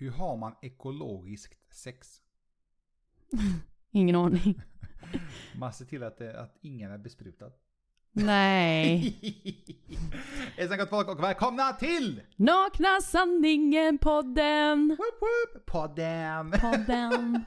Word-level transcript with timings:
Hur 0.00 0.10
har 0.10 0.36
man 0.36 0.52
ekologiskt 0.62 1.74
sex? 1.74 2.20
Ingen 3.90 4.16
aning. 4.16 4.62
Man 5.58 5.72
ser 5.72 5.84
till 5.84 6.02
att, 6.02 6.18
det, 6.18 6.40
att 6.40 6.58
ingen 6.60 6.90
är 6.90 6.98
besprutad. 6.98 7.50
Nej. 8.12 9.16
Hejsan 10.56 10.78
gott 10.78 10.88
folk 10.88 11.08
och 11.08 11.22
välkomna 11.22 11.72
till 11.72 12.20
Nakna 12.36 13.00
sanningen-podden. 13.00 14.88
Woop 14.88 15.20
Woop 15.20 15.66
podden! 15.66 16.50
Podden. 16.50 17.44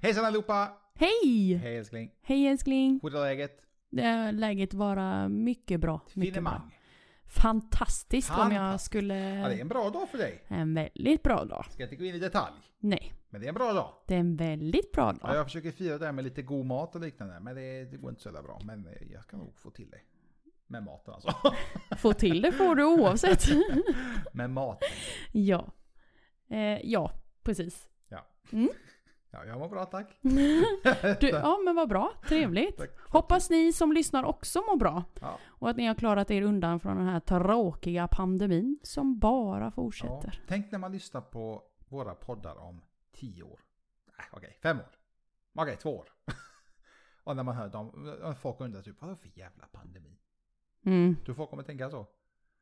Hejsan 0.00 0.24
allihopa! 0.24 0.72
Hej! 0.94 1.54
Hej 1.54 1.76
älskling! 1.78 2.10
Hej 2.22 2.46
älskling. 2.46 3.00
Hur 3.02 3.16
är 3.16 3.20
läget? 3.20 3.60
Är 3.96 4.32
läget 4.32 4.74
vara 4.74 5.28
mycket 5.28 5.80
bra. 5.80 6.00
Mycket 6.14 6.42
bra. 6.42 6.70
Fantastiskt 7.34 8.30
om 8.30 8.52
jag 8.52 8.80
skulle... 8.80 9.14
Ja, 9.34 9.48
det 9.48 9.54
är 9.54 9.60
en 9.60 9.68
bra 9.68 9.90
dag 9.90 10.08
för 10.08 10.18
dig. 10.18 10.44
En 10.48 10.74
väldigt 10.74 11.22
bra 11.22 11.44
dag. 11.44 11.64
Ska 11.70 11.82
inte 11.82 11.96
gå 11.96 12.04
in 12.04 12.14
i 12.14 12.18
detalj. 12.18 12.54
Nej, 12.78 13.12
Men 13.28 13.40
det 13.40 13.46
är 13.46 13.48
en 13.48 13.54
bra 13.54 13.72
dag. 13.72 13.94
det 14.06 14.14
är 14.14 14.18
en 14.18 14.36
väldigt 14.36 14.92
bra 14.92 15.14
Ja, 15.22 15.26
dag. 15.28 15.36
jag 15.36 15.46
försöker 15.46 15.70
fira 15.70 15.98
det 15.98 16.04
här 16.06 16.12
med 16.12 16.24
lite 16.24 16.42
god 16.42 16.66
mat 16.66 16.94
och 16.94 17.00
liknande. 17.00 17.40
Men 17.40 17.54
det, 17.56 17.84
det 17.84 17.96
går 17.96 18.10
inte 18.10 18.22
så 18.22 18.28
jävla 18.28 18.42
bra. 18.42 18.60
Men 18.64 18.88
jag 19.12 19.26
kan 19.26 19.38
nog 19.38 19.58
få 19.58 19.70
till 19.70 19.90
det. 19.90 20.00
Med 20.66 20.82
maten 20.82 21.14
alltså. 21.14 21.34
Få 21.98 22.12
till 22.12 22.42
det 22.42 22.52
får 22.52 22.74
du 22.76 22.84
oavsett. 22.84 23.44
med 24.32 24.50
mat. 24.50 24.82
ja. 25.32 25.66
Eh, 26.48 26.58
ja, 26.84 27.12
precis. 27.42 27.88
Ja. 28.08 28.26
Mm. 28.52 28.68
Ja, 29.34 29.44
jag 29.44 29.58
mår 29.58 29.68
bra 29.68 29.84
tack. 29.84 30.06
Du, 31.20 31.28
ja 31.32 31.58
men 31.64 31.74
vad 31.76 31.88
bra, 31.88 32.12
trevligt. 32.28 32.76
Tack. 32.76 32.90
Hoppas 33.08 33.50
ni 33.50 33.72
som 33.72 33.92
lyssnar 33.92 34.24
också 34.24 34.60
mår 34.60 34.76
bra. 34.76 35.04
Ja. 35.20 35.38
Och 35.46 35.70
att 35.70 35.76
ni 35.76 35.86
har 35.86 35.94
klarat 35.94 36.30
er 36.30 36.42
undan 36.42 36.80
från 36.80 36.96
den 36.96 37.06
här 37.06 37.20
tråkiga 37.20 38.08
pandemin 38.08 38.78
som 38.82 39.18
bara 39.18 39.64
Ja. 39.64 39.70
fortsätter. 39.70 40.42
Tänk 40.48 40.70
när 40.72 40.78
man 40.78 40.92
lyssnar 40.92 41.20
på 41.20 41.62
våra 41.88 42.14
poddar 42.14 42.56
om 42.56 42.82
tio 43.12 43.42
år. 43.42 43.60
Nej, 44.18 44.26
okej, 44.32 44.58
fem 44.62 44.78
år. 44.78 44.98
Okej, 45.62 45.76
två 45.76 45.96
år. 45.98 46.08
och 47.24 47.36
när 47.36 47.42
man 47.42 47.54
hör 47.56 47.68
dem, 47.68 48.12
folk 48.40 48.60
undrar 48.60 48.82
typ, 48.82 49.00
vad 49.00 49.10
är 49.10 49.14
det 49.14 49.20
för 49.20 49.38
jävla 49.38 49.66
pandemi? 49.72 50.18
Mm, 50.86 51.16
Du 51.26 51.34
folk 51.34 51.50
kommer 51.50 51.62
tänka 51.62 51.90
så? 51.90 52.06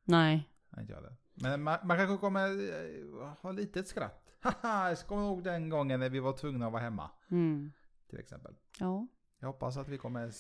nej. 0.05 0.49
Nej, 0.71 0.81
inte 0.83 0.93
jag 0.93 1.03
det. 1.03 1.15
Men 1.35 1.63
man, 1.63 1.79
man 1.85 1.97
kanske 1.97 2.17
kommer 2.17 2.49
eh, 2.49 3.29
ha 3.43 3.53
lite 3.53 3.81
ett 3.81 3.89
skratt. 3.89 4.29
Haha, 4.41 4.89
jag 4.89 4.99
kommer 4.99 5.23
ihåg 5.23 5.45
den 5.45 5.69
gången 5.69 6.01
när 6.01 6.11
vi 6.11 6.21
var 6.21 6.33
tvungna 6.33 6.67
att 6.67 6.73
vara 6.73 6.83
hemma. 6.83 7.11
Mm. 7.31 7.73
Till 8.11 8.19
exempel. 8.19 8.55
Ja. 8.79 9.07
Jag 9.39 9.47
hoppas 9.47 9.77
att 9.77 9.89
vi 9.89 9.99
kommer 9.99 10.33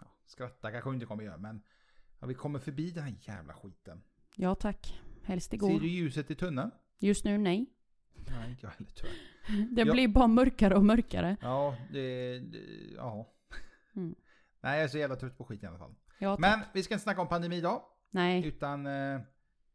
ja, 0.00 0.06
skratta, 0.26 0.70
kanske 0.70 0.90
inte 0.90 1.06
kommer 1.06 1.24
göra, 1.24 1.36
men 1.36 1.62
ja, 2.20 2.26
vi 2.26 2.34
kommer 2.34 2.58
förbi 2.58 2.90
den 2.90 3.02
här 3.04 3.14
jävla 3.20 3.54
skiten. 3.54 4.02
ja 4.36 4.54
tack. 4.54 5.00
Helst 5.22 5.50
Ser 5.50 5.56
igår. 5.56 5.80
du 5.80 5.88
ljuset 5.88 6.30
i 6.30 6.34
tunneln? 6.34 6.70
Just 6.98 7.24
nu 7.24 7.38
nej. 7.38 7.66
Nej, 8.30 8.50
inte 8.50 8.66
jag 8.66 8.70
heller 8.70 8.90
tyvärr. 8.94 9.74
Det 9.74 9.82
Ja. 9.82 9.92
blir 9.92 10.08
bara 10.08 10.26
mörkare 10.26 10.74
och 10.74 10.84
mörkare. 10.84 11.36
Ja, 11.40 11.76
det, 11.92 12.38
det 12.38 12.58
ja. 12.96 13.32
Mm. 13.96 14.14
Nej, 14.60 14.74
jag 14.76 14.84
är 14.84 14.88
så 14.88 14.98
jävla 14.98 15.16
trött 15.16 15.38
på 15.38 15.44
skit 15.44 15.62
i 15.62 15.66
alla 15.66 15.78
fall. 15.78 15.94
Ja. 16.18 16.36
Men 16.40 16.60
vi 16.74 16.82
ska 16.82 16.94
inte 16.94 17.02
snacka 17.02 17.20
om 17.20 17.28
pandemi 17.28 17.56
idag, 17.56 17.82
Nej. 18.14 18.46
utan 18.46 18.86
eh, 18.86 19.20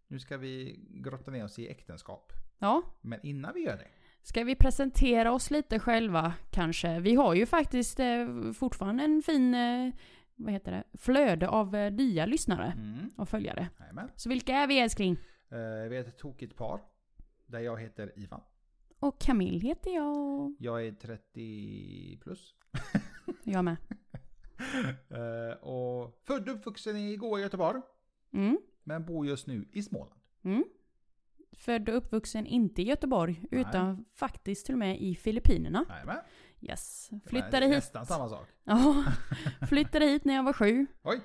nu 0.07 0.19
ska 0.19 0.37
vi 0.37 0.79
grotta 0.89 1.31
ner 1.31 1.45
oss 1.45 1.59
i 1.59 1.69
äktenskap. 1.69 2.33
Ja. 2.59 2.81
Men 3.01 3.19
innan 3.25 3.53
vi 3.53 3.59
gör 3.59 3.77
det, 3.77 3.87
Ska 4.21 4.43
vi 4.43 4.55
presentera 4.55 5.31
oss 5.31 5.51
lite 5.51 5.79
själva 5.79 6.33
kanske? 6.51 6.99
Vi 6.99 7.15
har 7.15 7.33
ju 7.33 7.45
faktiskt 7.45 7.99
eh, 7.99 8.51
fortfarande 8.53 9.03
en 9.03 9.21
fin, 9.21 9.53
eh, 9.53 9.93
vad 10.35 10.53
heter 10.53 10.71
det, 10.71 10.83
flöde 10.97 11.49
av 11.49 11.75
eh, 11.75 11.91
nya 11.91 12.25
lyssnare 12.25 12.73
mm. 12.77 13.09
och 13.17 13.29
följare. 13.29 13.69
Jajamän. 13.79 14.11
Så 14.15 14.29
vilka 14.29 14.55
är 14.55 14.67
vi 14.67 14.79
älskling? 14.79 15.17
Eh, 15.49 15.89
vi 15.89 15.97
är 15.97 15.99
ett 15.99 16.17
tokigt 16.17 16.55
par. 16.55 16.81
Där 17.45 17.59
jag 17.59 17.81
heter 17.81 18.13
Ivan. 18.15 18.41
Och 18.99 19.21
Camille 19.21 19.59
heter 19.59 19.95
jag. 19.95 20.55
Jag 20.59 20.85
är 20.87 20.91
30 20.91 22.17
plus. 22.17 22.55
Jag 23.43 23.65
med. 23.65 23.77
Eh, 25.09 25.57
och 25.63 26.19
född 26.27 26.49
och 26.49 26.55
uppvuxen 26.55 26.97
i 26.97 27.15
Goa 27.15 27.39
Göteborg. 27.39 27.81
Mm. 28.33 28.57
Men 28.83 29.05
bor 29.05 29.25
just 29.25 29.47
nu 29.47 29.67
i 29.73 29.83
Småland. 29.83 30.19
Mm. 30.43 30.63
Född 31.51 31.89
och 31.89 31.97
uppvuxen 31.97 32.45
inte 32.45 32.81
i 32.81 32.85
Göteborg, 32.85 33.43
utan 33.51 34.05
faktiskt 34.15 34.65
till 34.65 34.75
och 34.75 34.79
med 34.79 35.01
i 35.01 35.15
Filippinerna. 35.15 35.85
Jajamän. 35.89 36.17
Yes. 36.61 37.09
Flyttade 37.25 37.65
hit. 37.65 37.75
Nästan 37.75 38.05
samma 38.05 38.29
sak. 38.29 38.47
Ja, 38.63 39.05
flyttade 39.69 40.05
hit 40.05 40.25
när 40.25 40.33
jag 40.33 40.43
var 40.43 40.53
sju. 40.53 40.87
Oj. 41.03 41.21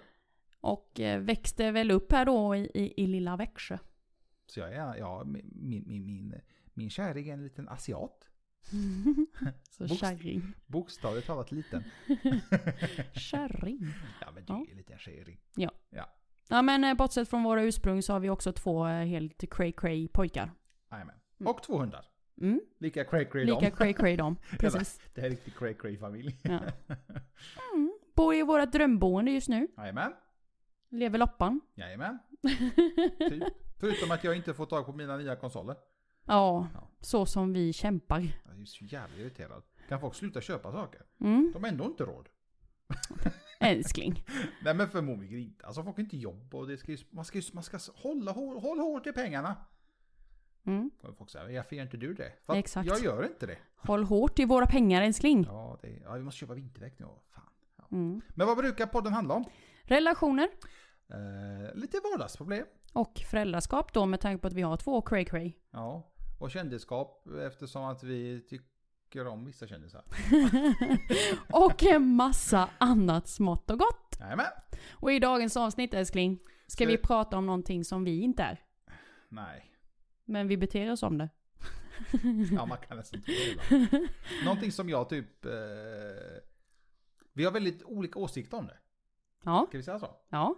Och 0.60 1.00
eh, 1.00 1.20
växte 1.20 1.70
väl 1.70 1.90
upp 1.90 2.12
här 2.12 2.24
då 2.24 2.56
i, 2.56 2.70
i, 2.74 3.02
i 3.02 3.06
lilla 3.06 3.36
Växjö. 3.36 3.78
Så 4.46 4.60
jag 4.60 4.72
är, 4.74 4.96
ja, 4.96 5.24
min, 5.24 5.52
min, 5.86 6.06
min, 6.06 6.40
min, 6.74 6.90
kärring 6.90 7.28
är 7.28 7.32
en 7.34 7.44
liten 7.44 7.68
asiat. 7.68 8.28
Så 9.70 9.84
Bokst- 9.84 10.00
kärring. 10.00 10.42
Bokstavligt 10.66 11.26
talat 11.26 11.52
liten. 11.52 11.84
Kärring. 13.14 13.80
Ja 14.20 14.26
men 14.34 14.44
det 14.44 14.52
är 14.52 14.56
Ja. 14.56 14.66
en 14.70 14.76
liten 14.76 14.98
kärring. 14.98 15.40
Ja 15.54 15.70
men 16.48 16.84
eh, 16.84 16.94
bortsett 16.94 17.28
från 17.28 17.42
våra 17.42 17.62
ursprung 17.62 18.02
så 18.02 18.12
har 18.12 18.20
vi 18.20 18.30
också 18.30 18.52
två 18.52 18.86
eh, 18.86 19.04
helt 19.06 19.44
cray 19.50 19.72
cray 19.72 20.08
pojkar. 20.08 20.50
Jajamän. 20.90 21.14
Mm. 21.40 21.50
Och 21.52 21.62
två 21.62 21.78
hundar. 21.78 22.04
Mm. 22.40 22.60
Lika 22.78 23.04
cray 23.04 23.24
cray 23.24 23.44
Lika 23.44 23.60
de. 23.60 23.70
cray 23.70 23.92
cray 23.92 24.16
de. 24.16 24.36
Precis. 24.58 25.00
Det 25.14 25.20
här 25.20 25.26
är 25.28 25.30
riktigt 25.30 25.56
cray 25.58 25.74
cray 25.74 25.96
familj. 25.98 26.38
Ja. 26.42 26.58
Mm. 27.74 27.92
Bor 28.14 28.34
i 28.34 28.42
våra 28.42 28.66
drömboende 28.66 29.30
just 29.30 29.48
nu. 29.48 29.68
Jajamän. 29.76 30.12
Lever 30.88 31.18
loppan. 31.18 31.60
Jajamän. 31.74 32.18
Typ. 33.18 33.42
Förutom 33.80 34.10
att 34.10 34.24
jag 34.24 34.36
inte 34.36 34.54
får 34.54 34.66
tag 34.66 34.86
på 34.86 34.92
mina 34.92 35.16
nya 35.16 35.36
konsoler. 35.36 35.76
Ja, 36.26 36.68
Ja. 36.74 36.88
så 37.00 37.26
som 37.26 37.52
vi 37.52 37.72
kämpar. 37.72 38.20
Jag 38.44 38.60
är 38.60 38.64
så 38.64 38.84
jävla 38.84 39.16
irriterad. 39.16 39.62
Kan 39.88 40.00
folk 40.00 40.14
sluta 40.14 40.40
köpa 40.40 40.72
saker? 40.72 41.02
Mm. 41.20 41.50
De 41.54 41.62
har 41.62 41.70
ändå 41.70 41.84
inte 41.84 42.04
råd. 42.04 42.28
Älskling. 43.66 44.24
Nej 44.62 44.74
men 44.74 44.88
förmodligen 44.88 45.38
inte. 45.38 45.66
Alltså 45.66 45.82
folk 45.82 45.96
har 45.96 46.02
inte 46.02 46.16
jobb 46.16 46.54
och 46.54 46.68
det 46.68 46.76
ska 46.76 46.92
ju, 46.92 46.98
man 47.10 47.24
ska 47.24 47.38
ju 47.38 47.44
man 47.52 47.62
ska 47.62 47.78
hålla 47.94 48.32
hår, 48.32 48.60
håll 48.60 48.78
hårt 48.78 49.06
i 49.06 49.12
pengarna. 49.12 49.56
Mm. 50.66 50.90
Och 51.02 51.16
folk 51.16 51.30
säger, 51.30 51.56
varför 51.56 51.76
gör 51.76 51.82
inte 51.82 51.96
du 51.96 52.14
det? 52.14 52.32
För 52.42 52.54
Exakt. 52.54 52.86
Jag 52.86 53.00
gör 53.00 53.24
inte 53.24 53.46
det. 53.46 53.58
Håll 53.76 54.04
hårt 54.04 54.38
i 54.38 54.44
våra 54.44 54.66
pengar 54.66 55.02
älskling. 55.02 55.44
Ja, 55.48 55.78
det, 55.82 56.00
ja 56.04 56.12
vi 56.12 56.22
måste 56.22 56.38
köpa 56.38 56.54
vinterdäck 56.54 56.98
nu. 56.98 57.06
Fan. 57.34 57.44
Ja. 57.76 57.84
Mm. 57.92 58.20
Men 58.28 58.46
vad 58.46 58.56
brukar 58.56 58.86
podden 58.86 59.12
handla 59.12 59.34
om? 59.34 59.44
Relationer. 59.82 60.48
Eh, 61.08 61.74
lite 61.74 62.00
vardagsproblem. 62.12 62.66
Och 62.92 63.20
föräldraskap 63.30 63.92
då 63.92 64.06
med 64.06 64.20
tanke 64.20 64.40
på 64.40 64.46
att 64.46 64.52
vi 64.52 64.62
har 64.62 64.76
två 64.76 65.02
cray 65.02 65.24
cray. 65.24 65.52
Ja. 65.70 66.10
Och 66.38 66.50
kändisskap 66.50 67.26
eftersom 67.46 67.84
att 67.84 68.02
vi 68.02 68.40
tycker 68.48 68.73
om 69.20 69.44
vissa 69.44 69.66
kändisar. 69.66 70.04
och 71.52 71.82
en 71.84 72.06
massa 72.14 72.70
annat 72.78 73.28
smått 73.28 73.70
och 73.70 73.78
gott. 73.78 74.16
Jajamän. 74.20 74.46
Och 74.92 75.12
i 75.12 75.18
dagens 75.18 75.56
avsnitt 75.56 75.94
älskling 75.94 76.38
ska 76.66 76.84
Så- 76.84 76.88
vi 76.88 76.96
prata 76.98 77.36
om 77.36 77.46
någonting 77.46 77.84
som 77.84 78.04
vi 78.04 78.20
inte 78.20 78.42
är. 78.42 78.64
Nej. 79.28 79.70
Men 80.24 80.48
vi 80.48 80.56
beter 80.56 80.92
oss 80.92 81.02
om 81.02 81.18
det. 81.18 81.28
Ja, 82.52 82.66
man 82.66 82.78
kan 82.78 82.96
nästan 82.96 83.22
tro 83.22 83.34
det. 83.68 84.08
Någonting 84.44 84.72
som 84.72 84.88
jag 84.88 85.08
typ... 85.08 85.44
Eh, 85.44 85.52
vi 87.32 87.44
har 87.44 87.52
väldigt 87.52 87.82
olika 87.82 88.18
åsikter 88.18 88.56
om 88.56 88.66
det. 88.66 88.78
Ja, 89.44 89.64
Ska 89.68 89.78
vi 89.78 89.84
säga 89.84 89.98
så? 89.98 90.16
ja, 90.28 90.54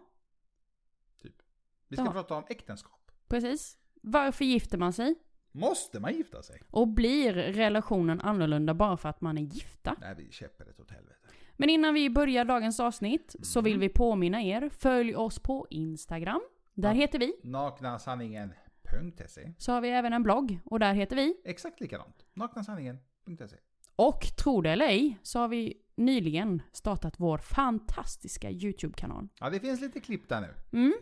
Vi 1.88 1.96
ska 1.96 2.04
Ja. 2.04 2.12
prata 2.12 2.34
om 2.34 2.44
äktenskap. 2.48 3.10
precis. 3.28 3.78
Varför 4.02 4.44
gifter 4.44 4.78
man 4.78 4.92
sig? 4.92 5.14
Måste 5.56 6.00
man 6.00 6.14
gifta 6.14 6.42
sig? 6.42 6.62
Och 6.70 6.88
blir 6.88 7.32
relationen 7.32 8.20
annorlunda 8.20 8.74
bara 8.74 8.96
för 8.96 9.08
att 9.08 9.20
man 9.20 9.38
är 9.38 9.42
gifta? 9.42 9.96
Nej, 10.00 10.14
vi 10.18 10.32
käppar 10.32 10.66
åt 10.80 10.90
helvete. 10.90 11.16
Men 11.56 11.70
innan 11.70 11.94
vi 11.94 12.10
börjar 12.10 12.44
dagens 12.44 12.80
avsnitt 12.80 13.36
så 13.42 13.60
vill 13.60 13.78
vi 13.78 13.88
påminna 13.88 14.42
er, 14.42 14.68
följ 14.68 15.14
oss 15.16 15.38
på 15.38 15.66
Instagram. 15.70 16.40
Där 16.74 16.88
Ja. 16.88 16.94
heter 16.94 17.18
vi. 17.18 17.34
Naknasanningen.se 17.42 19.52
Så 19.58 19.72
har 19.72 19.80
vi 19.80 19.88
även 19.90 20.12
en 20.12 20.22
blogg 20.22 20.58
och 20.64 20.80
där 20.80 20.94
heter 20.94 21.16
vi. 21.16 21.36
Exakt 21.44 21.80
likadant. 21.80 22.26
Naknasanningen.se 22.34 23.56
Och 23.96 24.20
tro 24.38 24.60
det 24.62 24.70
eller 24.70 24.86
ej 24.86 25.18
så 25.22 25.38
har 25.38 25.48
vi 25.48 25.74
nyligen 25.94 26.62
startat 26.72 27.14
vår 27.20 27.38
fantastiska 27.38 28.50
YouTube-kanal. 28.50 29.28
Ja, 29.40 29.50
det 29.50 29.60
finns 29.60 29.80
lite 29.80 30.00
klipp 30.00 30.28
där 30.28 30.40
nu. 30.40 30.54
Mm, 30.78 30.94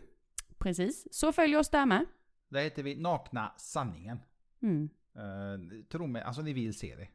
precis. 0.57 1.07
Så 1.11 1.31
följ 1.31 1.57
oss 1.57 1.69
där 1.69 1.85
med. 1.85 2.05
Där 2.49 2.61
heter 2.63 2.83
vi 2.83 2.95
Nakna 2.95 3.53
Sanningen. 3.57 4.19
Mm. 4.65 4.89
Uh, 5.17 5.83
tro 5.83 6.07
mig, 6.07 6.21
alltså 6.21 6.41
ni 6.41 6.53
vill 6.53 6.73
se 6.73 6.95
det. 6.95 7.07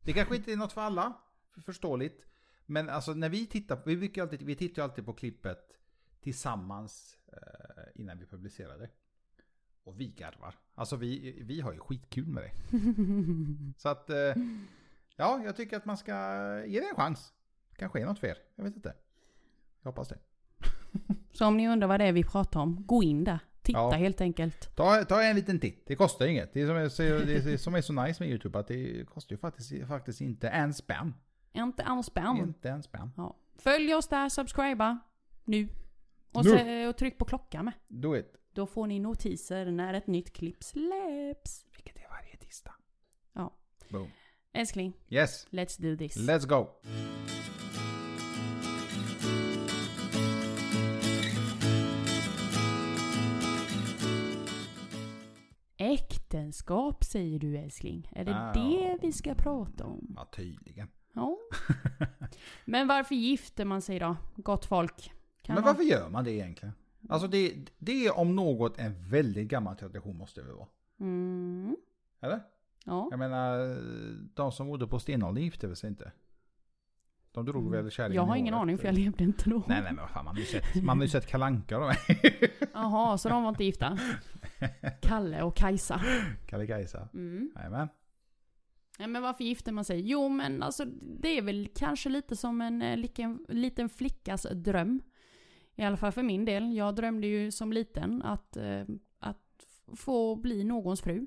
Det 0.00 0.12
kanske 0.12 0.36
inte 0.36 0.52
är 0.52 0.56
något 0.56 0.72
för 0.72 0.80
alla, 0.80 1.12
för- 1.54 1.60
förståeligt. 1.60 2.26
Men 2.66 2.88
alltså 2.88 3.14
när 3.14 3.28
vi 3.28 3.46
tittar, 3.46 3.78
vi, 3.84 3.96
brukar 3.96 4.22
alltid, 4.22 4.42
vi 4.42 4.56
tittar 4.56 4.82
alltid 4.82 5.04
på 5.06 5.12
klippet 5.12 5.72
tillsammans 6.20 7.18
eh, 7.32 7.84
innan 8.00 8.18
vi 8.18 8.26
publicerar 8.26 8.78
det. 8.78 8.90
Och 9.84 10.00
vi 10.00 10.08
garvar. 10.08 10.54
Alltså 10.74 10.96
vi, 10.96 11.42
vi 11.42 11.60
har 11.60 11.72
ju 11.72 11.78
skitkul 11.78 12.26
med 12.26 12.42
det. 12.42 12.52
Så 13.80 13.88
att, 13.88 14.10
eh, 14.10 14.34
ja, 15.16 15.42
jag 15.44 15.56
tycker 15.56 15.76
att 15.76 15.84
man 15.84 15.96
ska 15.96 16.14
ge 16.66 16.80
det 16.80 16.88
en 16.88 16.94
chans. 16.96 17.32
Kanske 17.76 18.00
är 18.00 18.06
något 18.06 18.18
för 18.18 18.26
er, 18.26 18.38
jag 18.54 18.64
vet 18.64 18.76
inte. 18.76 18.94
Jag 19.82 19.90
hoppas 19.90 20.08
det. 20.08 20.18
Så 21.32 21.46
om 21.46 21.56
ni 21.56 21.68
undrar 21.68 21.88
vad 21.88 22.00
det 22.00 22.04
är 22.04 22.12
vi 22.12 22.24
pratar 22.24 22.60
om, 22.60 22.86
gå 22.86 23.02
in 23.02 23.24
där. 23.24 23.38
Titta 23.66 23.78
Ja. 23.78 23.90
helt 23.90 24.20
enkelt. 24.20 24.76
Ta, 24.76 25.04
ta 25.04 25.22
en 25.22 25.36
liten 25.36 25.60
titt, 25.60 25.86
det 25.86 25.96
kostar 25.96 26.26
inget. 26.26 26.52
Det 26.52 26.66
som 26.66 26.76
är 26.76 26.88
så, 26.88 27.02
är, 27.02 27.56
som 27.56 27.74
är 27.74 27.80
så 27.80 27.92
nice 27.92 28.22
med 28.22 28.30
YouTube 28.30 28.58
att 28.58 28.66
det 28.68 29.04
kostar 29.08 29.34
ju 29.34 29.38
faktiskt, 29.38 29.86
faktiskt 29.88 30.20
inte 30.20 30.48
en 30.48 30.74
spänn. 30.74 31.14
Inte 31.52 31.82
en 31.82 32.02
spänn. 32.02 32.36
Inte 32.36 32.70
en 32.70 32.82
spänn. 32.82 33.10
Ja. 33.16 33.36
Följ 33.58 33.94
oss 33.94 34.08
där, 34.08 34.28
subscriba. 34.28 34.98
Nu. 35.44 35.68
Och, 36.32 36.44
Nu. 36.44 36.50
Se, 36.50 36.86
och 36.86 36.96
tryck 36.96 37.18
på 37.18 37.24
klockan 37.24 37.64
med. 37.64 37.74
Do 37.88 38.16
it. 38.16 38.32
Då 38.52 38.66
får 38.66 38.86
ni 38.86 38.98
notiser 39.00 39.70
när 39.70 39.94
ett 39.94 40.06
nytt 40.06 40.32
klipp 40.32 40.64
släpps. 40.64 41.64
Vilket 41.76 41.96
är 41.96 42.08
varje 42.10 42.36
tisdag. 42.36 42.74
Ja. 43.32 43.52
Boom. 43.88 44.08
Älskling, 44.52 44.92
Yes, 45.08 45.46
let's 45.50 45.82
do 45.82 45.96
this. 45.96 46.16
let's 46.16 46.46
go. 46.46 46.68
Äktenskap 56.36 57.04
säger 57.04 57.38
du 57.38 57.56
älskling. 57.56 58.08
Är 58.12 58.24
det 58.24 58.36
Ah. 58.36 58.52
det 58.52 58.98
vi 59.02 59.12
ska 59.12 59.34
prata 59.34 59.84
om? 59.84 60.12
Ja, 60.16 60.24
tydligen. 60.32 60.88
Ja. 61.12 61.38
Men 62.64 62.88
varför 62.88 63.14
gifter 63.14 63.64
man 63.64 63.82
sig 63.82 63.98
då? 63.98 64.16
Gott 64.36 64.64
folk. 64.66 65.12
Kan 65.42 65.54
Men 65.54 65.64
man- 65.64 65.64
varför 65.64 65.82
gör 65.82 66.08
man 66.08 66.24
det 66.24 66.30
egentligen? 66.32 66.74
Alltså 67.08 67.28
det, 67.28 67.54
det 67.78 68.06
är 68.06 68.18
om 68.18 68.36
något 68.36 68.78
en 68.78 69.08
väldigt 69.10 69.48
gammal 69.48 69.76
tradition 69.76 70.16
måste 70.16 70.42
det 70.42 70.52
vara. 70.52 70.66
Mm. 71.00 71.76
Eller? 72.20 72.40
Ja. 72.84 73.08
Jag 73.10 73.18
menar, 73.18 73.78
de 74.34 74.52
som 74.52 74.66
bodde 74.66 74.86
på 74.86 74.98
stenåldern 74.98 75.44
gifte 75.44 75.76
sig 75.76 75.88
inte? 75.90 76.12
De 77.36 77.46
drog 77.46 77.70
väl 77.70 77.90
kärringen 77.90 78.12
Mm. 78.12 78.14
Jag 78.16 78.22
har 78.30 78.36
i 78.36 78.38
ingen 78.38 78.54
håret. 78.54 78.62
aning 78.62 78.78
för 78.78 78.84
jag 78.84 78.94
levde 78.94 79.24
inte 79.24 79.50
då. 79.50 79.56
Nej 79.66 79.82
nej 79.82 79.92
men 79.92 79.96
vad 79.96 80.10
fan, 80.10 80.24
man 80.24 80.34
har 80.34 80.40
ju 80.40 80.46
sett, 80.46 80.82
man 80.84 80.98
har 80.98 81.04
ju 81.04 81.08
sett 81.08 81.26
Kalle 81.26 81.44
Anka 81.44 81.78
då. 81.78 81.92
Jaha, 82.72 83.18
så 83.18 83.28
de 83.28 83.42
var 83.42 83.48
inte 83.48 83.64
gifta? 83.64 83.98
Kalle 85.02 85.42
och 85.42 85.56
Kajsa. 85.56 86.00
Kalle 86.46 86.66
Kajsa. 86.66 87.08
Mm. 87.14 87.50
Jajamän. 87.56 87.88
Ja, 88.98 89.06
men 89.06 89.22
varför 89.22 89.44
gifter 89.44 89.72
man 89.72 89.84
sig? 89.84 90.00
Jo, 90.10 90.28
men 90.28 90.62
alltså 90.62 90.84
det 91.20 91.38
är 91.38 91.42
väl 91.42 91.68
kanske 91.76 92.08
lite 92.08 92.36
som 92.36 92.60
en 92.60 92.82
eh, 92.82 92.96
liten, 92.96 93.44
liten 93.48 93.88
flickas 93.88 94.46
dröm. 94.54 95.02
I 95.74 95.82
alla 95.84 95.96
fall 95.96 96.12
för 96.12 96.22
min 96.22 96.44
del. 96.44 96.76
Jag 96.76 96.94
drömde 96.94 97.26
ju 97.26 97.50
som 97.50 97.72
liten 97.72 98.22
att, 98.22 98.56
eh, 98.56 98.82
att 99.18 99.66
få 99.96 100.36
bli 100.36 100.64
någons 100.64 101.00
fru. 101.00 101.26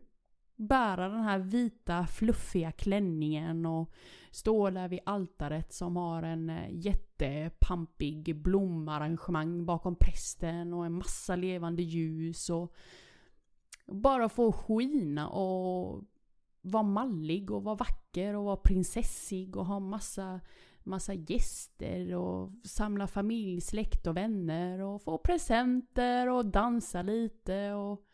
Bära 0.59 1.09
den 1.09 1.23
här 1.23 1.39
vita 1.39 2.07
fluffiga 2.07 2.71
klänningen 2.71 3.65
och 3.65 3.91
stå 4.31 4.69
där 4.69 4.87
vid 4.87 4.99
altaret 5.05 5.73
som 5.73 5.95
har 5.95 6.23
en 6.23 6.49
eh, 6.49 6.69
jättepampig 6.71 8.35
blomarrangemang 8.35 9.65
bakom 9.65 9.95
prästen 9.95 10.73
och 10.73 10.85
en 10.85 10.93
massa 10.93 11.35
levande 11.35 11.81
ljus 11.81 12.49
och 12.49 12.73
bara 13.85 14.29
få 14.29 14.51
skina 14.51 15.29
och 15.29 16.03
vara 16.61 16.83
mallig 16.83 17.51
och 17.51 17.63
vara 17.63 17.75
vacker 17.75 18.35
och 18.35 18.43
vara 18.43 18.57
prinsessig 18.57 19.55
och 19.55 19.65
ha 19.65 19.79
massa, 19.79 20.39
massa 20.83 21.13
gäster 21.13 22.15
och 22.15 22.51
samla 22.63 23.07
familj, 23.07 23.61
släkt 23.61 24.07
och 24.07 24.17
vänner 24.17 24.79
och 24.79 25.01
få 25.01 25.17
presenter 25.17 26.29
och 26.29 26.45
dansa 26.45 27.01
lite 27.01 27.71
och 27.73 28.05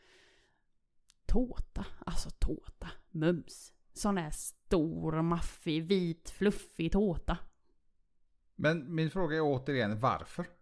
tårta, 1.28 1.86
alltså 2.06 2.30
tårta, 2.30 2.88
mums. 3.12 3.74
Sån 3.94 4.18
här 4.18 4.32
stor, 4.32 5.22
maffig, 5.22 5.84
vit, 5.84 6.30
fluffig 6.30 6.92
tårta. 6.92 7.38
Men 8.56 8.96
min 8.96 9.10
fråga 9.10 9.36
är 9.38 9.42
återigen 9.42 10.00
varför? 10.00 10.46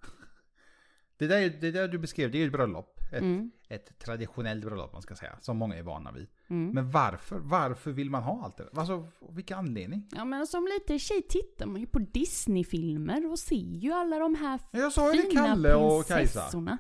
Det 1.18 1.28
där, 1.28 1.50
det 1.62 1.72
där 1.72 1.88
du 1.88 1.98
beskrev, 1.98 2.32
det 2.32 2.38
är 2.38 2.40
ju 2.40 2.46
ett 2.46 2.52
bröllop. 2.52 3.00
Ett, 3.12 3.22
Mm, 3.22 3.52
ett 3.70 4.00
traditionellt 4.00 4.66
bröllop 4.66 4.94
man 4.94 5.02
ska 5.02 5.16
säga, 5.16 5.38
som 5.42 5.58
många 5.58 5.76
är 5.76 5.84
vana 5.84 6.12
vid. 6.12 6.28
mm. 6.48 6.70
Men 6.72 6.92
varför? 6.92 7.40
Varför 7.40 7.92
vill 7.92 8.10
man 8.10 8.24
ha 8.24 8.44
allt 8.46 8.58
det 8.58 8.64
där? 8.64 8.80
Alltså, 8.80 9.08
vilken 9.30 9.58
anledning? 9.58 10.10
Ja 10.16 10.26
men 10.26 10.48
som 10.48 10.66
lite 10.80 11.00
tjej 11.00 11.22
tittar 11.30 11.66
man 11.66 11.82
ju 11.82 11.88
på 11.88 12.00
Disney-filmer 12.00 13.32
och 13.32 13.40
ser 13.40 13.56
ju 13.56 13.92
alla 13.92 14.20
de 14.20 14.36
här 14.36 14.60
Jag 14.72 14.94
sa 14.94 15.14
ju 15.14 15.22
det 15.22 15.30
fina 15.30 15.46
Kalle 15.48 15.74
och 15.76 16.06
Kajsa. 16.06 16.18
prinsessorna. 16.18 16.78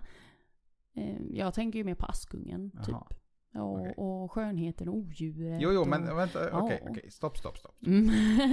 Eh, 0.96 1.22
Jag 1.32 1.54
tänker 1.54 1.80
ju 1.80 1.86
mer 1.86 1.96
på 1.96 2.06
Askungen, 2.06 2.72
typ. 2.72 2.88
Jaha. 2.88 3.08
Och, 3.54 3.80
okej. 3.80 3.94
och 3.98 4.32
skönheten 4.32 4.90
och 4.90 4.96
odjuret. 4.96 5.62
Jo, 5.62 5.72
jo, 5.72 5.82
och... 5.82 5.88
men 5.88 6.16
vänta, 6.16 6.58
okej, 6.58 6.80
Ja. 6.84 6.90
okej, 6.90 7.12
stopp, 7.12 7.38
stopp, 7.38 7.58
stopp. 7.58 7.86
Mm. 7.86 8.10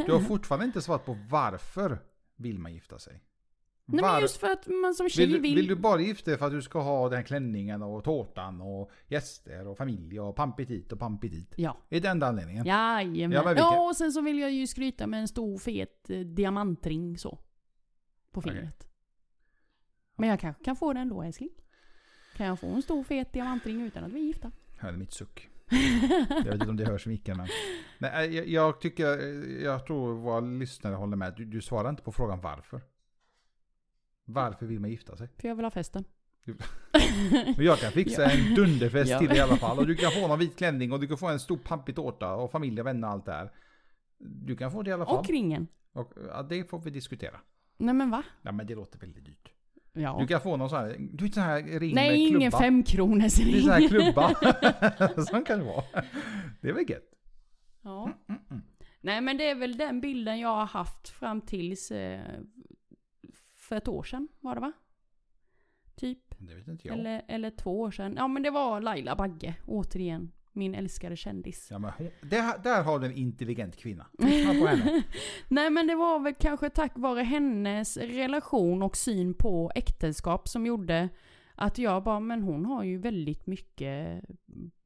Du 0.06 0.12
har 0.12 0.20
fortfarande 0.20 0.66
inte 0.66 0.82
svarat 0.82 1.06
på 1.06 1.16
varför 1.28 1.98
vill 2.36 2.58
man 2.58 2.74
gifta 2.74 2.98
sig? 2.98 3.22
Nej 3.92 4.02
men 4.04 4.20
just 4.20 4.36
för 4.36 4.50
att 4.50 4.66
man 4.66 4.94
som 4.94 5.08
tjej 5.08 5.26
vill, 5.26 5.40
vill... 5.40 5.54
du, 5.54 5.60
vill 5.60 5.68
du 5.68 5.76
bara 5.76 6.00
gifta 6.00 6.30
dig 6.30 6.38
för 6.38 6.46
att 6.46 6.52
du 6.52 6.62
ska 6.62 6.80
ha 6.80 7.08
den 7.08 7.16
här 7.16 7.24
klänningen 7.24 7.82
och 7.82 8.04
tårtan 8.04 8.60
och 8.60 8.90
gäster 9.08 9.66
och 9.66 9.76
familj 9.76 10.20
och 10.20 10.36
pampigt 10.36 10.70
hit 10.70 10.92
och 10.92 10.98
pampigt 10.98 11.34
dit? 11.34 11.54
Ja. 11.56 11.76
Är 11.88 12.00
det 12.00 12.08
enda 12.08 12.26
anledningen? 12.26 12.66
Jajamän. 12.66 13.32
Ja, 13.32 13.54
Ja, 13.56 13.88
och 13.88 13.96
sen 13.96 14.12
så 14.12 14.20
vill 14.20 14.38
jag 14.38 14.52
ju 14.52 14.66
skryta 14.66 15.06
med 15.06 15.20
en 15.20 15.28
stor 15.28 15.58
fet 15.58 16.10
eh, 16.10 16.20
diamantring 16.20 17.18
så. 17.18 17.38
På 18.32 18.42
fingret. 18.42 18.88
Men 20.16 20.28
jag 20.28 20.40
kanske 20.40 20.64
kan 20.64 20.76
få 20.76 20.92
den 20.92 21.08
då 21.08 21.22
älskling. 21.22 21.50
Kan 22.36 22.46
jag 22.46 22.60
få 22.60 22.66
en 22.66 22.82
stor 22.82 23.02
fet 23.02 23.32
diamantring 23.32 23.82
utan 23.82 24.04
att 24.04 24.12
vi 24.12 24.20
är 24.20 24.24
gifta? 24.24 24.52
Hörde 24.80 24.98
mitt 24.98 25.12
suck. 25.12 25.48
Jag 26.28 26.44
vet 26.44 26.54
inte 26.54 26.68
om 26.68 26.76
det 26.76 26.84
hörs 26.84 27.06
i 27.06 27.08
micken 27.08 27.36
men. 27.36 27.48
Nej, 27.98 28.36
jag, 28.36 28.48
jag 28.48 28.80
tycker, 28.80 29.18
jag 29.62 29.86
tror 29.86 30.14
våra 30.14 30.40
lyssnare 30.40 30.94
håller 30.94 31.16
med. 31.16 31.34
Du, 31.36 31.44
du 31.44 31.60
svarar 31.60 31.90
inte 31.90 32.02
på 32.02 32.12
frågan 32.12 32.40
varför. 32.40 32.80
Varför 34.24 34.66
vill 34.66 34.80
man 34.80 34.90
gifta 34.90 35.16
sig? 35.16 35.28
För 35.38 35.48
jag 35.48 35.54
vill 35.54 35.64
ha 35.64 35.70
festen. 35.70 36.04
Men 37.56 37.64
jag 37.64 37.78
kan 37.78 37.92
fixa 37.92 38.22
Ja. 38.22 38.30
en 38.30 38.54
dunderfest 38.54 39.10
Ja. 39.10 39.18
till 39.18 39.32
i 39.32 39.40
alla 39.40 39.56
fall. 39.56 39.78
Och 39.78 39.86
du 39.86 39.94
kan 39.96 40.10
få 40.12 40.28
någon 40.28 40.38
vit 40.38 40.56
klänning 40.56 40.92
och 40.92 41.00
du 41.00 41.06
kan 41.08 41.18
få 41.18 41.28
en 41.28 41.40
stor 41.40 41.56
pampig 41.56 41.94
tårta 41.96 42.34
och 42.34 42.50
familj 42.50 42.80
och 42.80 42.86
vänner 42.86 43.06
och 43.08 43.12
allt 43.12 43.24
det 43.26 43.32
här. 43.32 43.52
Du 44.18 44.56
kan 44.56 44.72
få 44.72 44.82
det 44.82 44.90
i 44.90 44.92
alla 44.92 45.06
fall. 45.06 45.18
Och 45.18 45.26
ringen. 45.30 45.66
Och, 45.92 46.12
ja, 46.28 46.42
det 46.42 46.64
får 46.70 46.78
vi 46.78 46.90
diskutera. 46.90 47.40
Nej 47.76 47.94
men 47.94 48.10
va? 48.10 48.22
Ja 48.42 48.52
men 48.52 48.66
det 48.66 48.74
låter 48.74 48.98
väldigt 48.98 49.24
dyrt. 49.24 49.48
Ja. 49.92 50.16
Du 50.20 50.26
kan 50.26 50.40
få 50.40 50.56
någon 50.56 50.70
sån 50.70 50.78
här, 50.78 50.96
du 50.98 51.24
vet 51.24 51.34
sån 51.34 51.42
här 51.42 51.62
ring 51.62 51.94
Nej, 51.94 52.10
med 52.10 52.18
ingen 52.18 52.40
klubba. 52.40 52.58
femkronors 52.58 53.34
Det 53.34 53.58
är 53.58 53.60
sån 53.60 53.70
här 53.70 53.88
klubba. 53.88 54.34
Sån 55.30 55.44
kan 55.44 55.58
det 55.58 55.64
vara. 55.64 55.84
Det 56.60 56.68
är 56.68 56.72
väl 56.72 56.90
gött. 56.90 57.10
Ja. 57.82 58.04
Mm, 58.28 58.40
mm. 58.50 58.62
Nej 59.00 59.20
men 59.20 59.36
det 59.36 59.50
är 59.50 59.54
väl 59.54 59.76
den 59.76 60.00
bilden 60.00 60.38
jag 60.38 60.48
har 60.48 60.66
haft 60.66 61.08
fram 61.08 61.40
tills 61.40 61.90
eh, 61.90 62.20
för 63.54 63.76
ett 63.76 63.88
år 63.88 64.02
sedan 64.02 64.28
var 64.40 64.54
det 64.54 64.60
va? 64.60 64.72
Typ. 65.96 66.34
Det 66.38 66.54
vet 66.54 66.68
inte 66.68 66.88
jag. 66.88 66.98
Eller, 66.98 67.22
eller 67.28 67.50
två 67.50 67.80
år 67.80 67.90
sedan. 67.90 68.14
Ja 68.16 68.28
men 68.28 68.42
det 68.42 68.50
var 68.50 68.80
Laila 68.80 69.16
Bagge, 69.16 69.54
återigen. 69.66 70.32
Min 70.52 70.74
älskade 70.74 71.16
kändis. 71.16 71.68
Ja, 71.70 71.78
men 71.78 71.92
där, 72.22 72.58
där 72.62 72.82
har 72.82 72.98
du 72.98 73.06
en 73.06 73.12
intelligent 73.16 73.76
kvinna. 73.76 74.06
Nej 75.48 75.70
men 75.70 75.86
det 75.86 75.94
var 75.94 76.18
väl 76.18 76.34
kanske 76.34 76.70
tack 76.70 76.92
vare 76.94 77.22
hennes 77.22 77.96
relation 77.96 78.82
och 78.82 78.96
syn 78.96 79.34
på 79.34 79.72
äktenskap 79.74 80.48
som 80.48 80.66
gjorde 80.66 81.08
att 81.54 81.78
jag 81.78 82.02
bara, 82.02 82.20
men 82.20 82.42
hon 82.42 82.64
har 82.64 82.84
ju 82.84 82.98
väldigt 82.98 83.46
mycket 83.46 84.24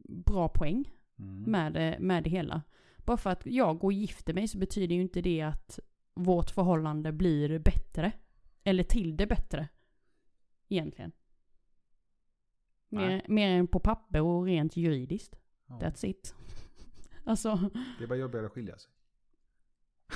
bra 0.08 0.48
poäng 0.48 0.84
Mm. 1.18 1.42
med 1.50 1.72
det, 1.72 1.96
med 2.00 2.24
det 2.24 2.30
hela. 2.30 2.62
Bara 2.96 3.16
för 3.16 3.30
att 3.30 3.46
jag 3.46 3.78
går 3.78 3.88
och 3.88 3.92
gifter 3.92 4.34
mig 4.34 4.48
så 4.48 4.58
betyder 4.58 4.94
ju 4.94 5.00
inte 5.00 5.20
det 5.20 5.40
att 5.42 5.78
vårt 6.14 6.50
förhållande 6.50 7.12
blir 7.12 7.58
bättre. 7.58 8.12
Eller 8.64 8.82
till 8.82 9.16
det 9.16 9.26
bättre. 9.26 9.68
Egentligen. 10.68 11.12
Mer, 12.88 13.22
mer 13.28 13.48
än 13.50 13.66
på 13.66 13.80
papper 13.80 14.20
och 14.22 14.44
rent 14.44 14.76
juridiskt. 14.76 15.36
Ja, 15.66 15.78
That's 15.82 16.06
it. 16.06 16.34
Alltså, 17.26 17.70
det 17.98 18.04
är 18.04 18.08
bara 18.08 18.18
jobbigare 18.18 18.46
att 18.46 18.52
skilja 18.52 18.78
sig. 18.78 18.90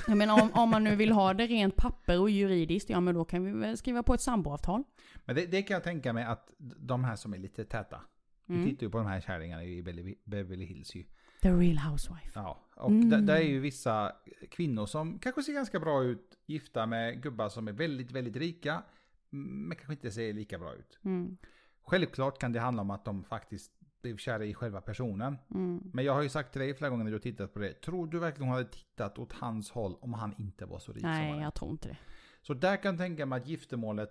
jag 0.07 0.17
menar 0.17 0.41
om, 0.43 0.51
om 0.53 0.69
man 0.69 0.83
nu 0.83 0.95
vill 0.95 1.11
ha 1.11 1.33
det 1.33 1.47
rent 1.47 1.75
papper 1.75 2.19
och 2.19 2.29
juridiskt, 2.29 2.89
ja 2.89 2.99
men 2.99 3.15
då 3.15 3.25
kan 3.25 3.45
vi 3.45 3.51
väl 3.51 3.77
skriva 3.77 4.03
på 4.03 4.13
ett 4.13 4.21
samboavtal. 4.21 4.83
Men 5.25 5.35
det, 5.35 5.45
det 5.45 5.61
kan 5.61 5.73
jag 5.73 5.83
tänka 5.83 6.13
mig 6.13 6.23
att 6.23 6.51
de 6.77 7.03
här 7.03 7.15
som 7.15 7.33
är 7.33 7.37
lite 7.37 7.65
täta. 7.65 8.01
Vi 8.45 8.55
Mm. 8.55 8.69
tittar 8.69 8.83
ju 8.85 8.89
på 8.89 8.97
de 8.97 9.07
här 9.07 9.21
kärringarna 9.21 9.63
i 9.63 9.81
Beverly- 10.25 10.65
Hills 10.65 10.95
ju. 10.95 11.03
The 11.41 11.49
real 11.51 11.77
housewife. 11.77 12.31
Ja, 12.35 12.59
och 12.75 12.89
Mm. 12.91 13.09
där, 13.09 13.21
där 13.21 13.35
är 13.35 13.41
ju 13.47 13.59
vissa 13.59 14.15
kvinnor 14.51 14.85
som 14.85 15.19
kanske 15.19 15.43
ser 15.43 15.53
ganska 15.53 15.79
bra 15.79 16.03
ut, 16.03 16.37
gifta 16.45 16.85
med 16.85 17.23
gubbar 17.23 17.49
som 17.49 17.67
är 17.67 17.71
väldigt, 17.71 18.11
väldigt 18.11 18.35
rika, 18.35 18.83
men 19.29 19.75
kanske 19.75 19.93
inte 19.93 20.11
ser 20.11 20.33
lika 20.33 20.59
bra 20.59 20.73
ut. 20.75 20.99
Mm. 21.03 21.37
Självklart 21.83 22.39
kan 22.39 22.51
det 22.53 22.59
handla 22.59 22.81
om 22.81 22.91
att 22.91 23.05
de 23.05 23.23
faktiskt 23.23 23.71
blev 24.01 24.17
kära 24.17 24.45
i 24.45 24.53
själva 24.53 24.81
personen. 24.81 25.37
Mm. 25.53 25.91
Men 25.93 26.05
jag 26.05 26.13
har 26.13 26.21
ju 26.21 26.29
sagt 26.29 26.51
till 26.51 26.61
dig 26.61 26.73
flera 26.73 26.89
gånger 26.89 27.03
när 27.03 27.11
du 27.11 27.17
har 27.17 27.21
tittat 27.21 27.53
på 27.53 27.59
det, 27.59 27.81
tror 27.81 28.07
du 28.07 28.19
verkligen 28.19 28.47
hon 28.47 28.57
hade 28.57 28.69
tittat 28.69 29.19
åt 29.19 29.33
hans 29.33 29.71
håll 29.71 29.95
om 30.01 30.13
han 30.13 30.35
inte 30.37 30.65
var 30.65 30.79
så 30.79 30.91
rik 30.91 31.01
som 31.01 31.09
han 31.09 31.21
Nej, 31.21 31.37
är? 31.37 31.41
jag 31.41 31.53
tror 31.53 31.71
inte 31.71 31.87
det. 31.87 31.97
Så 32.41 32.53
där 32.53 32.77
kan 32.77 32.91
jag 32.91 32.99
tänka 32.99 33.25
mig 33.25 33.41
att 33.41 33.47
giftermålet, 33.47 34.09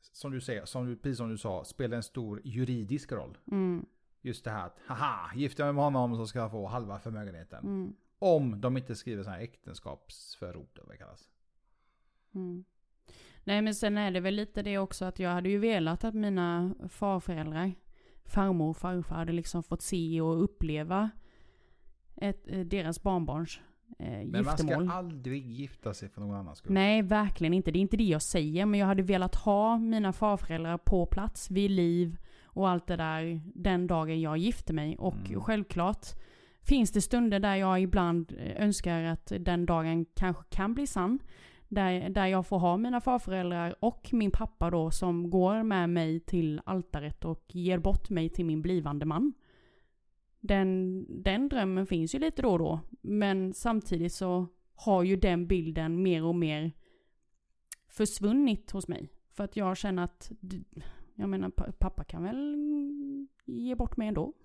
som 0.00 0.32
du 0.32 0.40
säger, 0.40 0.64
som 0.64 0.86
du, 0.86 0.96
precis 0.96 1.18
som 1.18 1.28
du 1.28 1.38
sa, 1.38 1.64
spelar 1.64 1.96
en 1.96 2.02
stor 2.02 2.40
juridisk 2.44 3.12
roll. 3.12 3.38
Mm. 3.50 3.86
Just 4.20 4.44
det 4.44 4.50
här 4.50 4.66
att, 4.66 4.78
haha, 4.86 5.30
gifter 5.34 5.64
jag 5.64 5.74
mig 5.74 5.90
med 5.90 6.00
honom 6.00 6.16
så 6.16 6.26
ska 6.26 6.38
jag 6.38 6.50
få 6.50 6.66
halva 6.66 6.98
förmögenheten. 6.98 7.64
Mm. 7.64 7.96
Om 8.18 8.60
de 8.60 8.76
inte 8.76 8.96
skriver 8.96 9.22
så 9.22 9.30
här 9.30 9.40
äktenskapsförord, 9.40 10.68
eller 10.74 10.86
vad 10.86 10.94
det 10.94 10.98
kallas. 10.98 11.28
Mm. 12.34 12.64
Nej 13.44 13.62
men 13.62 13.74
sen 13.74 13.98
är 13.98 14.10
det 14.10 14.20
väl 14.20 14.34
lite 14.34 14.62
det 14.62 14.78
också 14.78 15.04
att 15.04 15.18
jag 15.18 15.30
hade 15.30 15.48
ju 15.48 15.58
velat 15.58 16.04
att 16.04 16.14
mina 16.14 16.74
farföräldrar 16.88 17.72
farmor 18.26 18.68
och 18.70 18.76
farfar 18.76 19.16
hade 19.16 19.32
liksom 19.32 19.62
fått 19.62 19.82
se 19.82 20.20
och 20.20 20.42
uppleva 20.44 21.10
ett, 22.16 22.44
eh, 22.48 22.60
deras 22.60 23.02
barnbarns 23.02 23.60
eh, 23.98 24.06
Men 24.08 24.30
man 24.30 24.40
giftermål. 24.42 24.86
ska 24.88 24.96
aldrig 24.96 25.46
gifta 25.46 25.94
sig 25.94 26.08
för 26.08 26.20
någon 26.20 26.34
annans 26.36 26.58
skull. 26.58 26.72
Nej, 26.72 27.02
verkligen 27.02 27.54
inte. 27.54 27.70
Det 27.70 27.78
är 27.78 27.80
inte 27.80 27.96
det 27.96 28.04
jag 28.04 28.22
säger. 28.22 28.66
Men 28.66 28.80
jag 28.80 28.86
hade 28.86 29.02
velat 29.02 29.34
ha 29.34 29.78
mina 29.78 30.12
farföräldrar 30.12 30.78
på 30.78 31.06
plats, 31.06 31.50
vid 31.50 31.70
liv 31.70 32.16
och 32.44 32.68
allt 32.68 32.86
det 32.86 32.96
där 32.96 33.40
den 33.54 33.86
dagen 33.86 34.20
jag 34.20 34.36
gifte 34.38 34.72
mig. 34.72 34.96
Och 34.98 35.14
Mm. 35.28 35.40
självklart 35.40 36.06
finns 36.62 36.92
det 36.92 37.00
stunder 37.00 37.40
där 37.40 37.54
jag 37.56 37.80
ibland 37.80 38.32
eh, 38.38 38.62
önskar 38.64 39.02
att 39.02 39.32
den 39.40 39.66
dagen 39.66 40.06
kanske 40.14 40.42
kan 40.48 40.74
bli 40.74 40.86
sann. 40.86 41.18
Där, 41.68 42.08
där 42.08 42.26
jag 42.26 42.46
får 42.46 42.58
ha 42.58 42.76
mina 42.76 43.00
farföräldrar 43.00 43.74
och 43.80 44.08
min 44.12 44.30
pappa 44.30 44.70
då 44.70 44.90
som 44.90 45.30
går 45.30 45.62
med 45.62 45.90
mig 45.90 46.20
till 46.20 46.60
altaret 46.66 47.24
och 47.24 47.44
ger 47.48 47.78
bort 47.78 48.10
mig 48.10 48.28
till 48.28 48.44
min 48.44 48.62
blivande 48.62 49.06
man. 49.06 49.32
Den, 50.40 51.06
den 51.22 51.48
drömmen 51.48 51.86
finns 51.86 52.14
ju 52.14 52.18
lite 52.18 52.42
då 52.42 52.50
och 52.52 52.58
då. 52.58 52.80
Men 53.00 53.52
samtidigt 53.52 54.12
så 54.12 54.46
har 54.74 55.02
ju 55.02 55.16
den 55.16 55.46
bilden 55.46 56.02
mer 56.02 56.24
och 56.24 56.34
mer 56.34 56.72
försvunnit 57.88 58.70
hos 58.70 58.88
mig. 58.88 59.08
För 59.32 59.44
att 59.44 59.56
jag 59.56 59.76
känner 59.76 60.04
att, 60.04 60.32
jag 61.14 61.28
menar 61.28 61.50
pa- 61.50 61.72
pappa 61.78 62.04
kan 62.04 62.22
väl 62.22 62.56
ge 63.44 63.74
bort 63.74 63.96
mig 63.96 64.08
ändå. 64.08 64.32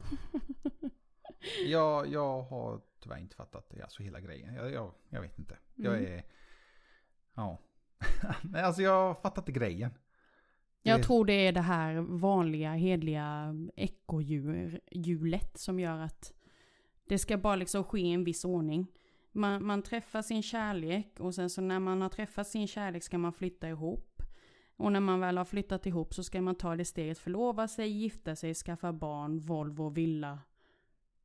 Jag, 1.68 2.08
jag 2.08 2.42
har 2.42 2.82
tyvärr 3.00 3.18
inte 3.18 3.36
fattat 3.36 3.70
det, 3.70 3.82
alltså 3.84 4.04
hela 4.04 4.20
grejen. 4.20 4.54
Jag, 4.54 4.72
jag, 4.72 4.92
jag 5.10 5.22
vet 5.22 5.40
inte. 5.40 5.58
Jag 5.76 5.98
Mm. 5.98 6.14
är... 6.14 6.24
Ja. 7.40 7.58
Nej, 8.44 8.62
alltså 8.64 8.82
jag 8.82 9.08
har 9.08 9.14
fattat 9.14 9.50
inte 9.50 9.60
grejen. 9.60 9.92
Jag 10.82 11.04
tror 11.04 11.26
det 11.26 11.34
är 11.34 11.52
det 11.52 11.62
här 11.62 11.96
vanliga, 12.02 12.74
hedliga 12.74 13.56
ekorrhjulet 13.76 15.58
som 15.58 15.80
gör 15.80 16.00
att 16.00 16.34
det 17.04 17.20
ska 17.20 17.38
bara 17.38 17.56
liksom 17.56 17.84
ske 17.84 18.00
i 18.00 18.12
en 18.14 18.24
viss 18.24 18.46
ordning. 18.46 18.88
Man, 19.32 19.66
man 19.66 19.82
träffar 19.82 20.22
sin 20.22 20.44
kärlek 20.44 21.20
och 21.20 21.36
sen 21.36 21.50
så 21.50 21.62
när 21.62 21.80
man 21.80 22.02
har 22.02 22.10
träffat 22.10 22.48
sin 22.48 22.68
kärlek 22.68 23.04
ska 23.04 23.18
man 23.18 23.34
flytta 23.34 23.70
ihop. 23.70 24.24
Och 24.76 24.92
när 24.92 25.00
man 25.00 25.20
väl 25.20 25.38
har 25.38 25.46
flyttat 25.46 25.86
ihop 25.86 26.14
så 26.14 26.24
ska 26.24 26.42
man 26.42 26.56
ta 26.56 26.76
det 26.76 26.86
steget 26.86 27.20
förlova 27.20 27.68
sig, 27.68 27.90
gifta 27.90 28.36
sig, 28.36 28.54
skaffa 28.54 28.94
barn, 28.94 29.40
Volvo, 29.40 29.90
villa. 29.90 30.40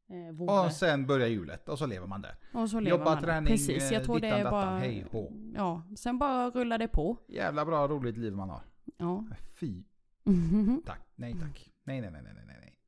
Eh. 0.08 0.42
Och 0.42 0.72
sen 0.72 1.06
börjar 1.06 1.28
hjulet 1.28 1.68
och 1.68 1.78
så 1.78 1.86
lever 1.86 2.06
man 2.06 2.22
där. 2.22 2.36
Och 2.52 2.70
så 2.70 2.80
lever 2.80 2.98
Jobba, 2.98 3.14
man 3.14 3.22
träning, 3.22 3.46
Precis, 3.46 3.90
jag 3.90 4.00
eh, 4.00 4.04
tror 4.04 4.20
det 4.20 4.28
är 4.28 4.50
bara... 4.50 4.78
hej, 4.78 5.06
hå. 5.10 5.32
Ja, 5.54 5.82
sen 5.96 6.18
bara 6.18 6.50
rullar 6.50 6.78
det 6.78 6.88
på. 6.88 7.18
Jävla 7.26 7.64
bra 7.64 7.88
roligt 7.88 8.16
liv 8.16 8.32
man 8.32 8.50
har. 8.50 8.62
Ja. 8.96 9.24
Fy, 9.54 9.82
tack. 10.86 11.00
Nej 11.14 11.36
tack. 11.40 11.70
Nej, 11.84 12.00
nej, 12.00 12.10
nej, 12.10 12.22
nej, 12.22 12.34
nej, 12.34 12.44
nej. 12.46 12.78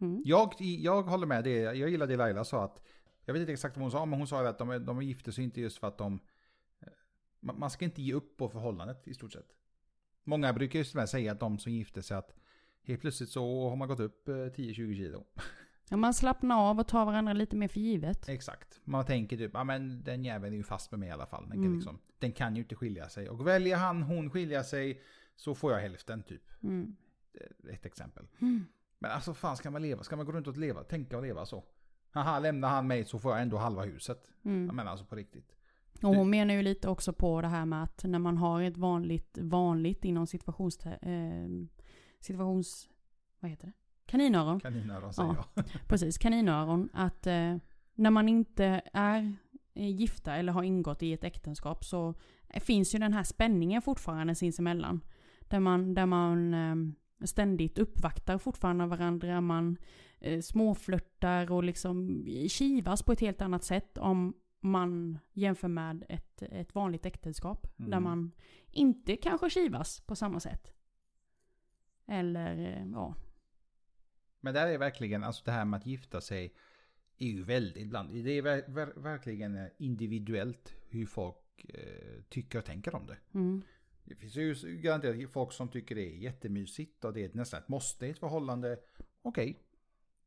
Mm. 0.00 0.22
Jag, 0.24 0.54
jag 0.58 1.02
håller 1.02 1.26
med 1.26 1.44
det. 1.44 1.60
Jag 1.60 1.90
gillar 1.90 2.06
det 2.06 2.16
Laila 2.16 2.44
sa 2.44 2.64
att, 2.64 2.82
jag 3.24 3.34
vet 3.34 3.40
inte 3.40 3.52
exakt 3.52 3.76
vad 3.76 3.82
hon 3.82 3.90
sa, 3.90 4.06
men 4.06 4.18
hon 4.18 4.28
sa 4.28 4.48
att 4.48 4.58
de, 4.58 4.84
de 4.84 5.02
gifter 5.02 5.32
sig 5.32 5.44
inte 5.44 5.60
just 5.60 5.78
för 5.78 5.86
att 5.86 5.98
de, 5.98 6.20
eh, 6.80 6.88
man 7.40 7.70
ska 7.70 7.84
inte 7.84 8.02
ge 8.02 8.12
upp 8.12 8.36
på 8.36 8.48
förhållandet 8.48 9.08
i 9.08 9.14
stort 9.14 9.32
sett. 9.32 9.48
Många 10.24 10.52
brukar 10.52 10.78
just 10.78 10.94
med 10.94 11.08
säga 11.08 11.32
att 11.32 11.40
de 11.40 11.58
som 11.58 11.72
gifter 11.72 12.00
sig 12.00 12.16
att 12.16 12.34
helt 12.82 13.00
plötsligt 13.00 13.30
så 13.30 13.68
har 13.68 13.76
man 13.76 13.88
gått 13.88 14.00
upp 14.00 14.28
eh, 14.28 14.32
10-20 14.32 14.74
kilo. 14.74 15.24
Ja, 15.92 15.96
man 15.96 16.14
slappnar 16.14 16.56
av 16.70 16.78
och 16.80 16.88
tar 16.88 17.04
varandra 17.04 17.32
lite 17.32 17.56
mer 17.56 17.68
för 17.68 17.80
givet. 17.80 18.28
Exakt. 18.28 18.80
Man 18.84 19.04
tänker 19.06 19.36
typ, 19.36 19.50
ja 19.54 19.64
men 19.64 20.04
den 20.04 20.24
jäveln 20.24 20.52
är 20.52 20.56
ju 20.56 20.62
fast 20.64 20.90
med 20.90 21.00
mig 21.00 21.08
i 21.08 21.12
alla 21.12 21.26
fall. 21.26 21.42
Den 21.42 21.52
kan, 21.52 21.64
Mm. 21.64 21.74
liksom, 21.74 21.98
den 22.18 22.32
kan 22.32 22.56
ju 22.56 22.62
inte 22.62 22.74
skilja 22.76 23.08
sig. 23.08 23.28
Och 23.28 23.46
väljer 23.46 23.76
han, 23.76 24.02
hon 24.02 24.30
skilja 24.30 24.64
sig 24.64 25.02
så 25.36 25.54
får 25.54 25.72
jag 25.72 25.80
hälften 25.80 26.22
typ. 26.22 26.42
Mm. 26.62 26.96
Ett 27.72 27.86
exempel. 27.86 28.26
Mm. 28.40 28.66
Men 28.98 29.10
alltså 29.10 29.34
fan 29.34 29.56
ska 29.56 29.70
man 29.70 29.82
leva? 29.82 30.02
Ska 30.02 30.16
man 30.16 30.26
gå 30.26 30.32
runt 30.32 30.46
och 30.46 30.56
leva, 30.56 30.82
tänka 30.84 31.16
och 31.16 31.22
leva 31.22 31.46
så? 31.46 31.64
Haha, 32.12 32.38
lämnar 32.38 32.68
han 32.68 32.86
mig 32.86 33.04
så 33.04 33.18
får 33.18 33.32
jag 33.32 33.42
ändå 33.42 33.56
halva 33.56 33.82
huset. 33.82 34.30
Mm. 34.44 34.66
Jag 34.66 34.74
menar 34.74 34.90
alltså 34.90 35.06
på 35.06 35.16
riktigt. 35.16 35.56
Och 36.02 36.14
hon 36.14 36.30
menar 36.30 36.54
ju 36.54 36.62
lite 36.62 36.88
också 36.88 37.12
på 37.12 37.40
det 37.40 37.48
här 37.48 37.66
med 37.66 37.82
att 37.82 38.04
när 38.04 38.18
man 38.18 38.36
har 38.36 38.62
ett 38.62 38.76
vanligt, 38.76 39.38
vanligt 39.40 40.04
inom 40.04 40.26
situations... 40.26 40.86
Eh, 40.86 41.48
situations... 42.20 42.88
Vad 43.40 43.50
heter 43.50 43.66
det? 43.66 43.72
Kaninöron. 44.10 44.60
Kaninöron 44.60 45.12
säger 45.12 45.28
Ja. 45.28 45.44
jag. 45.54 45.64
Precis, 45.88 46.18
kaninöron. 46.18 46.88
Att 46.92 47.26
eh, 47.26 47.56
när 47.94 48.10
man 48.10 48.28
inte 48.28 48.80
är 48.92 49.36
eh, 49.74 49.88
gifta 49.88 50.34
eller 50.36 50.52
har 50.52 50.62
ingått 50.62 51.02
i 51.02 51.12
ett 51.12 51.24
äktenskap 51.24 51.84
så 51.84 52.14
finns 52.60 52.94
ju 52.94 52.98
den 52.98 53.12
här 53.12 53.24
spänningen 53.24 53.82
fortfarande 53.82 54.34
sinsemellan. 54.34 55.00
Där 55.40 55.60
man, 55.60 55.94
där 55.94 56.06
man 56.06 56.54
eh, 56.54 56.76
ständigt 57.26 57.78
uppvaktar 57.78 58.38
fortfarande 58.38 58.86
varandra, 58.86 59.40
man 59.40 59.76
eh, 60.20 60.40
småflörtar 60.40 61.52
och 61.52 61.64
liksom 61.64 62.24
kivas 62.48 63.02
på 63.02 63.12
ett 63.12 63.20
helt 63.20 63.42
annat 63.42 63.64
sätt 63.64 63.98
om 63.98 64.34
man 64.60 65.18
jämför 65.32 65.68
med 65.68 66.04
ett, 66.08 66.42
ett 66.42 66.74
vanligt 66.74 67.06
äktenskap. 67.06 67.66
Mm. 67.78 67.90
Där 67.90 68.00
man 68.00 68.32
inte 68.70 69.16
kanske 69.16 69.50
kivas 69.50 70.00
på 70.00 70.16
samma 70.16 70.40
sätt. 70.40 70.72
Eller, 72.06 72.58
eh, 72.58 72.86
ja. 72.92 73.14
Men 74.40 74.54
där 74.54 74.66
är 74.66 74.78
verkligen, 74.78 75.24
alltså 75.24 75.44
det 75.44 75.50
här 75.50 75.64
med 75.64 75.78
att 75.78 75.86
gifta 75.86 76.20
sig 76.20 76.54
är 77.18 77.26
ju 77.26 77.42
väldigt 77.42 77.88
bland. 77.88 78.24
Det 78.24 78.30
är 78.30 78.42
ver, 78.42 78.64
ver, 78.68 78.92
verkligen 78.96 79.56
eh, 79.56 79.66
individuellt 79.78 80.74
hur 80.88 81.06
folk 81.06 81.64
eh, 81.68 82.22
tycker 82.28 82.58
och 82.58 82.64
tänker 82.64 82.94
om 82.94 83.06
det. 83.06 83.16
Mm. 83.34 83.62
Det 84.04 84.14
finns 84.14 84.36
ju 84.36 84.54
garanterat 84.76 85.30
folk 85.32 85.52
som 85.52 85.68
tycker 85.68 85.94
det 85.94 86.16
är 86.16 86.16
jättemysigt 86.16 87.04
och 87.04 87.12
det 87.12 87.24
är 87.24 87.30
nästan 87.32 87.60
ett 87.62 87.68
måste 87.68 88.06
i 88.06 88.10
ett 88.10 88.18
förhållande. 88.18 88.78
Okej. 89.22 89.58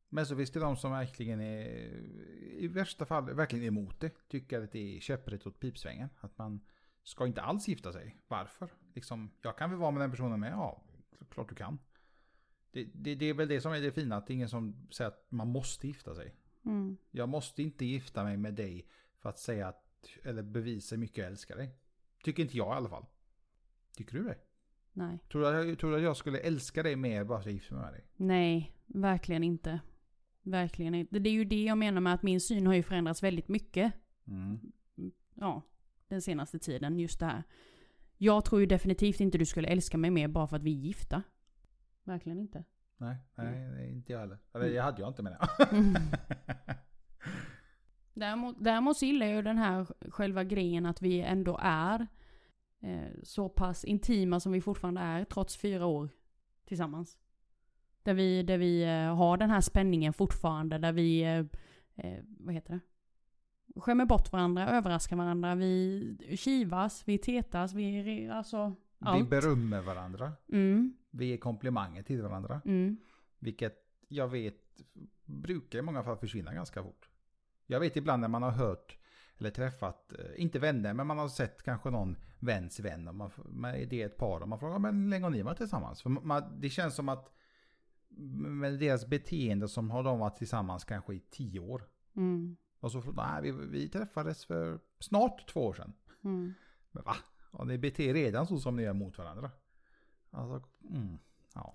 Men 0.09 0.25
så 0.25 0.35
finns 0.35 0.51
det 0.51 0.59
de 0.59 0.77
som 0.77 0.91
verkligen 0.91 1.41
är, 1.41 1.67
i 2.51 2.67
värsta 2.67 3.05
fall, 3.05 3.33
verkligen 3.33 3.65
emot 3.65 3.99
det. 3.99 4.27
Tycker 4.27 4.61
att 4.61 4.71
det 4.71 4.97
är 4.97 4.99
köprätt 4.99 5.47
åt 5.47 5.59
pipsvängen. 5.59 6.09
Att 6.19 6.37
man 6.37 6.61
ska 7.03 7.25
inte 7.25 7.41
alls 7.41 7.67
gifta 7.67 7.93
sig. 7.93 8.17
Varför? 8.27 8.69
Liksom, 8.95 9.31
jag 9.41 9.57
kan 9.57 9.69
väl 9.69 9.79
vara 9.79 9.91
med 9.91 10.01
den 10.01 10.11
personen 10.11 10.39
med? 10.39 10.51
Ja, 10.51 10.83
klart 11.29 11.49
du 11.49 11.55
kan. 11.55 11.79
Det, 12.73 12.83
det, 12.93 13.15
det 13.15 13.25
är 13.25 13.33
väl 13.33 13.47
det 13.47 13.61
som 13.61 13.73
är 13.73 13.81
det 13.81 13.91
fina, 13.91 14.15
att 14.15 14.27
det 14.27 14.33
är 14.33 14.35
ingen 14.35 14.49
som 14.49 14.87
säger 14.91 15.07
att 15.11 15.25
man 15.29 15.47
måste 15.47 15.87
gifta 15.87 16.15
sig. 16.15 16.35
Mm. 16.65 16.97
Jag 17.11 17.29
måste 17.29 17.63
inte 17.63 17.85
gifta 17.85 18.23
mig 18.23 18.37
med 18.37 18.53
dig 18.53 18.87
för 19.19 19.29
att 19.29 19.39
säga 19.39 19.67
att, 19.67 20.07
eller 20.23 20.43
bevisa 20.43 20.95
hur 20.95 20.99
mycket 20.99 21.17
jag 21.17 21.27
älskar 21.27 21.55
dig. 21.57 21.69
Tycker 22.23 22.43
inte 22.43 22.57
jag 22.57 22.67
i 22.67 22.77
alla 22.77 22.89
fall. 22.89 23.05
Tycker 23.95 24.13
du 24.17 24.23
det? 24.23 24.37
Nej. 24.93 25.19
Tror 25.31 25.41
du, 25.41 25.47
att 25.47 25.67
jag- 25.67 25.79
tror 25.79 25.91
du 25.91 25.97
att 25.97 26.03
jag 26.03 26.17
skulle 26.17 26.39
älska 26.39 26.83
dig 26.83 26.95
mer 26.95 27.23
bara 27.23 27.37
för 27.37 27.41
att 27.41 27.45
jag 27.45 27.53
gifter 27.53 27.73
mig 27.75 27.83
med 27.83 27.93
dig? 27.93 28.05
Nej, 28.15 28.75
verkligen 28.85 29.43
inte. 29.43 29.79
Verkligen 30.41 30.95
inte. 30.95 31.19
Det 31.19 31.29
är 31.29 31.33
ju 31.33 31.45
det 31.45 31.63
jag 31.63 31.77
menar 31.77 32.01
med 32.01 32.13
att 32.13 32.23
min 32.23 32.41
syn 32.41 32.67
har 32.67 32.73
ju 32.73 32.83
förändrats 32.83 33.23
väldigt 33.23 33.47
mycket. 33.47 33.93
Mm. 34.27 34.59
Ja, 35.33 35.61
den 36.07 36.21
senaste 36.21 36.59
tiden. 36.59 36.99
Just 36.99 37.19
det 37.19 37.25
här. 37.25 37.43
Jag 38.17 38.45
tror 38.45 38.61
ju 38.61 38.67
definitivt 38.67 39.19
inte 39.19 39.37
du 39.37 39.45
skulle 39.45 39.67
älska 39.67 39.97
mig 39.97 40.11
mer 40.11 40.27
bara 40.27 40.47
för 40.47 40.55
att 40.57 40.63
vi 40.63 40.71
är 40.77 40.81
gifta. 40.81 41.23
Verkligen 42.03 42.39
inte. 42.39 42.63
Nej, 42.97 43.17
nej, 43.35 43.47
Mm. 43.65 43.89
inte 43.89 44.11
jag 44.13 44.19
heller. 44.19 44.37
Eller 44.53 44.69
det 44.69 44.77
hade 44.81 45.01
jag 45.01 45.09
inte 45.09 45.23
menar 45.23 45.37
jag. 45.59 45.67
Däremot, 48.13 48.55
däremot 48.59 48.97
så 48.97 49.05
gillar 49.05 49.25
jag 49.25 49.35
ju 49.35 49.41
den 49.41 49.57
här 49.57 49.85
själva 50.11 50.43
grejen 50.43 50.85
att 50.85 51.01
vi 51.01 51.21
ändå 51.21 51.59
är 51.61 52.07
eh, 52.81 53.11
så 53.23 53.49
pass 53.49 53.83
intima 53.83 54.39
som 54.39 54.51
vi 54.51 54.61
fortfarande 54.61 55.01
är 55.01 55.23
trots 55.25 55.57
fyra 55.57 55.85
år 55.85 56.09
tillsammans. 56.65 57.17
Där 58.03 58.13
vi, 58.13 58.43
där 58.43 58.57
vi 58.57 58.83
eh, 58.83 59.15
har 59.15 59.37
den 59.37 59.49
här 59.49 59.61
spänningen 59.61 60.13
fortfarande, 60.13 60.77
där 60.77 60.91
vi, 60.91 61.21
eh, 61.23 61.45
eh, 61.95 62.23
vad 62.39 62.53
heter 62.53 62.73
det? 62.73 62.79
Skämmer 63.81 64.05
bort 64.05 64.31
varandra, 64.31 64.69
överraskar 64.69 65.15
varandra, 65.15 65.55
vi 65.55 66.35
kivas, 66.37 67.03
vi 67.07 67.17
tetas, 67.17 67.73
vi, 67.73 68.29
alltså 68.29 68.75
Vi 69.03 69.09
allt. 69.09 69.29
berömmer 69.29 69.81
varandra. 69.81 70.31
Mm, 70.51 70.93
Vi 71.11 71.25
ger 71.25 71.37
komplimanger 71.37 72.03
till 72.03 72.21
varandra. 72.21 72.61
mm, 72.65 72.97
Vilket 73.39 73.77
jag 74.07 74.27
vet 74.27 74.55
brukar 75.25 75.79
i 75.79 75.81
många 75.81 76.03
fall 76.03 76.17
försvinna 76.17 76.53
ganska 76.53 76.83
fort. 76.83 77.09
Jag 77.65 77.79
vet 77.79 77.95
ibland 77.95 78.21
när 78.21 78.27
man 78.27 78.43
har 78.43 78.51
hört 78.51 78.97
eller 79.37 79.49
träffat, 79.49 80.13
eh, 80.19 80.41
inte 80.41 80.59
vänner, 80.59 80.93
men 80.93 81.07
man 81.07 81.17
har 81.17 81.27
sett 81.27 81.63
kanske 81.63 81.89
någon 81.89 82.15
väns 82.39 82.79
vän. 82.79 83.07
Och 83.07 83.15
man, 83.15 83.31
man, 83.45 83.73
det 83.73 84.01
är 84.01 84.05
ett 84.05 84.17
par 84.17 84.39
och 84.41 84.47
man 84.47 84.59
frågar, 84.59 84.79
men 84.79 85.03
hur 85.03 85.09
länge 85.09 85.25
har 85.25 85.29
ni 85.31 85.41
varit 85.41 85.57
tillsammans? 85.57 86.01
För 86.01 86.09
man, 86.09 86.43
det 86.59 86.69
känns 86.69 86.95
som 86.95 87.09
att 87.09 87.33
med 88.59 88.79
deras 88.79 89.07
beteende 89.07 89.67
som 89.67 89.91
har 89.91 90.03
de 90.03 90.19
varit 90.19 90.37
tillsammans 90.37 90.83
kanske 90.83 91.13
i 91.13 91.19
tio 91.19 91.59
år. 91.59 91.83
mm, 92.15 92.55
Och 92.79 92.91
så, 92.91 93.01
nej, 93.11 93.41
vi, 93.41 93.51
vi 93.51 93.89
träffades 93.89 94.45
för 94.45 94.79
snart 94.99 95.47
två 95.47 95.65
år 95.65 95.73
sedan. 95.73 95.93
mm. 96.23 96.53
Men 96.91 97.03
va? 97.03 97.15
Och 97.53 97.67
ni 97.67 97.77
beter 97.77 98.13
redan 98.13 98.47
så 98.47 98.57
som 98.57 98.75
ni 98.75 98.83
gör 98.83 98.93
mot 98.93 99.17
varandra. 99.17 99.51
Alltså, 100.31 100.69
mm, 100.89 101.17
ja. 101.55 101.73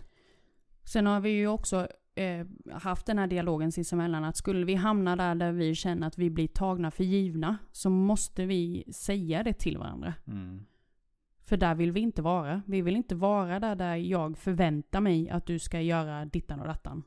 Sen 0.84 1.06
har 1.06 1.20
vi 1.20 1.30
ju 1.30 1.48
också 1.48 1.88
eh, 2.14 2.46
haft 2.72 3.06
den 3.06 3.18
här 3.18 3.26
dialogen 3.26 3.72
sinsemellan 3.72 4.24
att 4.24 4.36
skulle 4.36 4.66
vi 4.66 4.74
hamna 4.74 5.16
där 5.16 5.34
där 5.34 5.52
vi 5.52 5.74
känner 5.74 6.06
att 6.06 6.18
vi 6.18 6.30
blir 6.30 6.48
tagna 6.48 6.90
för 6.90 7.04
givna 7.04 7.58
så 7.72 7.90
måste 7.90 8.46
vi 8.46 8.84
säga 8.92 9.42
det 9.42 9.52
till 9.52 9.78
varandra. 9.78 10.14
Mm. 10.26 10.66
För 11.44 11.56
där 11.56 11.74
vill 11.74 11.92
vi 11.92 12.00
inte 12.00 12.22
vara. 12.22 12.62
Vi 12.66 12.82
vill 12.82 12.96
inte 12.96 13.14
vara 13.14 13.60
där, 13.60 13.76
där 13.76 13.96
jag 13.96 14.38
förväntar 14.38 15.00
mig 15.00 15.30
att 15.30 15.46
du 15.46 15.58
ska 15.58 15.80
göra 15.80 16.24
dittan 16.24 16.60
och 16.60 16.66
dattan. 16.66 17.02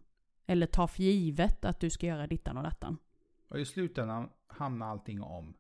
Eller 0.46 0.68
ta 0.68 0.88
för 0.88 1.04
givet 1.04 1.66
att 1.66 1.80
du 1.80 1.90
ska 1.90 2.08
göra 2.08 2.28
dittan 2.28 2.58
och 2.58 2.64
dattan. 2.64 2.98
Och 3.48 3.60
i 3.60 3.66
slutändan 3.66 4.30
hamnar 4.48 4.88
allting 4.88 5.22
om. 5.22 5.54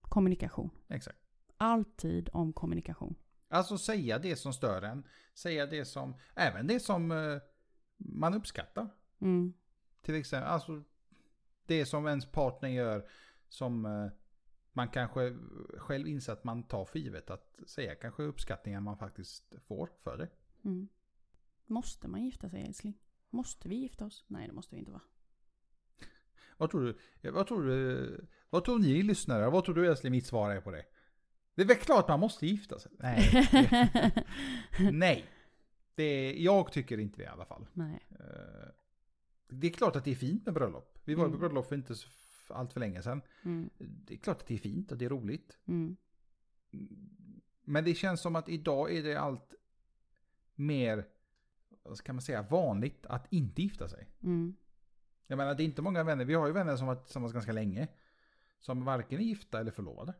Kommunikation. 0.00 0.70
Exakt. 0.88 1.27
Alltid 1.58 2.30
om 2.32 2.52
kommunikation. 2.52 3.14
Alltså 3.48 3.78
säga 3.78 4.18
det 4.18 4.36
som 4.36 4.52
stör 4.52 4.82
en. 4.82 5.04
Säga 5.34 5.66
det 5.66 5.84
som, 5.84 6.14
även 6.34 6.66
det 6.66 6.80
som 6.80 7.12
eh, 7.12 7.38
man 7.96 8.34
uppskattar. 8.34 8.88
Mm. 9.20 9.52
Till 10.02 10.14
exempel, 10.14 10.50
alltså 10.50 10.82
det 11.66 11.86
som 11.86 12.06
ens 12.06 12.26
partner 12.26 12.68
gör 12.68 13.08
som 13.48 13.86
eh, 13.86 14.08
man 14.72 14.88
kanske 14.88 15.36
själv 15.76 16.08
inser 16.08 16.32
att 16.32 16.44
man 16.44 16.62
tar 16.62 16.84
för 16.84 16.98
givet. 16.98 17.30
Att 17.30 17.58
säga 17.66 17.94
kanske 17.94 18.22
uppskattningar 18.22 18.80
man 18.80 18.98
faktiskt 18.98 19.54
får 19.66 19.90
för 20.02 20.16
det. 20.16 20.28
Mm. 20.64 20.88
Måste 21.66 22.08
man 22.08 22.24
gifta 22.24 22.50
sig 22.50 22.62
älskling? 22.62 22.98
Måste 23.30 23.68
vi 23.68 23.76
gifta 23.76 24.06
oss? 24.06 24.24
Nej 24.26 24.46
det 24.46 24.52
måste 24.52 24.74
vi 24.74 24.78
inte 24.78 24.92
vara. 24.92 25.02
Vad 26.56 26.70
tror 26.70 26.96
du? 27.20 27.30
Vad 27.30 27.46
tror 27.46 27.62
du? 27.62 28.26
Vad 28.50 28.64
tror 28.64 28.78
ni 28.78 29.02
lyssnare? 29.02 29.50
Vad 29.50 29.64
tror 29.64 29.74
du 29.74 29.86
älskling 29.86 30.12
mitt 30.12 30.26
svar 30.26 30.50
är 30.50 30.60
på 30.60 30.70
det? 30.70 30.84
Det 31.58 31.62
är 31.62 31.66
väl 31.66 31.76
klart 31.76 32.08
man 32.08 32.20
måste 32.20 32.46
gifta 32.46 32.78
sig? 32.78 32.92
Nej. 32.98 33.48
Nej. 34.92 35.24
Det, 35.94 36.32
jag 36.42 36.72
tycker 36.72 36.98
inte 37.00 37.16
det 37.16 37.22
i 37.22 37.26
alla 37.26 37.44
fall. 37.44 37.66
Nej. 37.72 38.06
Eh, 38.10 38.68
Det 39.48 39.66
är 39.66 39.70
klart 39.70 39.96
att 39.96 40.04
det 40.04 40.10
är 40.10 40.14
fint 40.14 40.44
med 40.46 40.54
bröllop. 40.54 40.98
Vi 41.04 41.14
var 41.14 41.24
Mm. 41.24 41.32
på 41.32 41.38
bröllop 41.38 41.66
för 41.68 41.74
inte 41.76 41.94
så 41.94 42.08
allt 42.48 42.72
för 42.72 42.80
länge 42.80 43.02
sedan. 43.02 43.22
Mm. 43.44 43.70
Det 43.78 44.14
är 44.14 44.18
klart 44.18 44.40
att 44.40 44.46
det 44.46 44.54
är 44.54 44.58
fint 44.58 44.92
och 44.92 44.98
det 44.98 45.04
är 45.04 45.08
roligt. 45.08 45.58
Mm. 45.66 45.96
Men 47.64 47.84
det 47.84 47.94
känns 47.94 48.20
som 48.20 48.36
att 48.36 48.48
idag 48.48 48.92
är 48.96 49.02
det 49.02 49.16
allt 49.16 49.54
mer, 50.54 51.06
vad 51.82 51.96
ska 51.98 52.12
man 52.12 52.22
säga, 52.22 52.42
vanligt 52.42 53.06
att 53.06 53.32
inte 53.32 53.62
gifta 53.62 53.88
sig. 53.88 54.08
Mm. 54.22 54.56
Jag 55.26 55.36
menar 55.36 55.54
det 55.54 55.62
är 55.62 55.64
inte 55.64 55.82
många 55.82 56.04
vänner, 56.04 56.24
vi 56.24 56.34
har 56.34 56.46
ju 56.46 56.52
vänner 56.52 56.76
som 56.76 56.86
varit 56.86 57.04
tillsammans 57.04 57.32
ganska 57.32 57.52
länge. 57.52 57.88
Som 58.60 58.84
varken 58.84 59.20
är 59.20 59.24
gifta 59.24 59.60
eller 59.60 59.70
förlovade. 59.70 60.14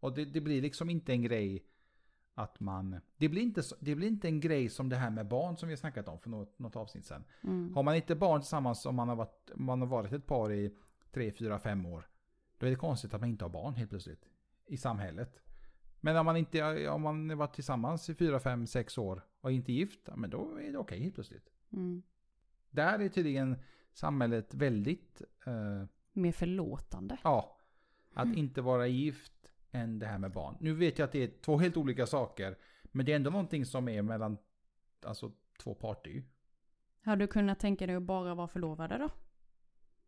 Och 0.00 0.14
det, 0.14 0.24
det 0.24 0.40
blir 0.40 0.62
liksom 0.62 0.90
inte 0.90 1.12
en 1.12 1.22
grej 1.22 1.64
att 2.34 2.60
man, 2.60 3.00
det 3.16 3.28
blir, 3.28 3.42
inte, 3.42 3.62
det 3.80 3.94
blir 3.94 4.08
inte 4.08 4.28
en 4.28 4.40
grej 4.40 4.68
som 4.68 4.88
det 4.88 4.96
här 4.96 5.10
med 5.10 5.28
barn 5.28 5.56
som 5.56 5.68
vi 5.68 5.72
har 5.72 5.78
snackat 5.78 6.08
om 6.08 6.18
för 6.18 6.30
något, 6.30 6.58
något 6.58 6.76
avsnitt 6.76 7.06
sedan. 7.06 7.24
Mm. 7.42 7.74
Har 7.74 7.82
man 7.82 7.96
inte 7.96 8.14
barn 8.14 8.40
tillsammans 8.40 8.86
om 8.86 8.94
man 8.94 9.08
har 9.08 9.16
varit, 9.16 9.50
man 9.54 9.80
har 9.80 9.88
varit 9.88 10.12
ett 10.12 10.26
par 10.26 10.52
i 10.52 10.74
tre, 11.12 11.32
fyra, 11.32 11.58
fem 11.58 11.86
år. 11.86 12.08
Då 12.58 12.66
är 12.66 12.70
det 12.70 12.76
konstigt 12.76 13.14
att 13.14 13.20
man 13.20 13.30
inte 13.30 13.44
har 13.44 13.50
barn 13.50 13.74
helt 13.74 13.90
plötsligt. 13.90 14.28
I 14.66 14.76
samhället. 14.76 15.42
Men 16.00 16.16
om 16.16 16.26
man 16.26 16.36
inte 16.36 16.88
om 16.88 17.02
man 17.02 17.30
har 17.30 17.36
varit 17.36 17.54
tillsammans 17.54 18.10
i 18.10 18.14
fyra, 18.14 18.40
fem, 18.40 18.66
sex 18.66 18.98
år 18.98 19.22
och 19.40 19.52
inte 19.52 19.72
gift. 19.72 20.08
Men 20.16 20.30
då 20.30 20.58
är 20.58 20.72
det 20.72 20.78
okej 20.78 21.00
helt 21.00 21.14
plötsligt. 21.14 21.50
Mm. 21.72 22.02
Där 22.70 22.98
är 22.98 23.08
tydligen 23.08 23.56
samhället 23.92 24.54
väldigt, 24.54 25.22
eh, 25.46 25.84
Mer 26.12 26.32
förlåtande. 26.32 27.18
ja, 27.24 27.58
att 28.14 28.36
inte 28.36 28.60
vara 28.60 28.86
gift 28.86 29.47
än 29.72 29.98
det 29.98 30.06
här 30.06 30.18
med 30.18 30.32
barn. 30.32 30.56
Nu 30.60 30.74
vet 30.74 30.98
jag 30.98 31.06
att 31.06 31.12
det 31.12 31.22
är 31.22 31.30
två 31.40 31.58
helt 31.58 31.76
olika 31.76 32.06
saker. 32.06 32.58
Men 32.82 33.06
det 33.06 33.12
är 33.12 33.16
ändå 33.16 33.30
någonting 33.30 33.66
som 33.66 33.88
är 33.88 34.02
mellan, 34.02 34.38
alltså 35.02 35.32
två 35.58 35.74
parter 35.74 36.10
ju. 36.10 36.22
Har 37.04 37.16
du 37.16 37.26
kunnat 37.26 37.60
tänka 37.60 37.86
dig 37.86 37.96
att 37.96 38.02
bara 38.02 38.34
vara 38.34 38.48
förlovade 38.48 38.98
då? 38.98 39.10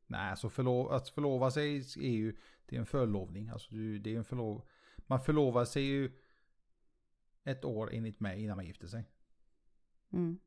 Nej, 0.06 0.30
alltså 0.30 0.50
förlo 0.50 0.86
att 0.86 1.08
förlova 1.08 1.50
sig 1.50 1.76
är 1.78 2.10
ju, 2.10 2.36
det 2.66 2.76
är 2.76 2.80
en 2.80 2.86
förlovning. 2.86 3.48
Alltså 3.48 3.74
det 3.74 4.14
är 4.14 4.18
en 4.18 4.24
förlov... 4.24 4.62
Man 4.96 5.20
förlovar 5.20 5.64
sig 5.64 5.82
ju 5.82 6.12
ett 7.44 7.64
år 7.64 7.90
enligt 7.92 8.20
mig 8.20 8.42
innan 8.42 8.56
man 8.56 8.66
gifter 8.66 8.86
sig. 8.86 9.04
Mm. 10.12 10.38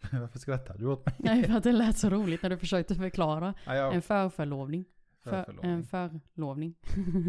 Varför 0.12 0.38
skrattar 0.38 0.78
du 0.78 0.86
åt 0.86 1.06
mig? 1.06 1.14
Nej, 1.18 1.44
för 1.44 1.54
att 1.54 1.62
det 1.62 1.72
lät 1.72 1.98
så 1.98 2.10
roligt 2.10 2.42
när 2.42 2.50
du 2.50 2.58
försökte 2.58 2.94
förklara. 2.94 3.54
Ja, 3.66 3.74
jag, 3.74 3.94
En 3.94 4.02
förförlovning. 4.02 4.84
För 5.22 5.44
förlovning. 5.44 5.70
en 5.70 5.84
förlovning. 5.84 6.74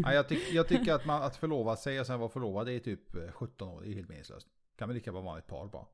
ja, 0.04 0.12
jag, 0.12 0.28
tyck, 0.28 0.52
jag 0.52 0.68
tycker 0.68 0.94
att, 0.94 1.06
man, 1.06 1.22
att 1.22 1.36
förlova 1.36 1.76
sig 1.76 2.00
och 2.00 2.06
sen 2.06 2.20
vara 2.20 2.28
förlovad 2.28 2.68
är 2.68 2.78
typ 2.78 3.16
eh, 3.16 3.32
17 3.32 3.68
år. 3.68 3.80
Det 3.82 3.88
är 3.88 3.94
helt 3.94 4.08
meningslöst. 4.08 4.48
Kan 4.76 4.88
väl 4.88 4.94
lika 4.94 5.12
bra 5.12 5.20
vara 5.20 5.38
ett 5.38 5.46
par 5.46 5.68
bara. 5.68 5.86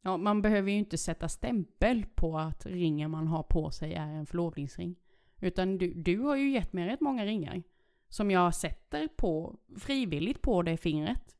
Ja, 0.00 0.16
man 0.16 0.42
behöver 0.42 0.70
ju 0.70 0.78
inte 0.78 0.98
sätta 0.98 1.28
stämpel 1.28 2.06
på 2.14 2.38
att 2.38 2.66
ringen 2.66 3.10
man 3.10 3.26
har 3.26 3.42
på 3.42 3.70
sig 3.70 3.94
är 3.94 4.06
en 4.06 4.26
förlovningsring. 4.26 4.96
Utan 5.40 5.78
du, 5.78 5.94
du 5.94 6.18
har 6.18 6.36
ju 6.36 6.50
gett 6.50 6.72
mig 6.72 6.86
rätt 6.86 7.00
många 7.00 7.24
ringar. 7.24 7.62
Som 8.08 8.30
jag 8.30 8.54
sätter 8.54 9.08
på, 9.08 9.58
frivilligt 9.78 10.42
på 10.42 10.62
det 10.62 10.76
fingret. 10.76 11.36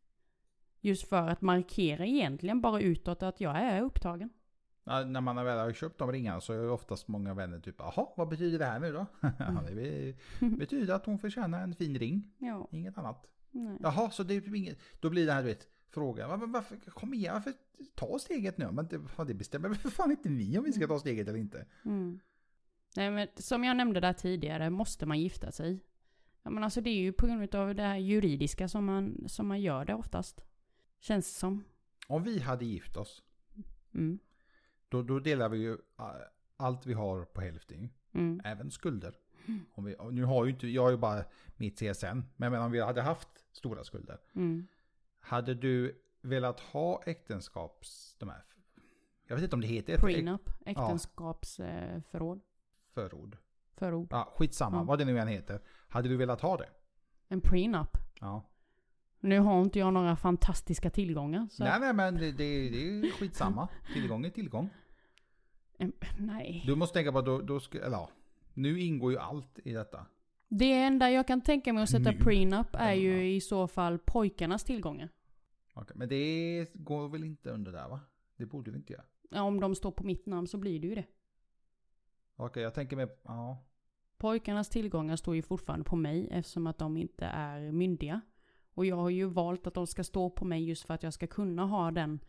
Just 0.81 1.09
för 1.09 1.29
att 1.29 1.43
markera 1.43 2.07
egentligen 2.07 2.61
bara 2.61 2.81
utåt 2.81 3.23
att 3.23 3.41
jag 3.41 3.57
är 3.57 3.83
upptagen. 3.83 4.31
När 4.87 5.20
man 5.20 5.37
väl 5.44 5.59
har 5.59 5.72
köpt 5.72 5.99
de 5.99 6.12
ringarna 6.12 6.40
så 6.40 6.53
är 6.53 6.70
oftast 6.70 7.09
många 7.09 7.35
vänner 7.35 7.61
typ 7.61 7.75
Jaha, 7.79 8.07
vad 8.16 8.29
betyder 8.29 8.59
det 8.59 8.64
här 8.64 8.81
nu 8.81 8.92
då? 8.92 9.07
Ja, 9.38 9.62
det 9.68 9.75
be- 10.40 10.46
betyder 10.57 10.94
att 10.94 11.07
hon 11.07 11.18
förtjänar 11.18 11.62
en 11.62 11.75
fin 11.75 11.99
ring. 11.99 12.33
Ja, 12.38 12.68
Inget 12.70 12.99
annat. 12.99 13.27
nej. 13.51 13.79
Jaha, 13.83 14.11
så 14.11 14.22
det 14.22 14.35
är 14.35 14.40
typ 14.40 14.55
inget... 14.55 14.79
Då 15.01 15.11
blir 15.11 15.27
det 15.27 15.33
här 15.33 15.42
du 15.42 15.49
vet, 15.49 15.68
frågan. 15.90 16.31
"Va- 16.31 16.37
men 16.37 16.53
Varför, 16.53 16.77
kom 16.77 17.14
igen, 17.14 17.35
varför 17.35 17.53
ta 17.94 18.18
steget 18.18 18.59
nu? 18.59 18.70
Men 18.72 18.87
det, 18.88 19.25
det 19.27 19.35
bestämmer 19.35 19.75
för 19.75 19.90
fan 19.90 20.11
inte 20.11 20.29
ni 20.29 20.59
om 20.59 20.64
vi 20.64 20.72
ska 20.72 20.87
ta 20.87 20.99
steget 20.99 21.29
eller 21.29 21.38
inte. 21.38 21.66
Mm. 21.85 22.20
Nej 22.96 23.11
men 23.11 23.29
som 23.37 23.64
jag 23.64 23.77
nämnde 23.77 24.01
där 24.01 24.12
tidigare, 24.12 24.70
måste 24.70 25.07
man 25.07 25.20
gifta 25.20 25.53
sig? 25.53 25.81
Ja 26.42 26.51
men 26.51 26.64
alltså 26.64 26.81
det 26.81 26.90
är 26.90 26.99
ju 27.01 27.12
på 27.12 27.27
grund 27.27 27.55
av 27.55 27.75
det 27.75 27.83
här 27.83 27.96
juridiska 27.96 28.68
som 28.68 28.85
man, 28.85 29.25
som 29.29 29.46
man 29.49 29.61
gör 29.61 29.85
det 29.85 29.94
oftast. 29.94 30.44
Känns 31.01 31.33
det 31.35 31.38
som. 31.38 31.64
Om 32.09 32.22
vi 32.22 32.38
hade 32.40 32.64
gift 32.64 32.96
oss, 32.96 33.22
Mm. 33.94 34.18
Då, 34.88 35.03
då 35.03 35.18
delar 35.18 35.49
vi 35.49 35.59
ju 35.59 35.77
allt 36.57 36.87
vi 36.87 36.92
har 36.94 37.25
på 37.25 37.40
hälften. 37.40 37.90
Mm. 38.12 38.40
Även 38.44 38.70
skulder. 38.70 39.14
Om 39.75 39.85
vi, 39.85 39.96
nu 40.11 40.25
har 40.25 40.44
ju 40.44 40.51
inte, 40.51 40.68
jag 40.68 40.83
har 40.83 40.90
ju 40.90 40.96
bara 40.96 41.25
mitt 41.57 41.79
CSN. 41.79 42.07
Men 42.37 42.53
menar, 42.53 42.64
om 42.66 42.72
vi 42.72 42.81
hade 42.81 43.03
haft 43.03 43.29
stora 43.53 43.85
skulder. 43.85 44.18
Mm. 44.35 44.66
Hade 45.20 45.55
du 45.55 46.03
velat 46.20 46.61
ha 46.61 47.03
äktenskaps... 47.07 48.16
De 48.18 48.29
här, 48.29 48.44
jag 49.27 49.37
vet 49.37 49.42
inte 49.44 49.57
om 49.57 49.61
det 49.61 49.66
heter 49.66 49.99
Prenup, 49.99 50.51
äktenskapsförråd. 50.66 52.40
förord. 52.94 53.37
Förord. 53.75 54.09
Ja, 54.11 54.33
skitsamma, 54.37 54.77
Ja. 54.77 54.83
vad 54.85 54.99
det 54.99 55.05
nu 55.05 55.18
än 55.18 55.29
heter. 55.29 55.61
Hade 55.88 56.09
du 56.09 56.16
velat 56.16 56.40
ha 56.40 56.57
det? 56.57 56.68
En 57.29 57.40
prenup. 57.40 57.96
Ja. 58.20 58.42
Nu 59.27 59.39
har 59.39 59.62
inte 59.62 59.79
jag 59.79 59.95
några 59.95 60.17
fantastiska 60.17 60.91
tillgångar. 60.91 61.49
Så 61.51 61.65
Nej, 61.65 61.81
nej, 61.81 61.93
men 61.93 62.15
det, 62.15 62.33
det, 62.33 62.69
det 62.71 62.89
är 63.09 63.11
skitsamma. 63.11 63.69
Tillgång 63.93 64.25
är 64.25 64.31
tillgång. 64.31 64.69
Nej. 66.19 66.62
Du 66.67 66.75
måste 66.75 66.95
tänka 66.95 67.12
på 67.12 67.19
att 67.19 67.25
då, 67.27 67.41
då 67.41 67.61
ska, 67.61 67.79
eller 67.79 67.97
ja, 67.97 68.11
nu 68.55 68.81
ingår 68.81 69.12
ju 69.12 69.19
allt 69.19 69.59
i 69.65 69.73
detta. 69.73 70.07
Det 70.49 70.73
enda 70.73 71.11
jag 71.11 71.27
kan 71.27 71.41
tänka 71.41 71.73
mig 71.73 71.83
att 71.83 71.91
sätta 71.91 72.11
Nu. 72.11 72.19
prenup 72.19 72.75
är 72.75 72.93
Ja. 72.93 72.95
ju 72.95 73.35
i 73.35 73.41
så 73.41 73.69
fall 73.69 73.99
pojkarnas 73.99 74.65
tillgångar. 74.65 75.09
Okej, 75.75 75.97
men 75.97 76.09
det 76.09 76.67
går 76.75 77.09
väl 77.09 77.25
inte 77.25 77.51
under 77.51 77.73
där 77.73 77.89
va? 77.89 78.01
Det 78.37 78.47
borde 78.47 78.71
vi 78.71 78.77
inte 78.77 78.93
göra. 78.93 79.05
Ja, 79.31 79.43
om 79.43 79.61
de 79.61 79.75
står 79.75 79.91
på 79.91 80.05
mitt 80.05 80.27
namn 80.27 80.47
så 80.47 80.59
blir 80.59 80.81
det 80.81 80.87
ju 80.87 80.95
det. 80.95 81.05
Okej, 82.37 82.62
jag 82.62 82.75
tänker 82.75 82.97
mig, 82.97 83.07
ja. 83.25 83.65
Pojkarnas 84.19 84.69
tillgångar 84.69 85.17
står 85.17 85.35
ju 85.37 85.43
fortfarande 85.43 85.85
på 85.85 85.97
mig 85.97 86.29
eftersom 86.31 86.67
att 86.67 86.79
de 86.79 86.97
inte 86.97 87.25
är 87.25 87.73
myndiga. 87.73 88.21
Och 88.77 88.87
jag 88.87 88.97
har 88.97 89.11
ju 89.11 89.25
valt 89.25 89.67
att 89.67 89.75
de 89.75 89.87
ska 89.87 90.05
stå 90.05 90.31
på 90.31 90.45
mig 90.45 90.69
just 90.69 90.87
för 90.87 90.95
att 90.95 91.03
jag 91.03 91.12
ska 91.15 91.27
kunna 91.27 91.65
ha 91.67 91.91
den 91.91 92.21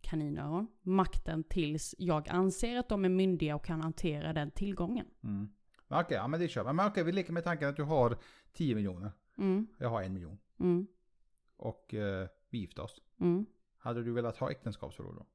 kaninöron, 0.00 0.66
makten 0.82 1.44
tills 1.44 1.94
jag 1.98 2.28
anser 2.28 2.76
att 2.78 2.88
de 2.88 3.04
är 3.04 3.08
myndiga 3.08 3.56
och 3.56 3.64
kan 3.64 3.80
hantera 3.80 4.32
den 4.32 4.50
tillgången. 4.50 5.06
Mm. 5.24 5.48
Okej, 5.88 6.16
ja 6.16 6.28
men 6.28 6.40
det 6.40 6.48
kör 6.48 6.64
vi. 6.64 6.72
Men 6.72 6.86
okej, 6.86 7.04
vi 7.04 7.12
leker 7.12 7.32
med 7.32 7.44
tanken 7.44 7.68
att 7.68 7.76
du 7.76 7.82
har 7.82 8.18
10 8.52 8.74
miljoner. 8.74 9.12
Mm, 9.38 9.66
Jag 9.78 9.88
har 9.90 10.02
en 10.02 10.12
miljon. 10.12 10.38
mm, 10.60 10.86
Och 11.56 11.94
eh, 11.94 12.28
vi 12.50 12.58
gifter 12.58 12.82
oss. 12.82 13.00
mm. 13.20 13.46
Hade 13.78 14.02
du 14.02 14.12
velat 14.12 14.36
ha 14.36 14.50
äktenskapsförord 14.50 15.14
då? 15.16 15.26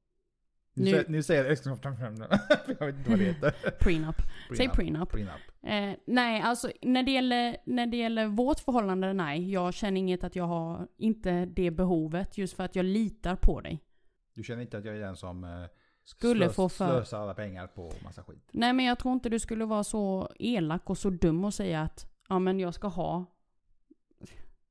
Nu, 0.84 1.04
Nu- 1.08 1.22
Säger, 1.22 1.44
jag 1.44 1.52
äktenskapsförord. 1.52 2.18
jag 2.78 2.86
vet 2.86 2.96
inte 2.96 3.10
vad 3.10 3.18
det 3.18 3.24
heter. 3.24 3.50
Prenup. 3.80 4.16
Säg 4.56 4.68
Prenup. 4.68 4.72
prenup. 4.76 5.10
Prenup. 5.10 5.30
Eh, 5.62 6.00
nej, 6.06 6.40
alltså 6.40 6.70
när 6.82 7.02
det, 7.02 7.10
gäller, 7.10 7.56
när 7.66 7.86
det 7.86 7.96
gäller 7.96 8.26
vårt 8.26 8.58
förhållande, 8.60 9.12
nej. 9.12 9.50
Jag 9.52 9.74
känner 9.74 9.98
inget 10.00 10.24
att 10.24 10.36
jag 10.36 10.44
har 10.44 10.88
inte 10.96 11.46
det 11.46 11.70
behovet 11.70 12.38
just 12.38 12.56
för 12.56 12.64
att 12.64 12.76
jag 12.76 12.84
litar 12.84 13.36
på 13.36 13.60
dig. 13.60 13.84
Du 14.34 14.42
känner 14.44 14.62
inte 14.62 14.78
att 14.78 14.84
jag 14.84 14.96
är 14.96 15.00
den 15.00 15.16
som 15.16 15.44
eh, 15.44 15.50
Skulle 16.04 16.44
slös, 16.44 16.56
få 16.56 16.68
för- 16.68 16.86
slösar 16.88 17.20
alla 17.20 17.34
pengar 17.34 17.66
på 17.66 17.92
massa 18.04 18.22
skit? 18.22 18.48
Nej 18.52 18.72
men 18.72 18.84
jag 18.84 18.98
tror 18.98 19.14
inte 19.14 19.28
du 19.28 19.38
skulle 19.38 19.64
vara 19.64 19.84
så 19.84 20.30
elak 20.38 20.90
och 20.90 20.98
så 20.98 21.10
dum 21.10 21.44
och 21.44 21.54
säga 21.54 21.82
att 21.82 22.06
ja 22.28 22.38
men 22.38 22.60
jag 22.60 22.74
ska 22.74 22.88
ha 22.88 23.24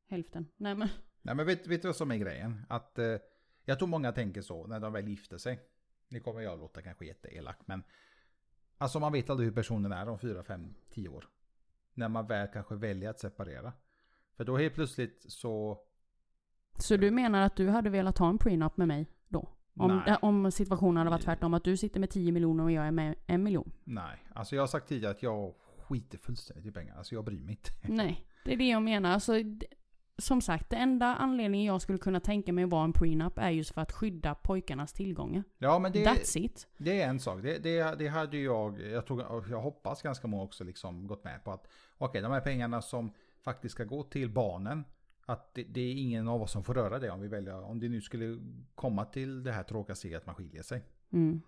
hälften. 0.10 0.48
Nej 0.58 0.76
men. 0.76 0.88
Nej 1.22 1.36
men 1.36 1.46
vet, 1.46 1.68
vet 1.68 1.82
du 1.82 1.88
vad 1.88 1.96
som 1.96 2.12
är 2.12 2.18
grejen? 2.18 2.66
Att 2.70 3.00
eh, 3.00 3.06
jag 3.66 3.78
tror 3.80 3.88
många 3.88 4.12
tänker 4.12 4.42
så 4.42 4.68
när 4.68 4.80
de 4.80 4.94
väl 4.94 5.08
gifter 5.08 5.38
sig. 5.38 5.60
Nu 6.10 6.20
kommer 6.20 6.42
jag 6.42 6.60
låta 6.60 6.82
kanske 6.82 7.06
jätteelak 7.06 7.58
men 7.66 7.84
Alltså 8.78 9.00
man 9.00 9.12
vet 9.12 9.30
aldrig 9.30 9.50
hur 9.50 9.56
personen 9.56 9.92
är 9.92 10.10
om 10.10 10.20
4, 10.20 10.44
5, 10.44 10.74
10 10.94 11.10
år. 11.10 11.26
När 11.94 12.10
man 12.10 12.28
väl 12.28 12.48
kanske 12.48 12.76
väljer 12.76 13.10
att 13.10 13.20
separera. 13.20 13.74
För 14.38 14.46
då 14.46 14.58
helt 14.58 14.76
plötsligt 14.76 15.26
så... 15.28 15.80
Så 16.74 16.98
du 16.98 17.12
menar 17.12 17.42
att 17.42 17.56
du 17.56 17.70
hade 17.70 17.90
velat 17.90 18.18
ha 18.18 18.30
en 18.30 18.38
prenup 18.38 18.78
med 18.78 18.88
mig 18.88 19.06
då? 19.28 19.50
Om, 19.74 20.04
äh, 20.08 20.18
om 20.22 20.52
situationen 20.52 20.98
hade 20.98 21.10
varit 21.10 21.24
tvärtom, 21.24 21.54
att 21.54 21.64
du 21.64 21.78
sitter 21.78 22.00
med 22.00 22.10
10 22.10 22.32
miljoner 22.32 22.64
och 22.64 22.72
jag 22.72 22.88
är 22.88 22.92
med 22.92 23.16
en 23.26 23.44
miljon? 23.44 23.72
Nej, 23.84 24.24
alltså 24.34 24.56
jag 24.56 24.62
har 24.62 24.68
sagt 24.68 24.88
tidigare 24.88 25.12
att 25.12 25.24
jag 25.24 25.54
skiter 25.78 26.18
fullständigt 26.18 26.66
i 26.66 26.72
pengar. 26.72 26.98
Alltså 26.98 27.16
jag 27.16 27.26
bryr 27.26 27.44
mig 27.44 27.52
inte. 27.52 27.94
Nej, 27.94 28.26
det 28.46 28.54
är 28.54 28.58
det 28.58 28.70
jag 28.70 28.84
menar. 28.84 29.12
Alltså, 29.12 29.34
som 30.18 30.42
sagt, 30.42 30.70
det 30.70 30.76
enda 30.76 31.06
anledningen 31.06 31.66
jag 31.66 31.82
skulle 31.82 31.98
kunna 31.98 32.20
tänka 32.20 32.54
mig 32.54 32.64
att 32.64 32.70
vara 32.70 32.84
en 32.84 32.94
prenup 32.94 33.38
är 33.38 33.50
just 33.50 33.74
för 33.74 33.82
att 33.82 33.92
skydda 33.92 34.36
pojkarnas 34.36 34.94
tillgångar. 34.94 35.44
Ja 35.58 35.80
men 35.80 35.92
det, 35.92 36.06
That's 36.06 36.38
it. 36.38 36.68
det 36.78 37.02
är 37.02 37.10
en 37.10 37.20
sak. 37.20 37.42
Det, 37.42 37.58
det, 37.58 37.96
det 38.00 38.08
hade 38.08 38.38
jag, 38.38 38.82
jag, 38.82 39.06
tror, 39.06 39.46
jag 39.50 39.62
hoppas 39.62 40.02
ganska 40.02 40.28
många 40.28 40.44
också 40.44 40.64
liksom 40.64 41.08
gått 41.08 41.24
med 41.24 41.44
på 41.44 41.52
att 41.52 41.68
okej 41.98 42.22
de 42.22 42.32
här 42.32 42.42
pengarna 42.42 42.82
som 42.82 43.12
faktiskt 43.42 43.76
ska 43.76 43.84
gå 43.84 44.04
till 44.04 44.30
barnen. 44.30 44.84
Att 45.26 45.54
det, 45.54 45.64
det 45.64 45.82
är 45.82 45.94
ingen 45.94 46.28
av 46.28 46.42
oss 46.42 46.52
som 46.52 46.64
får 46.64 46.74
röra 46.74 47.00
det 47.00 47.10
om 47.10 47.22
vi 47.22 47.28
väljer, 47.28 47.64
om 47.64 47.80
det 47.80 47.90
nu 47.90 48.02
skulle 48.02 48.40
komma 48.76 49.06
till 49.06 49.44
det 49.44 49.52
här 49.52 49.64
tråkiga 49.64 49.96
steget 49.96 50.18
att 50.22 50.26
man 50.26 50.36
skiljer 50.36 50.64
sig. 50.64 50.84
Mm. 51.12 51.42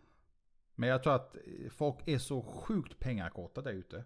Men 0.76 0.90
jag 0.90 1.04
tror 1.04 1.16
att 1.16 1.36
folk 1.70 2.08
är 2.08 2.18
så 2.18 2.42
sjukt 2.42 3.00
pengakåta 3.00 3.62
där 3.62 3.72
ute. 3.72 4.04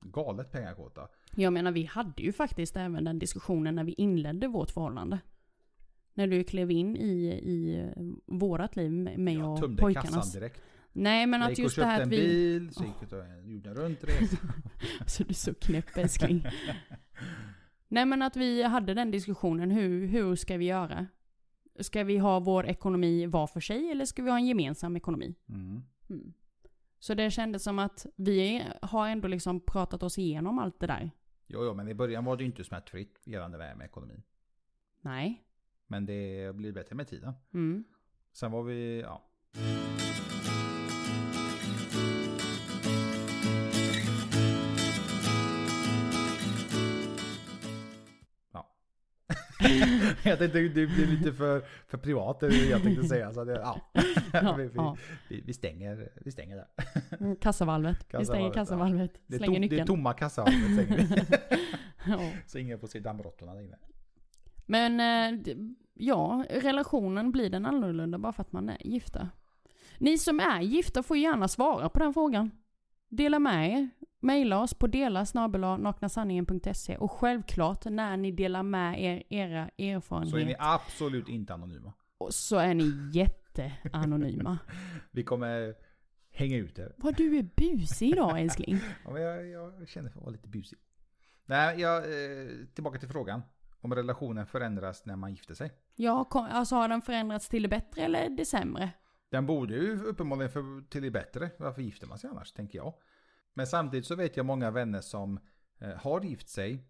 Galet 0.00 0.52
pengakåta. 0.52 1.08
Jag 1.36 1.52
menar, 1.52 1.72
vi 1.72 1.84
hade 1.84 2.22
ju 2.22 2.32
faktiskt 2.32 2.76
även 2.76 3.04
den 3.04 3.18
diskussionen 3.18 3.74
när 3.74 3.84
vi 3.84 3.92
inledde 3.92 4.48
vårt 4.48 4.70
förhållande. 4.70 5.18
När 6.14 6.26
du 6.26 6.44
klev 6.44 6.70
in 6.70 6.96
i, 6.96 7.26
i 7.26 7.86
vårat 8.26 8.76
liv, 8.76 8.92
med 9.18 9.34
Jag 9.34 9.52
och 9.52 9.60
tömde 9.60 9.82
kassan 9.82 10.02
pojkarnas. 10.02 10.32
direkt. 10.32 10.62
Nej 10.92 11.26
men 11.26 11.40
jag 11.40 11.52
att 11.52 11.58
gick 11.58 11.58
och 11.58 11.62
just 11.62 11.76
det 11.76 11.82
köpte 11.82 11.90
här 11.90 11.96
att 11.96 12.02
en 12.02 12.10
vi... 12.10 12.16
bil, 12.16 12.74
så 12.74 12.84
gick 12.84 12.92
jag 13.10 13.20
och 13.20 13.50
gjorde 13.50 13.70
en 13.70 13.74
rundresa. 13.76 14.36
Så 15.06 15.22
du 15.22 15.28
är 15.28 15.34
så 15.34 15.54
knäpp 15.54 15.96
älskling. 15.96 16.44
Nej 17.88 18.06
men 18.06 18.22
att 18.22 18.36
vi 18.36 18.62
hade 18.62 18.94
den 18.94 19.10
diskussionen, 19.10 19.70
hur, 19.70 20.06
hur 20.06 20.36
ska 20.36 20.56
vi 20.56 20.64
göra? 20.64 21.06
Ska 21.80 22.04
vi 22.04 22.18
ha 22.18 22.40
vår 22.40 22.66
ekonomi 22.66 23.26
var 23.26 23.46
för 23.46 23.60
sig 23.60 23.90
eller 23.90 24.04
ska 24.04 24.22
vi 24.22 24.30
ha 24.30 24.38
en 24.38 24.46
gemensam 24.46 24.96
ekonomi? 24.96 25.34
Mm. 25.48 25.82
Mm. 26.10 26.32
Så 27.00 27.14
det 27.14 27.30
kändes 27.30 27.62
som 27.64 27.78
att 27.78 28.06
vi 28.16 28.64
har 28.82 29.08
ändå 29.08 29.28
liksom 29.28 29.60
pratat 29.60 30.02
oss 30.02 30.18
igenom 30.18 30.58
allt 30.58 30.80
det 30.80 30.86
där. 30.86 31.10
Jo, 31.46 31.64
jo, 31.64 31.74
men 31.74 31.88
i 31.88 31.94
början 31.94 32.24
var 32.24 32.36
det 32.36 32.42
ju 32.42 32.46
inte 32.46 32.64
smärtfritt 32.64 33.22
gällande 33.26 33.58
det 33.58 33.64
här 33.64 33.74
med 33.74 33.84
ekonomin. 33.84 34.22
Nej. 35.00 35.44
Men 35.86 36.06
det 36.06 36.54
blir 36.56 36.72
bättre 36.72 36.94
med 36.94 37.08
tiden. 37.08 37.32
Mm. 37.54 37.84
Sen 38.32 38.52
var 38.52 38.62
vi, 38.62 39.00
ja. 39.00 39.30
Ja. 39.52 39.89
jag 50.22 50.38
tänkte 50.38 50.58
det 50.58 50.86
blir 50.86 51.06
lite 51.06 51.32
för, 51.32 51.62
för 51.88 51.98
privat 51.98 52.40
det 52.40 52.68
jag 52.68 52.82
tänkte 52.82 53.04
säga. 53.08 53.32
Så 53.32 53.44
det, 53.44 53.52
ja. 53.52 53.80
Ja, 54.32 54.54
vi, 54.58 54.70
ja. 54.74 54.96
vi, 55.28 55.42
vi, 55.46 55.52
stänger, 55.52 56.08
vi 56.24 56.30
stänger 56.32 56.56
där. 56.56 56.66
Mm, 57.20 57.36
Kassavalvet. 57.36 58.06
Vi 58.18 58.24
stänger 58.24 58.52
Kassavalvet, 58.52 58.54
kassavalvet. 58.54 59.20
Det 59.26 59.36
är, 59.36 59.38
tom, 59.40 59.52
det 59.52 59.58
är 59.58 59.60
nyckeln. 59.60 59.86
tomma 59.86 60.12
kassavalvet 60.12 60.72
stänger 60.72 60.96
vi. 60.96 61.36
ja. 62.06 62.32
Så 62.46 62.58
ingen 62.58 62.78
får 62.78 62.86
se 62.86 63.00
dammråttorna 63.00 63.54
där 63.54 63.60
inne. 63.60 63.76
Men 64.66 65.00
eh, 65.00 65.56
ja, 65.94 66.44
relationen 66.50 67.32
blir 67.32 67.50
den 67.50 67.66
annorlunda 67.66 68.18
bara 68.18 68.32
för 68.32 68.42
att 68.42 68.52
man 68.52 68.68
är 68.68 68.86
gifta. 68.86 69.28
Ni 69.98 70.18
som 70.18 70.40
är 70.40 70.60
gifta 70.60 71.02
får 71.02 71.16
gärna 71.16 71.48
svara 71.48 71.88
på 71.88 71.98
den 71.98 72.14
frågan. 72.14 72.50
Dela 73.08 73.38
med 73.38 73.72
er. 73.72 73.90
Maila 74.22 74.62
oss 74.62 74.74
på 74.74 74.86
dela-naknasanningen.se 74.86 76.96
och 76.96 77.12
självklart 77.12 77.84
när 77.84 78.16
ni 78.16 78.32
delar 78.32 78.62
med 78.62 79.02
er 79.02 79.22
era 79.28 79.66
Så 79.66 79.72
är 79.80 79.84
ni 79.84 79.92
erfarenheter 79.92 80.56
absolut 80.74 81.28
inte 81.28 81.54
anonyma. 81.54 81.92
så 82.30 82.56
är 82.56 82.74
ni 82.74 83.10
jätteanonyma. 83.12 84.58
Vi 85.10 85.24
kommer 85.24 85.74
hänga 86.30 86.56
ut 86.56 86.78
er. 86.78 86.94
Vad 86.96 87.16
du 87.16 87.38
är 87.38 87.42
busig 87.56 88.08
idag 88.08 88.40
älskling. 88.40 88.78
Ja, 89.04 89.10
men 89.10 89.22
jag, 89.22 89.48
jag 89.48 89.88
känner 89.88 90.10
för 90.10 90.18
att 90.18 90.24
vara 90.24 90.32
lite 90.32 90.48
busig. 90.48 90.78
Nej, 91.46 91.80
jag, 91.80 91.96
eh, 91.96 92.48
tillbaka 92.74 92.98
till 92.98 93.08
frågan. 93.08 93.42
Om 93.80 93.94
relationen 93.94 94.46
förändras 94.46 95.06
när 95.06 95.16
man 95.16 95.30
gifter 95.30 95.54
sig. 95.54 95.72
Ja, 95.96 96.24
kom, 96.24 96.46
alltså 96.50 96.74
har 96.74 96.88
den 96.88 97.02
förändrats 97.02 97.48
till 97.48 97.62
det 97.62 97.68
bättre 97.68 98.02
eller 98.02 98.28
det 98.28 98.44
sämre? 98.44 98.90
Den 99.30 99.46
borde 99.46 99.74
ju 99.74 100.04
uppenbarligen 100.04 100.50
för, 100.50 100.88
till 100.88 101.02
det 101.02 101.10
bättre. 101.10 101.50
Varför 101.58 101.82
gifter 101.82 102.06
man 102.06 102.18
sig 102.18 102.30
annars, 102.30 102.52
tänker 102.52 102.78
jag. 102.78 102.94
Men 103.54 103.66
samtidigt 103.66 104.06
så 104.06 104.14
vet 104.14 104.36
jag 104.36 104.46
många 104.46 104.70
vänner 104.70 105.00
som 105.00 105.40
eh, 105.78 105.90
har 105.94 106.20
gift 106.20 106.48
sig. 106.48 106.86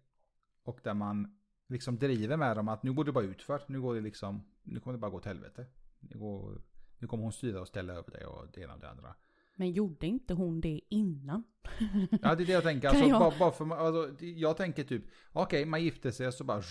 Och 0.63 0.79
där 0.83 0.93
man 0.93 1.37
liksom 1.67 1.97
driver 1.99 2.37
med 2.37 2.57
dem 2.57 2.67
att 2.67 2.83
nu 2.83 2.93
går 2.93 3.03
det 3.03 3.11
bara 3.11 3.23
utför. 3.23 3.61
Nu 3.67 3.81
går 3.81 3.95
det 3.95 4.01
liksom, 4.01 4.43
nu 4.63 4.79
kommer 4.79 4.93
det 4.93 4.99
bara 5.01 5.11
gå 5.11 5.19
till 5.19 5.27
helvete. 5.31 5.65
Nu, 5.99 6.19
går, 6.19 6.61
nu 6.97 7.07
kommer 7.07 7.23
hon 7.23 7.31
styra 7.31 7.61
och 7.61 7.67
ställa 7.67 7.93
över 7.93 8.11
dig 8.11 8.25
och 8.25 8.47
det 8.53 8.61
ena 8.61 8.73
och 8.73 8.79
det 8.79 8.89
andra. 8.89 9.15
Men 9.55 9.71
gjorde 9.71 10.07
inte 10.07 10.33
hon 10.33 10.61
det 10.61 10.81
innan? 10.89 11.43
Ja, 12.21 12.35
det 12.35 12.43
är 12.43 12.45
det 12.45 12.51
jag 12.51 12.63
tänker. 12.63 12.87
Alltså, 12.89 13.05
jag- 13.05 13.19
Bara, 13.19 13.39
bara 13.39 13.51
för, 13.51 13.75
alltså, 13.75 14.25
jag 14.25 14.57
tänker 14.57 14.83
typ, 14.83 15.03
okej, 15.31 15.65
man 15.65 15.83
gifter 15.83 16.11
sig 16.11 16.27
och 16.27 16.33
så 16.33 16.43
bara, 16.43 16.61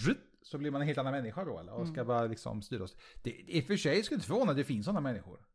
så 0.42 0.58
blir 0.58 0.70
man 0.70 0.80
en 0.80 0.86
helt 0.86 0.98
annan 0.98 1.12
människa 1.12 1.44
då 1.44 1.58
eller? 1.58 1.72
Och 1.72 1.88
ska 1.88 2.04
bara 2.04 2.26
liksom 2.26 2.62
styra 2.62 2.84
oss. 2.84 2.96
Det, 3.22 3.30
I 3.30 3.60
och 3.60 3.64
för 3.64 3.76
sig 3.76 4.02
skulle 4.02 4.14
jag 4.14 4.18
inte 4.18 4.26
förvåna 4.26 4.52
det 4.52 4.64
finns 4.64 4.84
sådana 4.84 5.00
människor. 5.00 5.46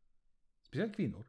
Speciellt 0.61 0.95
kvinnor. 0.95 1.27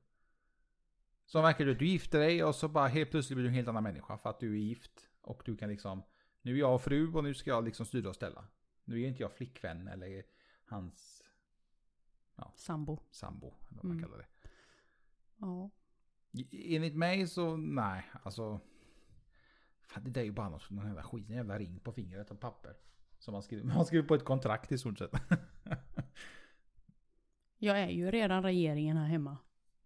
Som 1.27 1.43
verkar 1.43 1.67
att 1.67 1.79
du 1.79 1.87
gifter 1.87 2.19
dig 2.19 2.45
och 2.45 2.55
så 2.55 2.69
bara 2.69 2.89
helt 2.89 3.11
plötsligt 3.11 3.37
blir 3.37 3.43
du 3.45 3.49
en 3.49 3.55
helt 3.55 3.69
annan 3.69 3.83
människa 3.83 4.19
för 4.19 4.31
att 4.31 4.41
du 4.41 4.53
är 4.53 4.59
gift. 4.59 5.09
Och 5.21 5.43
du 5.45 5.57
kan 5.57 5.69
liksom, 5.69 6.03
nu 6.43 6.55
är 6.55 6.59
jag 6.59 6.83
fru 6.83 7.13
och 7.13 7.25
nu 7.25 7.35
ska 7.35 7.51
jag 7.51 7.65
liksom 7.65 7.87
styra 7.87 8.09
och 8.09 8.15
ställa. 8.15 8.45
Nu 8.85 9.03
är 9.03 9.09
inte 9.09 9.23
jag 9.23 9.33
flickvän 9.33 9.89
eller 9.89 10.23
hans 10.65 11.23
Sambo. 12.57 12.99
sambo, 13.11 13.55
eller 13.69 13.77
vad 13.77 13.85
man 13.85 13.97
Mm. 13.97 14.05
kallar 14.05 14.19
det. 14.19 14.27
Ja. 15.41 15.71
Enligt 16.53 16.97
mig 16.97 17.27
så, 17.27 17.57
nej, 17.57 18.05
alltså. 18.23 18.61
Fan, 19.81 20.05
det 20.05 20.11
där 20.11 20.21
är 20.21 20.25
ju 20.25 20.33
bara 20.33 20.49
något, 20.49 20.71
någon 20.71 20.87
jävla 20.87 21.03
skit, 21.03 21.29
en 21.31 21.37
jävla 21.37 21.59
ring 21.59 21.81
på 21.81 21.93
fingret 21.93 22.31
och 22.31 22.41
papper. 22.41 22.77
Som 23.19 23.33
man 23.33 23.43
skriver, 23.43 23.65
man 23.75 23.87
skriver 23.87 24.09
på 24.09 24.15
ett 24.15 24.25
kontrakt 24.25 24.73
i 24.73 24.79
stort 24.79 24.99
sett. 24.99 25.11
Jag 27.59 27.79
är 27.81 27.89
ju 27.91 28.11
redan 28.11 28.43
regeringen 28.43 28.97
här 28.97 29.07
hemma. 29.07 29.37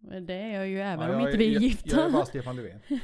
Det 0.00 0.34
är 0.34 0.54
jag 0.54 0.68
ju 0.68 0.80
även 0.80 1.08
Ja, 1.10 1.16
om 1.16 1.20
inte 1.20 1.36
vi 1.36 1.56
är 1.56 1.60
gifta. 1.60 1.96
Jag 1.96 2.06
är 2.06 2.10
bara 2.10 2.26
Stefan 2.26 2.56
Löfven. 2.56 2.80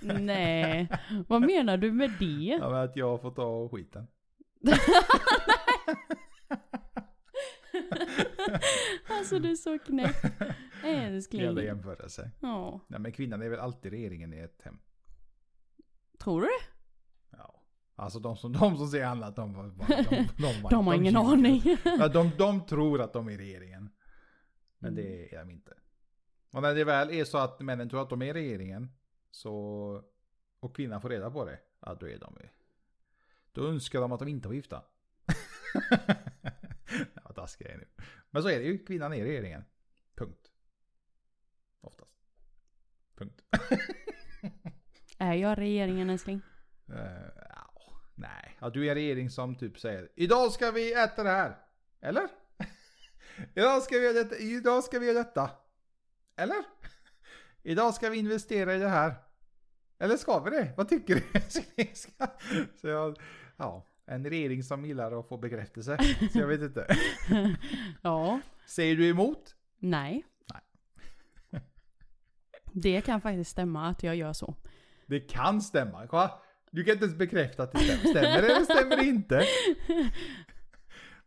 Nej, 0.24 0.88
vad 1.28 1.42
menar 1.42 1.76
du 1.76 1.92
med 1.92 2.10
det? 2.18 2.58
Ja, 2.60 2.82
att 2.82 2.96
jag 2.96 3.20
får 3.22 3.30
ta 3.30 3.68
skiten. 3.68 4.06
alltså 9.08 9.38
du 9.38 9.50
är 9.50 9.54
så 9.54 9.78
knäpp. 9.78 10.16
Jävla 10.84 11.00
Älskling. 11.00 11.58
jämförelse. 11.58 12.30
Ja, 12.40 12.80
Nej 12.88 13.00
men 13.00 13.12
kvinnan 13.12 13.42
är 13.42 13.48
väl 13.48 13.60
alltid 13.60 13.92
regeringen 13.92 14.34
i 14.34 14.38
ett 14.38 14.60
hem. 14.64 14.78
tror 16.18 16.40
du 16.40 16.46
det? 16.46 16.64
Ja. 17.36 17.62
Alltså 17.96 18.18
de 18.18 18.36
som, 18.36 18.52
de 18.52 18.76
som 18.76 18.88
säger 18.88 19.06
annat, 19.06 19.36
de, 19.36 19.52
de, 19.52 19.72
de, 20.36 20.68
de, 20.70 20.86
har 20.86 20.94
ingen 20.94 21.16
aning. 21.16 21.62
De, 22.12 22.30
de 22.38 22.66
tror 22.66 23.00
att 23.00 23.12
de 23.12 23.28
är 23.28 23.38
regeringen. 23.38 23.90
Men 24.84 24.92
Mm. 24.92 25.04
det 25.04 25.34
är 25.34 25.38
de 25.38 25.50
inte. 25.50 25.74
Och 26.52 26.62
när 26.62 26.74
det 26.74 26.84
väl 26.84 27.10
är 27.10 27.24
så 27.24 27.38
att 27.38 27.60
männen 27.60 27.88
tror 27.88 28.02
att 28.02 28.10
de 28.10 28.22
är 28.22 28.34
regeringen. 28.34 28.90
Så, 29.30 29.54
och 30.60 30.76
kvinnan 30.76 31.00
får 31.00 31.08
reda 31.08 31.30
på 31.30 31.44
det. 31.44 31.58
Ja, 31.80 31.94
då 31.94 32.08
är 32.08 32.18
de 32.18 32.36
ju. 32.40 32.48
Då 33.52 33.66
önskar 33.68 34.00
de 34.00 34.12
att 34.12 34.18
de 34.20 34.28
inte 34.28 34.48
var 34.48 34.54
gifta. 34.54 34.82
ja, 37.24 37.32
taskiga 37.34 37.72
är 37.72 37.76
nu. 37.78 37.86
Men 38.30 38.42
så 38.42 38.48
är 38.48 38.58
det 38.58 38.64
ju. 38.64 38.78
Kvinnan 38.78 39.12
är 39.12 39.24
regeringen. 39.24 39.64
Punkt. 40.14 40.50
Oftast. 41.80 42.12
Punkt. 43.16 43.42
Är 45.18 45.34
jag 45.34 45.58
regeringen 45.58 46.10
älskling? 46.10 46.40
Eh, 46.88 46.96
ja, 47.48 47.70
nej, 48.14 48.56
ja, 48.60 48.70
du 48.70 48.84
är 48.86 48.88
en 48.88 48.94
regering 48.94 49.30
som 49.30 49.54
typ 49.56 49.78
säger 49.78 50.08
Idag 50.14 50.52
ska 50.52 50.70
vi 50.70 50.92
äta 50.94 51.22
det 51.22 51.30
här. 51.30 51.56
Eller? 52.00 52.28
Idag, 53.54 53.82
ska 53.82 53.98
vi 53.98 54.04
göra 54.04 54.12
detta. 54.12 54.36
idag 54.36 54.84
ska 54.84 54.98
vi 54.98 55.06
göra 55.06 55.18
detta. 55.18 55.50
Eller? 56.36 56.56
idag 57.62 57.94
ska 57.94 58.10
vi 58.10 58.18
investera 58.18 58.74
i 58.74 58.78
det 58.78 58.88
här. 58.88 59.14
Eller 59.98 60.16
ska 60.16 60.40
vi 60.40 60.50
det? 60.50 60.72
Vad 60.76 60.88
tycker 60.88 61.14
du? 61.14 61.40
Så 62.80 62.88
jag, 62.88 63.18
ja, 63.56 63.86
en 64.06 64.30
regering 64.30 64.62
som 64.62 64.84
gillar 64.84 65.20
att 65.20 65.28
få 65.28 65.36
bekräftelse. 65.36 65.98
Så 66.32 66.38
jag 66.38 66.46
vet 66.46 66.60
inte. 66.60 66.96
Ja. 68.02 68.40
Säger 68.66 68.96
du 68.96 69.08
emot? 69.08 69.54
Nej. 69.78 70.24
Nej. 70.52 71.62
Det 72.72 73.00
kan 73.00 73.20
faktiskt 73.20 73.50
stämma 73.50 73.88
att 73.88 74.02
jag 74.02 74.16
gör 74.16 74.32
så. 74.32 74.54
Det 75.06 75.20
kan 75.20 75.60
stämma. 75.60 76.30
Du 76.70 76.84
kan 76.84 76.92
inte 76.92 77.04
ens 77.04 77.18
bekräfta 77.18 77.62
att 77.62 77.72
det 77.72 77.78
stämmer. 77.78 78.00
Stämmer 78.00 78.42
det 78.42 78.48
eller 78.48 78.64
stämmer 78.64 78.96
det 78.96 79.04
inte? 79.04 79.44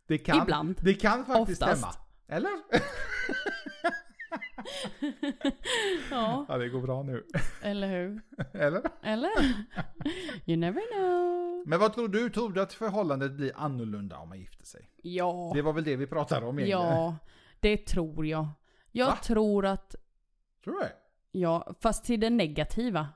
Det 0.08 0.18
kan, 0.18 0.42
Ibland. 0.42 0.80
Det 0.82 0.94
kan 0.94 1.24
faktiskt 1.24 1.62
Oftast. 1.62 1.80
stämma. 1.82 1.94
Eller? 2.28 2.50
ja, 6.10 6.46
Ja, 6.48 6.58
det 6.58 6.68
går 6.68 6.80
bra 6.80 7.02
nu. 7.02 7.24
eller 7.62 7.88
hur? 7.88 8.20
Eller? 8.52 8.82
Eller? 9.02 9.30
You 10.46 10.56
never 10.56 10.82
know. 10.92 11.62
Men 11.66 11.80
vad 11.80 11.94
tror 11.94 12.08
du? 12.08 12.30
Tror 12.30 12.52
du 12.52 12.60
att 12.62 12.72
förhållandet 12.72 13.32
blir 13.32 13.52
annorlunda 13.56 14.16
om 14.18 14.28
man 14.28 14.38
gifter 14.38 14.64
sig? 14.66 14.90
Ja. 15.02 15.50
Det 15.54 15.62
var 15.62 15.72
väl 15.72 15.84
det 15.84 15.96
vi 15.96 16.06
pratade 16.06 16.46
om 16.46 16.58
egentligen? 16.58 16.80
Ja, 16.96 17.16
det 17.60 17.76
tror 17.86 18.26
jag. 18.26 18.48
Jag 18.92 19.06
Va? 19.06 19.16
tror 19.22 19.66
att, 19.66 19.94
Tror 20.64 20.74
du 20.74 20.80
det? 20.80 20.92
ja, 21.30 21.74
fast 21.80 22.04
till 22.04 22.20
det 22.20 22.30
negativa. 22.30 23.08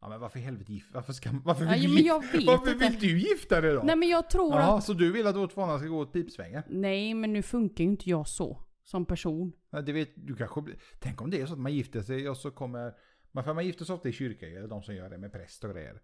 Ja 0.00 0.08
men 0.08 0.20
varför 0.20 0.38
i 0.38 0.42
helvete 0.42 0.72
gift? 0.72 0.86
Varför 0.94 1.12
ska 1.12 1.30
Varför 1.44 1.64
vill, 1.66 2.06
ja, 2.06 2.22
du, 2.32 2.38
gif- 2.38 2.46
varför 2.46 2.74
vill 2.74 2.98
du 2.98 3.18
gifta 3.20 3.60
dig 3.60 3.74
då? 3.74 3.82
Nej 3.82 3.96
men 3.96 4.08
jag 4.08 4.30
tror 4.30 4.54
Jaha, 4.54 4.78
att, 4.78 4.84
så 4.84 4.92
du 4.92 5.12
vill 5.12 5.26
att 5.26 5.36
vårt 5.36 5.52
förhållande 5.52 5.80
ska 5.80 5.88
gå 5.88 5.98
åt 5.98 6.12
pipsvängen? 6.12 6.62
nej 6.68 7.14
men 7.14 7.32
nu 7.32 7.42
funkar 7.42 7.84
ju 7.84 7.90
inte 7.90 8.10
jag 8.10 8.28
så. 8.28 8.62
Som 8.82 9.06
person. 9.06 9.52
Ja, 9.70 9.80
det 9.80 9.92
vet, 9.92 10.10
du 10.14 10.36
kanske 10.36 10.60
blir, 10.62 10.76
tänk 10.98 11.20
om 11.22 11.30
det 11.30 11.40
är 11.40 11.46
så 11.46 11.52
att 11.52 11.58
man 11.58 11.74
gifter 11.74 12.02
sig 12.02 12.28
och 12.28 12.36
så 12.36 12.50
kommer... 12.50 12.92
Man, 13.32 13.44
för 13.44 13.54
man 13.54 13.66
gifter 13.66 13.84
sig 13.84 13.94
ofta 13.94 14.08
i 14.08 14.12
kyrka, 14.12 14.46
eller 14.48 14.68
de 14.68 14.82
som 14.82 14.94
gör 14.94 15.10
det 15.10 15.18
med 15.18 15.32
präst 15.32 15.64
och 15.64 15.70
grejer. 15.70 16.00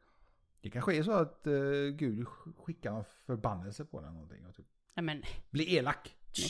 Det 0.61 0.71
kanske 0.71 0.97
är 0.97 1.03
så 1.03 1.13
att 1.13 1.43
uh, 1.47 1.89
Gud 1.89 2.27
sk- 2.27 2.65
skickar 2.65 2.93
någon 2.93 3.05
förbannelse 3.27 3.85
på 3.85 4.01
den 4.01 4.13
någonting 4.15 4.47
och 4.47 4.55
typ 4.55 4.67
Nej 4.97 5.05
men, 5.05 5.23
blir 5.51 5.69
elak. 5.69 6.17
nej. 6.39 6.49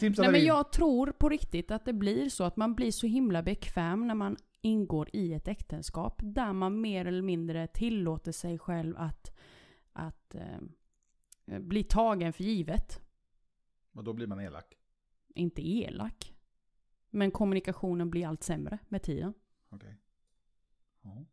Nej 0.18 0.32
men 0.32 0.44
jag 0.44 0.72
tror 0.72 1.12
på 1.12 1.28
riktigt 1.28 1.70
att 1.70 1.84
det 1.84 1.92
blir 1.92 2.28
så 2.28 2.44
att 2.44 2.56
man 2.56 2.74
blir 2.74 2.90
så 2.90 3.06
himla 3.06 3.42
bekväm 3.42 4.06
när 4.06 4.14
man 4.14 4.36
ingår 4.60 5.08
i 5.12 5.32
ett 5.32 5.48
äktenskap. 5.48 6.20
Där 6.24 6.52
man 6.52 6.80
mer 6.80 7.04
eller 7.04 7.22
mindre 7.22 7.66
tillåter 7.66 8.32
sig 8.32 8.58
själv 8.58 8.94
att, 8.98 9.36
att 9.92 10.34
eh, 10.34 11.58
bli 11.58 11.84
tagen 11.84 12.32
för 12.32 12.44
givet. 12.44 13.00
Och 13.92 14.04
då 14.04 14.12
blir 14.12 14.26
man 14.26 14.40
elak. 14.40 14.74
Inte 15.34 15.62
elak. 15.62 16.34
Men 17.10 17.30
kommunikationen 17.30 18.10
blir 18.10 18.26
allt 18.26 18.42
sämre 18.42 18.78
med 18.88 19.02
tiden. 19.02 19.34
Okej. 19.68 19.96
Ja. 21.02 21.24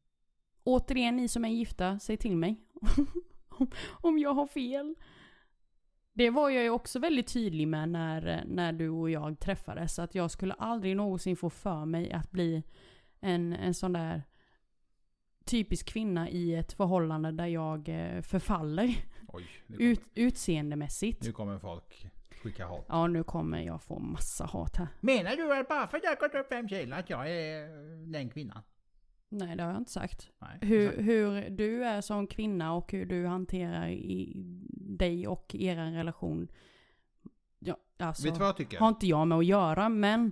Återigen, 0.63 1.15
ni 1.15 1.27
som 1.27 1.45
är 1.45 1.49
gifta, 1.49 1.99
säg 1.99 2.17
till 2.17 2.37
mig. 2.37 2.61
om 4.01 4.19
jag 4.19 4.33
har 4.33 4.47
fel. 4.47 4.95
Det 6.13 6.29
var 6.29 6.49
jag 6.49 6.63
ju 6.63 6.69
också 6.69 6.99
väldigt 6.99 7.33
tydlig 7.33 7.67
med 7.67 7.89
när, 7.89 8.43
när 8.47 8.73
du 8.73 8.89
och 8.89 9.09
jag 9.09 9.39
träffades. 9.39 9.99
Att 9.99 10.15
jag 10.15 10.31
skulle 10.31 10.53
aldrig 10.53 10.95
någonsin 10.97 11.35
få 11.35 11.49
för 11.49 11.85
mig 11.85 12.11
att 12.11 12.31
bli 12.31 12.63
en, 13.19 13.53
en 13.53 13.73
sån 13.73 13.93
där 13.93 14.23
typisk 15.45 15.87
kvinna 15.87 16.29
i 16.29 16.55
ett 16.55 16.73
förhållande 16.73 17.31
där 17.31 17.45
jag 17.45 17.89
eh, 17.89 18.21
förfaller 18.21 18.95
Oj, 19.27 19.47
kommer, 19.67 19.81
ut, 19.81 20.01
utseendemässigt. 20.15 21.23
nu 21.23 21.31
kommer 21.31 21.59
folk 21.59 22.07
skicka 22.43 22.65
hat. 22.65 22.85
Ja, 22.89 23.07
nu 23.07 23.23
kommer 23.23 23.61
jag 23.61 23.81
få 23.81 23.99
massa 23.99 24.45
hat 24.45 24.75
här. 24.75 24.87
Menar 24.99 25.35
du 25.35 25.59
att 25.59 25.67
bara 25.67 25.87
för 25.87 25.97
att 25.97 26.03
jag 26.03 26.11
har 26.11 26.15
gått 26.17 26.35
upp 26.35 26.49
fem 26.49 26.69
kilo 26.69 26.95
att 26.95 27.09
jag 27.09 27.31
är 27.31 27.67
den 28.11 28.29
kvinnan? 28.29 28.61
Nej, 29.33 29.55
det 29.55 29.63
har 29.63 29.71
jag 29.71 29.81
inte 29.81 29.91
sagt. 29.91 30.29
Nej. 30.39 30.57
Hur, 30.61 31.01
hur 31.01 31.49
du 31.49 31.85
är 31.85 32.01
som 32.01 32.27
kvinna 32.27 32.73
och 32.73 32.91
hur 32.91 33.05
du 33.05 33.25
hanterar 33.27 33.87
i 33.89 34.33
dig 34.71 35.27
och 35.27 35.55
er 35.55 35.75
relation. 35.75 36.47
Ja, 37.59 37.77
alltså, 37.99 38.23
Vet 38.23 38.33
du 38.33 38.39
vad 38.39 38.47
jag 38.47 38.57
tycker? 38.57 38.79
har 38.79 38.87
inte 38.87 39.07
jag 39.07 39.27
med 39.27 39.37
att 39.37 39.45
göra, 39.45 39.89
men 39.89 40.31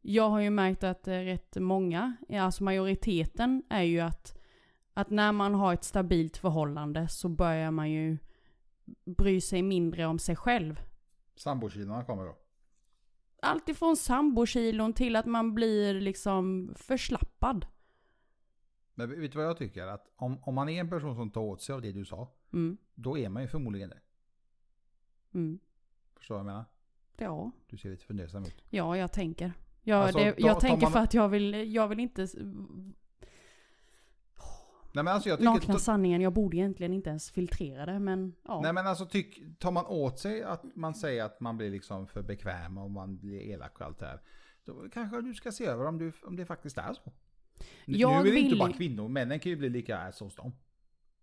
jag 0.00 0.28
har 0.30 0.40
ju 0.40 0.50
märkt 0.50 0.84
att 0.84 1.08
eh, 1.08 1.12
rätt 1.12 1.56
många, 1.56 2.16
alltså 2.32 2.64
majoriteten 2.64 3.62
är 3.68 3.82
ju 3.82 4.00
att, 4.00 4.38
att 4.94 5.10
när 5.10 5.32
man 5.32 5.54
har 5.54 5.74
ett 5.74 5.84
stabilt 5.84 6.36
förhållande 6.36 7.08
så 7.08 7.28
börjar 7.28 7.70
man 7.70 7.90
ju 7.90 8.18
bry 9.04 9.40
sig 9.40 9.62
mindre 9.62 10.06
om 10.06 10.18
sig 10.18 10.36
själv. 10.36 10.80
Sambokilorna 11.36 12.04
kommer 12.04 12.24
då. 12.24 12.36
Allt 13.42 13.68
ifrån 13.68 13.96
sambokilon 13.96 14.92
till 14.92 15.16
att 15.16 15.26
man 15.26 15.54
blir 15.54 16.00
liksom 16.00 16.72
förslappad. 16.76 17.66
Men 18.98 19.20
vet 19.20 19.32
du 19.32 19.38
vad 19.38 19.46
jag 19.46 19.56
tycker? 19.56 19.86
Att 19.86 20.06
om, 20.16 20.38
om 20.42 20.54
man 20.54 20.68
är 20.68 20.80
en 20.80 20.90
person 20.90 21.14
som 21.16 21.30
tar 21.30 21.40
åt 21.40 21.62
sig 21.62 21.74
av 21.74 21.82
det 21.82 21.92
du 21.92 22.04
sa, 22.04 22.28
Mm, 22.52 22.76
då 22.94 23.18
är 23.18 23.28
man 23.28 23.42
ju 23.42 23.48
förmodligen 23.48 23.88
det. 23.90 24.00
mm. 25.34 25.58
Förstår 26.16 26.34
du 26.34 26.38
vad 26.38 26.46
jag 26.46 26.52
menar? 26.52 26.64
Ja. 27.16 27.50
Du 27.66 27.76
ser 27.76 27.90
lite 27.90 28.04
fundersam 28.04 28.42
ut. 28.42 28.62
Ja, 28.70 28.96
jag 28.96 29.12
tänker. 29.12 29.52
Jag, 29.82 29.98
Alltså, 30.02 30.18
det, 30.18 30.32
ta- 30.32 30.40
jag 30.40 30.54
tar 30.54 30.60
tänker 30.60 30.82
man- 30.82 30.92
för 30.92 30.98
att 31.00 31.14
jag 31.14 31.28
vill, 31.28 31.74
jag 31.74 31.88
vill 31.88 32.00
inte... 32.00 32.26
Nej 34.92 35.04
men 35.04 35.08
alltså 35.14 35.28
jag 35.28 35.38
tycker... 35.38 35.50
Nakna 35.50 35.78
sanningen, 35.78 36.20
jag 36.20 36.32
borde 36.32 36.56
egentligen 36.56 36.92
inte 36.92 37.10
ens 37.10 37.30
filtrera 37.30 37.86
det, 37.86 37.98
men 37.98 38.34
ja. 38.42 38.60
Nej 38.62 38.72
men 38.72 38.86
alltså 38.86 39.06
tyck, 39.06 39.58
tar 39.58 39.70
man 39.72 39.86
åt 39.86 40.18
sig 40.18 40.42
att 40.42 40.64
man 40.76 40.94
säger 40.94 41.24
att 41.24 41.40
man 41.40 41.56
blir 41.56 41.70
liksom 41.70 42.06
för 42.06 42.22
bekväm 42.22 42.78
och 42.78 42.90
man 42.90 43.16
blir 43.18 43.40
elak 43.40 43.80
och 43.80 43.86
allt 43.86 43.98
det 43.98 44.06
här. 44.06 44.20
Då 44.64 44.88
kanske 44.92 45.20
du 45.20 45.34
ska 45.34 45.52
se 45.52 45.66
över 45.66 45.86
om, 45.86 45.98
du, 45.98 46.12
om 46.22 46.36
det 46.36 46.46
faktiskt 46.46 46.78
är 46.78 46.92
så. 46.92 47.12
Nu, 47.84 47.98
Jag 47.98 48.10
nu 48.10 48.18
är 48.18 48.24
det 48.24 48.30
vill 48.30 48.44
inte 48.44 48.56
bara 48.56 48.72
kvinnor, 48.72 49.08
männen 49.08 49.40
kan 49.40 49.50
ju 49.50 49.56
bli 49.56 49.68
lika 49.68 49.98
ass 49.98 50.20
hos 50.20 50.36
dem. 50.36 50.52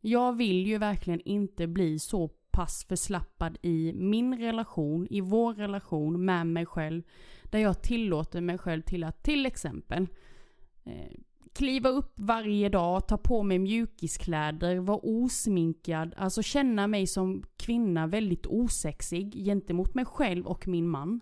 Jag 0.01 0.37
vill 0.37 0.67
ju 0.67 0.77
verkligen 0.77 1.21
inte 1.21 1.67
bli 1.67 1.99
så 1.99 2.27
pass 2.51 2.85
förslappad 2.89 3.57
i 3.61 3.93
min 3.95 4.39
relation, 4.39 5.07
i 5.09 5.21
vår 5.21 5.53
relation 5.53 6.25
med 6.25 6.47
mig 6.47 6.65
själv. 6.65 7.03
Där 7.43 7.59
jag 7.59 7.81
tillåter 7.81 8.41
mig 8.41 8.57
själv 8.57 8.81
till 8.81 9.03
att 9.03 9.23
till 9.23 9.45
exempel 9.45 10.07
eh, 10.83 11.11
kliva 11.53 11.89
upp 11.89 12.13
varje 12.15 12.69
dag, 12.69 13.07
ta 13.07 13.17
på 13.17 13.43
mig 13.43 13.59
mjukiskläder, 13.59 14.79
vara 14.79 14.99
osminkad, 15.03 16.13
alltså 16.17 16.41
känna 16.41 16.87
mig 16.87 17.07
som 17.07 17.43
kvinna 17.57 18.07
väldigt 18.07 18.45
osexig 18.45 19.45
gentemot 19.45 19.93
mig 19.93 20.05
själv 20.05 20.47
och 20.47 20.67
min 20.67 20.89
man. 20.89 21.21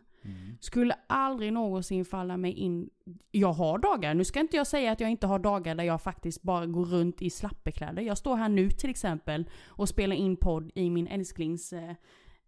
Skulle 0.59 0.95
aldrig 1.07 1.53
någonsin 1.53 2.05
falla 2.05 2.37
mig 2.37 2.53
in. 2.53 2.89
Jag 3.31 3.53
har 3.53 3.77
dagar, 3.77 4.13
nu 4.13 4.23
ska 4.23 4.39
inte 4.39 4.57
jag 4.57 4.67
säga 4.67 4.91
att 4.91 4.99
jag 4.99 5.09
inte 5.09 5.27
har 5.27 5.39
dagar 5.39 5.75
där 5.75 5.83
jag 5.83 6.01
faktiskt 6.01 6.41
bara 6.41 6.65
går 6.65 6.85
runt 6.85 7.21
i 7.21 7.29
slappekläder. 7.29 8.01
Jag 8.01 8.17
står 8.17 8.35
här 8.35 8.49
nu 8.49 8.69
till 8.69 8.89
exempel 8.89 9.49
och 9.67 9.89
spelar 9.89 10.15
in 10.15 10.37
podd 10.37 10.71
i 10.75 10.89
min 10.89 11.07
älsklings 11.07 11.73
eh, 11.73 11.95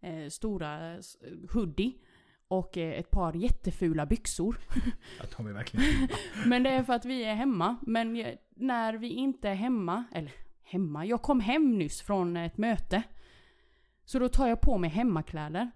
eh, 0.01 0.29
stora 0.29 0.93
eh, 0.93 0.99
hoodie. 1.53 1.93
Och 2.47 2.77
eh, 2.77 2.99
ett 2.99 3.11
par 3.11 3.33
jättefula 3.33 4.05
byxor. 4.05 4.57
Jag 5.19 5.29
tar 5.29 5.43
mig 5.43 5.53
verkligen 5.53 6.07
Men 6.45 6.63
det 6.63 6.69
är 6.69 6.83
för 6.83 6.93
att 6.93 7.05
vi 7.05 7.23
är 7.23 7.35
hemma. 7.35 7.77
Men 7.81 8.15
jag, 8.15 8.35
när 8.55 8.93
vi 8.93 9.07
inte 9.07 9.49
är 9.49 9.55
hemma, 9.55 10.03
eller 10.11 10.31
hemma, 10.63 11.05
jag 11.05 11.21
kom 11.21 11.39
hem 11.39 11.77
nyss 11.77 12.01
från 12.01 12.37
ett 12.37 12.57
möte. 12.57 13.03
Så 14.05 14.19
då 14.19 14.29
tar 14.29 14.47
jag 14.47 14.61
på 14.61 14.77
mig 14.77 14.89
hemmakläder. 14.89 15.71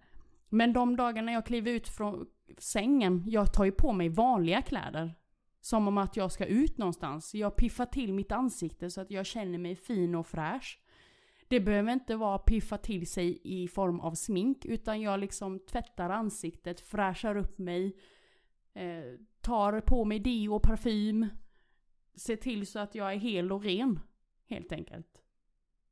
Men 0.50 0.74
de 0.74 0.96
dagarna 0.96 1.32
jag 1.32 1.46
kliver 1.46 1.72
ut 1.72 1.88
från 1.88 2.28
sängen, 2.58 3.24
jag 3.26 3.54
tar 3.54 3.66
ju 3.66 3.72
på 3.72 3.94
mig 3.94 4.10
vanliga 4.10 4.62
kläder. 4.62 5.16
Som 5.62 5.88
om 5.88 5.98
att 5.98 6.18
jag 6.18 6.32
ska 6.32 6.46
ut 6.46 6.78
någonstans. 6.78 7.36
Jag 7.36 7.56
piffar 7.56 7.86
till 7.86 8.14
mitt 8.14 8.32
ansikte 8.32 8.90
så 8.90 9.02
att 9.02 9.12
jag 9.12 9.26
känner 9.26 9.58
mig 9.58 9.76
fin 9.76 10.16
och 10.16 10.28
fräsch. 10.28 10.80
Det 11.48 11.60
behöver 11.60 11.94
inte 11.94 12.16
vara 12.16 12.38
piffa 12.38 12.78
till 12.78 13.08
sig 13.08 13.40
i 13.44 13.68
form 13.68 14.00
av 14.00 14.16
smink, 14.16 14.66
utan 14.66 15.02
jag 15.02 15.20
liksom 15.20 15.60
tvättar 15.60 16.10
ansiktet, 16.10 16.80
fräschar 16.82 17.36
upp 17.36 17.58
mig, 17.58 17.98
eh, 18.74 19.20
tar 19.42 19.82
på 19.82 20.06
mig 20.06 20.20
deo 20.20 20.56
och 20.56 20.62
parfym. 20.62 21.28
Ser 22.16 22.36
till 22.36 22.68
så 22.68 22.80
att 22.80 22.96
jag 22.96 23.14
är 23.14 23.18
hel 23.18 23.52
och 23.52 23.64
ren, 23.64 24.00
helt 24.46 24.72
enkelt. 24.72 25.22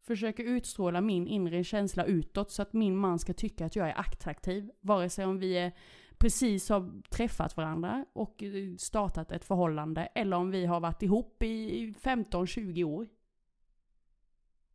Försöker 0.08 0.44
utstråla 0.44 1.02
min 1.02 1.28
inre 1.28 1.64
känsla 1.64 2.06
utåt 2.06 2.52
så 2.52 2.62
att 2.62 2.74
min 2.74 2.98
man 2.98 3.20
ska 3.20 3.34
tycka 3.34 3.66
att 3.66 3.76
jag 3.76 3.90
är 3.90 4.00
attraktiv. 4.00 4.72
Vare 4.82 5.10
sig 5.10 5.26
om 5.26 5.40
vi 5.40 5.58
är 5.58 5.72
precis 6.18 6.70
har 6.70 7.02
träffat 7.10 7.58
varandra 7.58 8.06
och 8.14 8.44
eh, 8.44 8.76
startat 8.76 9.32
ett 9.32 9.46
förhållande 9.46 10.02
eller 10.02 10.38
om 10.38 10.52
vi 10.52 10.66
har 10.66 10.80
varit 10.80 11.04
ihop 11.04 11.44
i 11.44 11.94
15-20 12.02 12.84
år. 12.84 13.08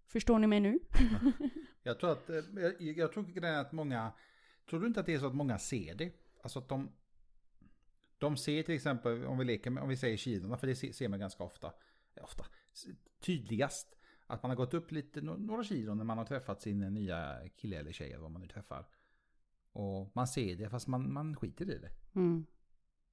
Förstår 0.07 0.39
ni 0.39 0.47
mig 0.47 0.61
nu? 0.61 0.79
Jag 1.83 2.01
tror 2.01 2.13
att, 2.13 2.31
eh, 2.31 2.37
jag, 2.57 2.99
jag 2.99 3.13
tror 3.13 3.45
att 3.45 3.73
många, 3.73 4.13
tror 4.71 4.81
du 4.81 4.87
inte 4.87 5.01
att 5.01 5.07
det 5.07 5.15
är 5.15 5.19
så 5.19 5.27
att 5.27 5.35
många 5.35 5.59
ser 5.59 5.95
det? 5.95 6.13
Alltså 6.43 6.59
att 6.59 6.69
de, 6.69 6.91
de 8.19 8.37
ser 8.37 8.63
till 8.63 8.75
exempel, 8.75 9.25
om 9.25 9.39
vi 9.39 9.45
leker 9.45 9.71
med, 9.71 9.83
om 9.83 9.89
vi 9.89 9.97
säger 9.97 10.17
kilorna, 10.17 10.57
för 10.57 10.67
det 10.67 10.75
ser 10.75 11.09
man 11.09 11.19
ganska 11.19 11.45
ofta, 11.45 11.73
ofta, 12.21 12.45
tydligast, 13.21 13.97
att 14.31 14.43
man 14.43 14.51
har 14.51 14.57
gått 14.57 14.75
upp 14.75 14.93
lite, 14.93 15.21
några 15.21 15.65
kilo 15.65 15.95
när 15.95 16.05
man 16.05 16.19
har 16.19 16.25
träffat 16.25 16.63
sin 16.63 16.81
nya 16.81 17.49
kille 17.57 17.79
eller 17.79 17.93
tjej 17.93 18.13
eller 18.13 18.23
vad 18.23 18.31
man 18.31 18.43
nu 18.43 18.49
träffar. 18.49 18.87
Och 19.73 20.11
man 20.13 20.27
ser 20.27 20.57
det 20.57 20.69
fast 20.69 20.89
man, 20.89 21.13
man 21.13 21.37
skiter 21.37 21.71
i 21.71 21.79
det. 21.79 21.91
Mm. 22.15 22.47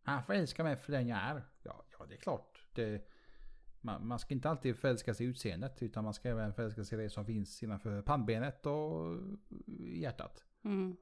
Han 0.03 0.23
förälskar 0.23 0.63
mig 0.63 0.75
för 0.75 0.91
den 0.91 1.07
jag 1.07 1.19
är. 1.19 1.41
Ja, 1.63 1.85
ja 1.99 2.05
det 2.05 2.15
är 2.15 2.17
klart. 2.17 2.65
Det, 2.73 3.09
man, 3.81 4.07
man 4.07 4.19
ska 4.19 4.33
inte 4.33 4.49
alltid 4.49 4.75
förälska 4.75 5.13
sig 5.13 5.25
i 5.25 5.29
utseendet 5.29 5.83
utan 5.83 6.03
man 6.03 6.13
ska 6.13 6.29
även 6.29 6.53
förälska 6.53 6.83
sig 6.83 6.99
i 6.99 7.03
det 7.03 7.09
som 7.09 7.25
finns 7.25 7.63
innanför 7.63 8.01
pannbenet 8.01 8.65
och 8.65 9.17
hjärtat. 9.77 10.43
Mm. 10.63 10.97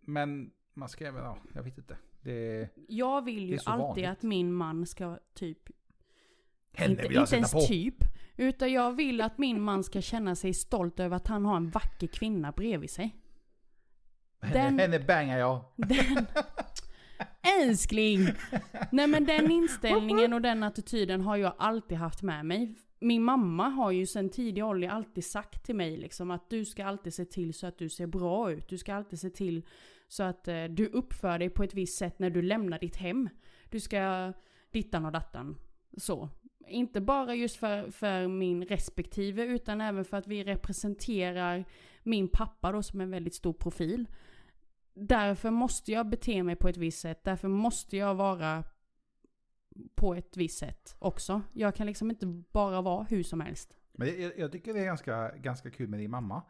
Men 0.00 0.50
man 0.74 0.88
ska 0.88 1.06
även, 1.06 1.24
ja, 1.24 1.38
jag 1.54 1.62
vet 1.62 1.78
inte. 1.78 1.96
Det, 2.20 2.68
Jag 2.88 3.24
vill 3.24 3.50
ju 3.50 3.58
alltid 3.64 3.84
vanligt. 3.84 4.08
att 4.08 4.22
min 4.22 4.52
man 4.52 4.86
ska 4.86 5.18
typ 5.34 5.70
henne 6.72 6.90
inte, 6.92 7.02
vill 7.02 7.14
jag 7.14 7.22
inte 7.22 7.36
ens 7.36 7.52
på. 7.52 7.60
typ. 7.60 8.04
Utan 8.36 8.72
jag 8.72 8.92
vill 8.92 9.20
att 9.20 9.38
min 9.38 9.60
man 9.60 9.84
ska 9.84 10.00
känna 10.00 10.34
sig 10.34 10.54
stolt 10.54 11.00
över 11.00 11.16
att 11.16 11.26
han 11.28 11.44
har 11.44 11.56
en 11.56 11.70
vacker 11.70 12.06
kvinna 12.06 12.52
bredvid 12.52 12.90
sig. 12.90 13.16
Den- 14.52 14.78
henne 14.78 15.00
bangar 15.00 15.38
jag. 15.38 15.64
Den, 15.76 16.26
älskling! 17.62 18.28
Nej 18.92 19.06
men 19.06 19.24
den 19.24 19.50
inställningen 19.50 20.32
och 20.32 20.42
den 20.42 20.62
attityden 20.62 21.20
har 21.20 21.36
jag 21.36 21.54
alltid 21.58 21.98
haft 21.98 22.22
med 22.22 22.46
mig. 22.46 22.74
Min 23.00 23.22
mamma 23.22 23.68
har 23.68 23.90
ju 23.90 24.06
sedan 24.06 24.30
tidig 24.30 24.64
ålder 24.64 24.88
alltid 24.88 25.24
sagt 25.24 25.64
till 25.66 25.76
mig 25.76 25.96
liksom 25.96 26.30
att 26.30 26.50
du 26.50 26.64
ska 26.64 26.84
alltid 26.86 27.14
se 27.14 27.24
till 27.24 27.54
så 27.54 27.66
att 27.66 27.78
du 27.78 27.88
ser 27.88 28.06
bra 28.06 28.52
ut. 28.52 28.68
Du 28.68 28.78
ska 28.78 28.94
alltid 28.94 29.20
se 29.20 29.30
till 29.30 29.66
så 30.08 30.22
att 30.22 30.48
eh, 30.48 30.64
du 30.64 30.86
uppför 30.86 31.38
dig 31.38 31.50
på 31.50 31.62
ett 31.62 31.74
visst 31.74 31.98
sätt 31.98 32.18
när 32.18 32.30
du 32.30 32.42
lämnar 32.42 32.78
ditt 32.78 32.96
hem. 32.96 33.28
Du 33.70 33.80
ska 33.80 34.32
dittan 34.70 35.06
och 35.06 35.12
dattan. 35.12 35.56
Så. 35.96 36.28
Inte 36.72 37.00
bara 37.00 37.34
just 37.34 37.56
för, 37.56 37.90
för 37.90 38.28
min 38.28 38.64
respektive 38.64 39.44
utan 39.44 39.80
även 39.80 40.04
för 40.04 40.16
att 40.16 40.26
vi 40.26 40.44
representerar 40.44 41.64
min 42.02 42.28
pappa 42.28 42.72
då 42.72 42.82
som 42.82 43.00
en 43.00 43.10
väldigt 43.10 43.34
stor 43.34 43.52
profil. 43.52 44.06
Därför 44.94 45.50
måste 45.50 45.92
jag 45.92 46.08
bete 46.08 46.42
mig 46.42 46.56
på 46.56 46.68
ett 46.68 46.76
visst 46.76 47.00
sätt. 47.00 47.24
Därför 47.24 47.48
måste 47.48 47.96
jag 47.96 48.14
vara 48.14 48.64
på 49.94 50.14
ett 50.14 50.36
visst 50.36 50.58
sätt 50.58 50.96
också. 50.98 51.42
Jag 51.52 51.74
kan 51.74 51.86
liksom 51.86 52.10
inte 52.10 52.26
bara 52.26 52.80
vara 52.82 53.04
hur 53.04 53.22
som 53.22 53.40
helst. 53.40 53.78
Men 53.92 54.22
jag, 54.22 54.38
jag 54.38 54.52
tycker 54.52 54.74
det 54.74 54.80
är 54.80 54.84
ganska, 54.84 55.36
ganska 55.36 55.70
kul 55.70 55.88
med 55.88 56.00
din 56.00 56.10
mamma. 56.10 56.42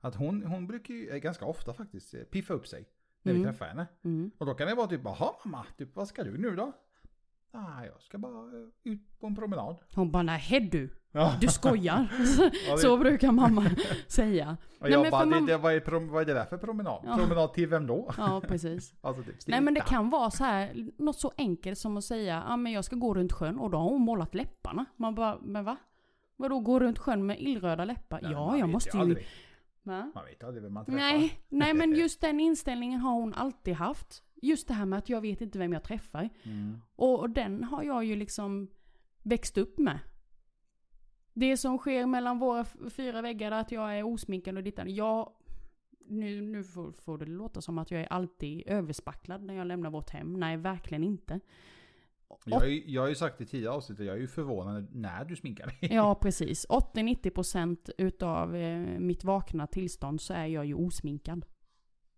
Att 0.00 0.14
hon, 0.14 0.42
hon 0.42 0.66
brukar 0.66 0.94
ju, 0.94 1.10
eh, 1.10 1.16
ganska 1.16 1.44
ofta 1.44 1.74
faktiskt, 1.74 2.14
eh, 2.14 2.20
piffa 2.20 2.54
upp 2.54 2.66
sig. 2.66 2.88
När 3.22 3.32
vi 3.32 3.38
Mm. 3.38 3.52
träffar 3.52 3.66
henne. 3.66 3.86
Mm. 4.04 4.30
Och 4.38 4.46
då 4.46 4.54
kan 4.54 4.66
det 4.68 4.74
vara 4.74 4.86
typ, 4.86 5.00
jaha 5.04 5.32
mamma, 5.44 5.66
typ, 5.78 5.96
vad 5.96 6.08
ska 6.08 6.24
du 6.24 6.38
nu 6.38 6.56
då? 6.56 6.72
Nej, 7.52 7.88
jag 7.92 8.02
ska 8.02 8.18
bara 8.18 8.32
eh, 8.44 8.92
ut 8.92 9.20
på 9.20 9.26
en 9.26 9.36
promenad. 9.36 9.76
Hon 9.94 10.10
bara 10.10 10.22
nej 10.22 10.68
du, 10.72 10.90
Ja. 11.12 11.34
du 11.40 11.48
skojar. 11.48 12.08
Ja, 12.66 12.72
det- 12.72 12.78
Så 12.78 12.96
brukar 12.96 13.32
mamma 13.32 13.70
säga. 14.08 14.56
Och 14.80 14.82
Nej, 14.82 14.92
jag 14.92 15.02
men 15.02 15.10
bara, 15.10 15.24
det, 15.24 15.46
det, 15.46 15.56
vad, 15.56 15.72
är 15.74 16.08
vad 16.10 16.22
är 16.22 16.26
det 16.26 16.34
där 16.34 16.44
för 16.44 16.58
promenad? 16.58 17.02
Ja. 17.06 17.16
Promenad 17.16 17.52
till 17.52 17.66
vem 17.68 17.86
då? 17.86 18.10
Ja 18.18 18.42
precis. 18.48 18.94
Alltså 19.00 19.22
typ 19.22 19.36
Nej 19.46 19.60
men 19.60 19.74
det 19.74 19.80
kan 19.80 20.10
vara 20.10 20.30
så 20.30 20.44
här, 20.44 20.90
något 20.98 21.16
så 21.18 21.32
enkelt 21.36 21.78
som 21.78 21.96
att 21.96 22.04
säga, 22.04 22.44
ja 22.48 22.56
men 22.56 22.72
jag 22.72 22.84
ska 22.84 22.96
gå 22.96 23.14
runt 23.14 23.32
sjön 23.32 23.58
och 23.58 23.70
då 23.70 23.78
har 23.78 23.90
hon 23.90 24.00
målat 24.02 24.34
läpparna. 24.34 24.84
Man 24.96 25.14
bara, 25.14 25.38
men 25.42 25.64
va? 25.64 25.76
Vadå 26.36 26.60
gå 26.60 26.80
runt 26.80 26.98
sjön 26.98 27.26
med 27.26 27.40
illröda 27.40 27.84
läppar? 27.84 28.20
Nej, 28.22 28.32
ja, 28.32 28.56
jag 28.58 28.68
måste 28.68 28.96
ju... 28.96 29.00
aldrig. 29.02 29.26
Va? 29.82 30.12
Man 30.14 30.24
vet 30.24 30.44
aldrig 30.44 30.62
vem 30.62 30.72
man 30.74 30.84
träffar. 30.84 30.98
Nej, 30.98 31.40
nej 31.48 31.74
men 31.74 31.94
just 31.96 32.20
den 32.20 32.40
inställningen 32.40 33.00
har 33.00 33.12
hon 33.12 33.34
alltid 33.34 33.74
haft. 33.74 34.22
Just 34.42 34.68
det 34.68 34.74
här 34.74 34.86
med 34.86 34.98
att 34.98 35.08
jag 35.08 35.20
vet 35.20 35.40
inte 35.40 35.58
vem 35.58 35.72
jag 35.72 35.84
träffar. 35.84 36.28
Mm. 36.42 36.80
Och, 36.96 37.20
och 37.20 37.30
den 37.30 37.64
har 37.64 37.82
jag 37.82 38.04
ju 38.04 38.16
liksom 38.16 38.68
växt 39.22 39.58
upp 39.58 39.78
med. 39.78 39.98
Det 41.32 41.56
som 41.56 41.78
sker 41.78 42.06
mellan 42.06 42.38
våra 42.38 42.64
fyra 42.90 43.22
väggar, 43.22 43.52
att 43.52 43.72
jag 43.72 43.98
är 43.98 44.02
osminkad 44.02 44.56
och 44.56 44.62
dittan. 44.62 44.94
Jag, 44.94 45.32
nu 46.06 46.40
nu 46.40 46.64
får, 46.64 46.92
får 46.92 47.18
det 47.18 47.26
låta 47.26 47.60
som 47.60 47.78
att 47.78 47.90
jag 47.90 48.00
är 48.00 48.12
alltid 48.12 48.62
överspacklad 48.66 49.42
när 49.42 49.54
jag 49.54 49.66
lämnar 49.66 49.90
vårt 49.90 50.10
hem. 50.10 50.40
Nej, 50.40 50.56
verkligen 50.56 51.04
inte. 51.04 51.40
Jag, 52.44 52.58
har 52.60 52.66
ju- 52.66 52.90
jag 52.90 53.02
har 53.02 53.08
ju 53.08 53.14
sagt 53.14 53.40
i 53.40 53.46
tidigare 53.46 53.74
avsnitt 53.74 54.00
att 54.00 54.06
jag 54.06 54.16
är 54.16 54.20
ju 54.20 54.26
förvånad 54.28 54.94
när 54.94 55.24
du 55.24 55.36
sminkar 55.36 55.66
dig. 55.66 55.78
Ja, 55.94 56.14
precis. 56.22 56.66
80-90% 56.68 57.90
utav 57.98 58.56
eh, 58.56 58.98
mitt 58.98 59.24
vakna 59.24 59.66
tillstånd 59.66 60.20
så 60.20 60.34
är 60.34 60.46
jag 60.46 60.66
ju 60.66 60.74
osminkad. 60.74 61.46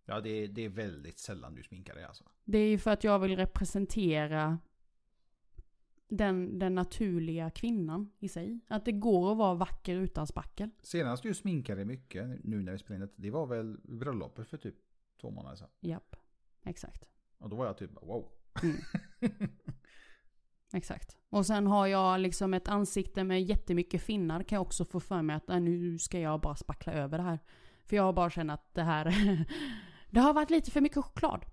Ja, 0.04 0.20
det 0.20 0.30
är, 0.30 0.48
det 0.48 0.64
är 0.64 0.68
väldigt 0.68 1.18
sällan 1.18 1.54
du 1.54 1.62
sminkar 1.62 1.94
dig 1.94 2.04
alltså. 2.04 2.24
Det 2.44 2.58
är 2.58 2.68
ju 2.70 2.78
för 2.78 2.90
att 2.90 3.04
jag 3.04 3.18
vill 3.18 3.36
representera 3.36 4.58
den, 6.08 6.58
den 6.58 6.74
naturliga 6.74 7.50
kvinnan 7.50 8.10
i 8.18 8.28
sig. 8.28 8.60
Att 8.68 8.84
det 8.84 8.92
går 8.92 9.32
att 9.32 9.38
vara 9.38 9.54
vacker 9.54 9.96
utan 9.96 10.26
spackel. 10.26 10.70
Senast 10.82 11.22
du 11.22 11.34
sminkade 11.34 11.84
mycket, 11.84 12.44
nu 12.44 12.62
när 12.62 12.72
vi 12.72 12.78
spelade 12.78 13.04
in 13.04 13.10
det, 13.16 13.22
det 13.22 13.30
var 13.30 13.46
väl 13.46 13.78
bröllopet 13.84 14.48
för 14.48 14.56
typ 14.56 14.74
två 15.20 15.30
månader 15.30 15.56
sedan. 15.56 15.68
Japp, 15.80 16.16
exakt. 16.62 17.08
Och 17.38 17.48
då 17.48 17.56
var 17.56 17.66
jag 17.66 17.76
typ 17.78 17.90
wow. 18.02 18.28
Mm. 18.62 18.76
Exakt. 20.72 21.16
Och 21.30 21.46
sen 21.46 21.66
har 21.66 21.86
jag 21.86 22.20
liksom 22.20 22.54
ett 22.54 22.68
ansikte 22.68 23.24
med 23.24 23.42
jättemycket 23.42 24.02
finnar 24.02 24.42
kan 24.42 24.56
jag 24.56 24.62
också 24.62 24.84
få 24.84 25.00
för 25.00 25.22
mig 25.22 25.36
att 25.36 25.50
äh, 25.50 25.60
nu 25.60 25.98
ska 25.98 26.20
jag 26.20 26.40
bara 26.40 26.56
spackla 26.56 26.92
över 26.92 27.18
det 27.18 27.24
här. 27.24 27.38
För 27.84 27.96
jag 27.96 28.02
har 28.02 28.12
bara 28.12 28.30
känt 28.30 28.50
att 28.50 28.74
det 28.74 28.82
här, 28.82 29.14
det 30.10 30.20
har 30.20 30.34
varit 30.34 30.50
lite 30.50 30.70
för 30.70 30.80
mycket 30.80 31.04
choklad. 31.04 31.44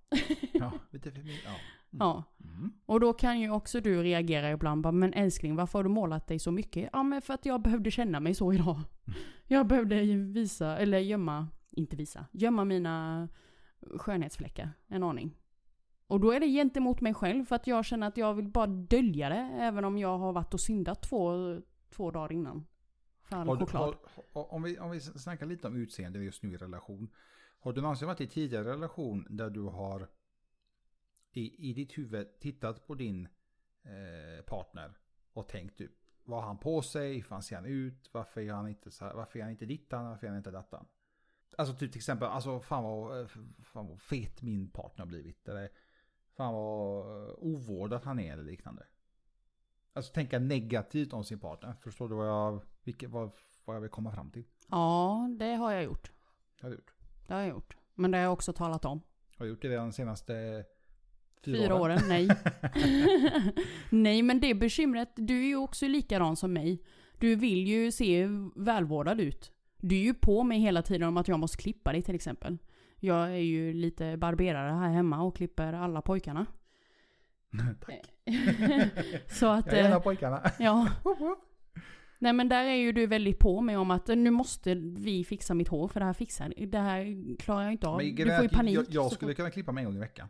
ja, 0.54 0.72
lite 0.90 1.12
för 1.12 1.24
mycket. 1.24 1.46
Ja. 1.46 1.56
Ja. 1.90 2.24
Mm. 2.44 2.72
Och 2.86 3.00
då 3.00 3.14
kan 3.14 3.40
ju 3.40 3.52
också 3.52 3.82
du 3.82 4.04
reagera 4.04 4.52
ibland 4.52 4.82
bara, 4.82 4.92
men 4.92 5.14
älskling 5.14 5.56
varför 5.56 5.80
har 5.80 5.84
du 5.84 5.90
målat 5.90 6.28
dig 6.28 6.40
så 6.40 6.52
mycket? 6.52 6.90
Ja 6.94 7.04
men 7.04 7.22
för 7.22 7.34
att 7.34 7.46
jag 7.46 7.62
behövde 7.62 7.92
känna 7.92 8.20
mig 8.20 8.34
så 8.34 8.54
idag. 8.54 8.80
Jag 9.48 9.68
behövde 9.68 10.02
visa, 10.16 10.78
eller 10.78 11.00
gömma, 11.00 11.48
inte 11.72 11.96
visa, 11.96 12.26
gömma 12.32 12.66
mina 12.66 13.28
skönhetsfläckar 13.98 14.70
en 14.88 15.04
aning. 15.04 15.36
Och 16.10 16.20
då 16.20 16.32
är 16.32 16.40
det 16.40 16.48
gentemot 16.48 17.02
mig 17.02 17.14
själv 17.14 17.46
för 17.46 17.56
att 17.56 17.68
jag 17.68 17.86
känner 17.86 18.08
att 18.08 18.18
jag 18.18 18.34
vill 18.34 18.48
bara 18.48 18.68
dölja 18.68 19.30
det 19.30 19.50
även 19.60 19.86
om 19.86 19.98
jag 19.98 20.18
har 20.18 20.34
varit 20.34 20.54
och 20.54 20.62
syndat 20.62 21.02
två, 21.02 21.32
två 21.90 22.12
dagar 22.12 22.32
innan. 22.32 22.66
För 23.22 23.36
all 23.36 23.48
Har 23.48 23.56
du, 23.56 23.66
choklad. 23.66 23.96
har, 24.34 24.54
om, 24.54 24.64
vi, 24.64 24.80
om 24.80 24.92
vi 24.92 25.00
snackar 25.02 25.46
lite 25.46 25.68
om 25.68 25.76
utseende 25.76 26.20
just 26.20 26.44
nu 26.44 26.54
i 26.54 26.58
relation. 26.58 27.10
Har 27.60 27.74
du 27.74 27.82
någonsin 27.82 28.08
varit 28.08 28.22
i 28.22 28.28
tidigare 28.28 28.72
relation 28.72 29.28
där 29.30 29.50
du 29.50 29.62
har 29.62 30.08
i, 31.32 31.70
i 31.70 31.74
ditt 31.74 31.98
huvud 31.98 32.40
tittat 32.40 32.88
på 32.88 32.96
din 32.96 33.28
eh, 33.84 34.44
partner 34.46 34.98
och 35.34 35.48
tänkt 35.48 35.78
typ 35.78 35.92
vad 36.24 36.40
har 36.40 36.48
han 36.48 36.58
på 36.58 36.82
sig, 36.82 37.14
hur 37.14 37.42
ser 37.42 37.56
han 37.56 37.66
ut, 37.66 38.10
varför 38.12 38.42
är 38.42 38.54
han 38.54 38.68
inte, 38.68 38.92
så 38.92 39.06
här, 39.06 39.14
varför 39.14 39.40
är 39.40 39.44
han 39.44 39.52
inte 39.52 39.66
dittan, 39.66 40.06
varför 40.06 40.28
är 40.28 40.32
han 40.32 40.38
inte 40.38 40.52
dattan? 40.52 40.86
Alltså 41.58 41.76
typ 41.76 41.92
till 41.92 42.00
exempel, 42.00 42.28
alltså 42.28 42.60
fan 42.60 42.84
vad, 42.84 43.22
eh, 43.22 43.28
fan 43.64 43.88
vad 43.88 44.02
fet 44.02 44.42
min 44.42 44.72
partner 44.72 45.06
har 45.06 45.10
blivit. 45.10 45.48
Eller 45.48 45.70
fan 46.40 46.54
vad 46.54 47.28
eh, 47.28 47.34
ovårdad 47.38 48.02
han 48.04 48.20
är 48.20 48.34
eller 48.34 48.44
liknande. 48.44 48.84
Alltså 49.94 50.14
tänka 50.14 50.40
negativt 50.40 51.14
om 51.14 51.24
sin 51.24 51.40
partner. 51.40 51.74
Förstår 51.74 52.10
du 52.10 52.16
vad 52.16 52.28
jag, 52.28 52.62
vilket, 52.84 53.10
vad, 53.10 53.32
vad 53.66 53.76
jag 53.76 53.82
vill 53.82 53.90
komma 53.90 54.12
fram 54.12 54.32
till? 54.32 54.44
Ja, 54.68 55.30
det 55.40 55.54
har 55.54 55.72
jag 55.72 55.84
gjort. 55.84 56.12
Jag 56.60 56.68
har 56.68 56.74
gjort. 56.74 56.94
Det 57.28 57.34
har 57.34 57.42
jag 57.42 57.50
gjort. 57.50 57.78
Men 57.96 58.12
det 58.12 58.18
har 58.18 58.24
jag 58.24 58.34
också 58.34 58.54
talat 58.54 58.86
om. 58.86 59.02
Har 59.38 59.46
gjort 59.46 59.62
det 59.62 59.76
de 59.76 59.92
senaste 59.92 60.66
fyra, 61.46 61.58
Fyra 61.58 61.76
åren, 61.76 62.00
nej. 62.08 62.30
nej 63.90 64.22
men 64.22 64.40
det 64.40 64.54
bekymret, 64.54 65.10
du 65.16 65.40
är 65.44 65.48
ju 65.48 65.56
också 65.56 65.88
likadan 65.88 66.36
som 66.36 66.54
mig. 66.54 66.84
Du 67.18 67.36
vill 67.36 67.68
ju 67.68 67.92
se 67.92 68.28
välvårdad 68.56 69.20
ut. 69.20 69.52
Du 69.78 69.96
är 69.96 70.04
ju 70.04 70.14
på 70.14 70.44
mig 70.44 70.60
hela 70.60 70.82
tiden 70.82 71.08
om 71.08 71.18
att 71.18 71.28
jag 71.28 71.40
måste 71.40 71.58
klippa 71.58 71.92
dig 71.92 72.02
till 72.02 72.16
exempel. 72.16 72.58
Jag 73.00 73.28
är 73.28 73.36
ju 73.36 73.74
lite 73.74 74.18
barberare 74.18 74.72
här 74.72 74.90
hemma 74.90 75.22
och 75.22 75.36
klipper 75.36 75.74
alla 75.74 76.02
pojkarna. 76.02 76.46
Tack. 77.86 78.14
Så 79.28 79.48
att, 79.48 79.66
Jag 79.66 79.86
en 79.86 79.92
eh, 79.92 80.02
pojkarna. 80.02 80.52
ja. 80.60 80.90
Nej 82.22 82.34
men 82.34 82.50
där 82.50 82.64
är 82.64 82.76
ju 82.76 82.92
du 82.92 83.08
väldigt 83.08 83.40
på 83.40 83.62
mig 83.62 83.78
om 83.78 83.92
att 83.92 84.10
eh, 84.10 84.16
nu 84.16 84.30
måste 84.30 84.76
vi 84.76 85.24
fixa 85.24 85.54
mitt 85.54 85.68
hår 85.68 85.88
för 85.88 86.00
det 86.00 86.06
här 86.06 86.14
fixar 86.14 86.54
det 86.68 86.80
här 86.80 87.36
klarar 87.38 87.64
jag 87.64 87.72
inte 87.72 87.88
av. 87.88 87.98
Men 87.98 88.16
Du 88.16 88.26
får 88.26 88.44
ju 88.44 88.50
panik. 88.50 88.78
Jag, 88.78 88.86
jag 88.90 89.12
skulle 89.12 89.34
kunna 89.34 89.52
klippa 89.52 89.72
mig 89.72 89.82
en 89.82 89.86
gång 89.86 89.96
i 89.96 90.00
veckan. 90.00 90.28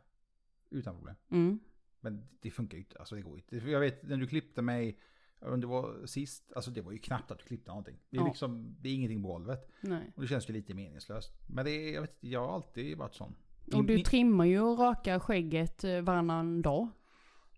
Utan 0.69 0.95
problem. 0.95 1.15
Mm. 1.31 1.59
Men 2.01 2.27
det 2.41 2.51
funkar 2.51 2.77
ju 2.77 2.83
inte. 2.83 2.99
Alltså 2.99 3.15
det 3.15 3.21
går 3.21 3.37
inte. 3.37 3.57
Jag 3.57 3.79
vet 3.79 4.03
när 4.03 4.17
du 4.17 4.27
klippte 4.27 4.61
mig. 4.61 4.99
Om 5.41 5.61
det 5.61 5.67
var 5.67 6.05
sist. 6.05 6.51
Alltså 6.55 6.71
det 6.71 6.81
var 6.81 6.91
ju 6.91 6.97
knappt 6.97 7.31
att 7.31 7.39
du 7.39 7.45
klippte 7.45 7.71
någonting. 7.71 7.97
Det 8.09 8.17
är 8.17 8.21
Ja. 8.21 8.27
liksom. 8.27 8.75
Det 8.81 8.89
är 8.89 8.93
ingenting 8.93 9.21
på 9.23 9.27
golvet. 9.27 9.69
Nej. 9.81 10.11
Och 10.15 10.21
det 10.21 10.27
känns 10.27 10.49
ju 10.49 10.53
lite 10.53 10.73
meningslöst. 10.73 11.31
Men 11.47 11.65
det 11.65 11.71
är, 11.71 11.93
jag 11.93 12.01
vet 12.01 12.09
inte, 12.15 12.27
jag 12.27 12.45
har 12.47 12.53
alltid 12.55 12.97
varit 12.97 13.15
sån. 13.15 13.35
Och 13.73 13.85
du 13.85 13.99
trimmar 13.99 14.45
ju 14.45 14.59
och 14.59 14.79
rakar 14.79 15.19
skägget 15.19 15.83
eh, 15.83 16.01
varannan 16.01 16.61
dag. 16.61 16.87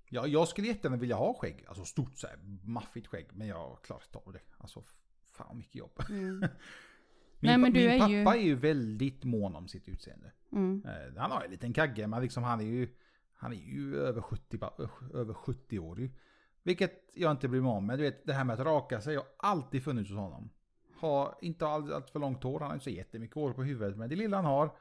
Ja, 0.09 0.27
jag 0.27 0.47
skulle 0.47 0.67
jättegärna 0.67 0.97
vilja 0.97 1.15
ha 1.15 1.33
skägg. 1.33 1.65
Alltså 1.67 1.85
stort 1.85 2.17
så 2.17 2.27
här, 2.27 2.37
maffigt 2.63 3.07
skägg. 3.07 3.27
Men 3.33 3.47
jag 3.47 3.79
klarar 3.83 4.01
inte 4.03 4.17
av 4.17 4.33
det. 4.33 4.39
Alltså 4.57 4.83
fan 5.33 5.57
mycket 5.57 5.75
jobb. 5.75 5.91
Mm. 6.09 6.39
Min, 7.43 7.49
Nej, 7.49 7.57
men 7.57 7.73
du 7.73 7.79
min 7.79 7.89
är 7.89 7.99
pappa 7.99 8.11
ju- 8.11 8.41
är 8.41 8.45
ju 8.45 8.55
väldigt 8.55 9.23
mån 9.23 9.55
om 9.55 9.67
sitt 9.67 9.87
utseende. 9.89 10.31
Mm. 10.51 10.83
Eh, 10.85 11.17
Han 11.21 11.31
har 11.31 11.41
en 11.43 11.51
liten 11.51 11.73
kagge, 11.73 12.07
men 12.07 12.21
liksom 12.21 12.43
han 12.43 12.59
är 12.61 12.65
ju, 12.65 12.89
han 13.33 13.53
är 13.53 13.57
ju 13.57 13.97
över 13.97 14.21
70, 14.21 14.57
ba- 14.57 14.73
ö- 14.79 14.87
över 15.19 15.33
70 15.33 15.79
år 15.79 15.99
ju. 15.99 16.09
Vilket 16.63 17.09
jag 17.13 17.31
inte 17.31 17.47
mig 17.47 17.59
om. 17.59 17.85
Men 17.85 17.97
du 17.97 18.03
vet, 18.03 18.25
det 18.25 18.33
här 18.33 18.43
med 18.43 18.53
att 18.59 18.65
raka 18.65 19.01
sig 19.01 19.15
har 19.15 19.25
alltid 19.37 19.83
funnits 19.83 20.09
hos 20.09 20.19
honom. 20.19 20.49
Har 20.99 21.35
inte 21.41 21.67
allt, 21.67 21.91
allt 21.91 22.09
för 22.09 22.19
långt 22.19 22.43
hår, 22.43 22.59
han 22.59 22.67
har 22.67 22.73
inte 22.73 22.83
så 22.83 22.89
jättemycket 22.89 23.35
hår 23.35 23.53
på 23.53 23.63
huvudet. 23.63 23.97
Men 23.97 24.09
det 24.09 24.15
lilla 24.15 24.37
han 24.37 24.45
har, 24.45 24.71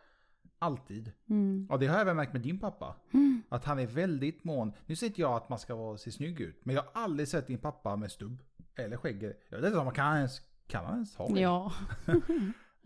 alltid. 0.58 1.12
Mm. 1.28 1.66
Och 1.70 1.78
det 1.78 1.86
har 1.86 1.94
jag 1.94 2.00
även 2.00 2.16
märkt 2.16 2.32
med 2.32 2.42
din 2.42 2.58
pappa. 2.58 2.96
Mm. 3.12 3.42
Att 3.48 3.64
han 3.64 3.78
är 3.78 3.86
väldigt 3.86 4.44
mån. 4.44 4.72
Nu 4.86 4.96
säger 4.96 5.10
inte 5.10 5.20
jag 5.20 5.32
att 5.32 5.48
man 5.48 5.58
ska 5.58 5.74
vara, 5.74 5.96
se 5.96 6.10
snygg 6.12 6.40
ut. 6.40 6.60
Men 6.64 6.74
jag 6.74 6.82
har 6.82 6.90
aldrig 7.02 7.28
sett 7.28 7.46
din 7.46 7.58
pappa 7.58 7.96
med 7.96 8.10
stubb. 8.10 8.42
Eller 8.74 8.96
skägg. 8.96 9.22
Jag 9.48 9.58
vet 9.58 9.66
inte 9.66 9.78
om 9.78 9.84
man 9.84 9.94
kan 9.94 10.16
ens, 10.16 10.40
kan 10.66 10.84
han 10.84 10.94
ens 10.94 11.16
ha 11.16 11.28
skägg? 11.28 11.38
Ja. 11.38 11.72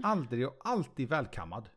Aldrig 0.03 0.47
och 0.49 0.57
alltid 0.65 1.09
välkammad. 1.09 1.69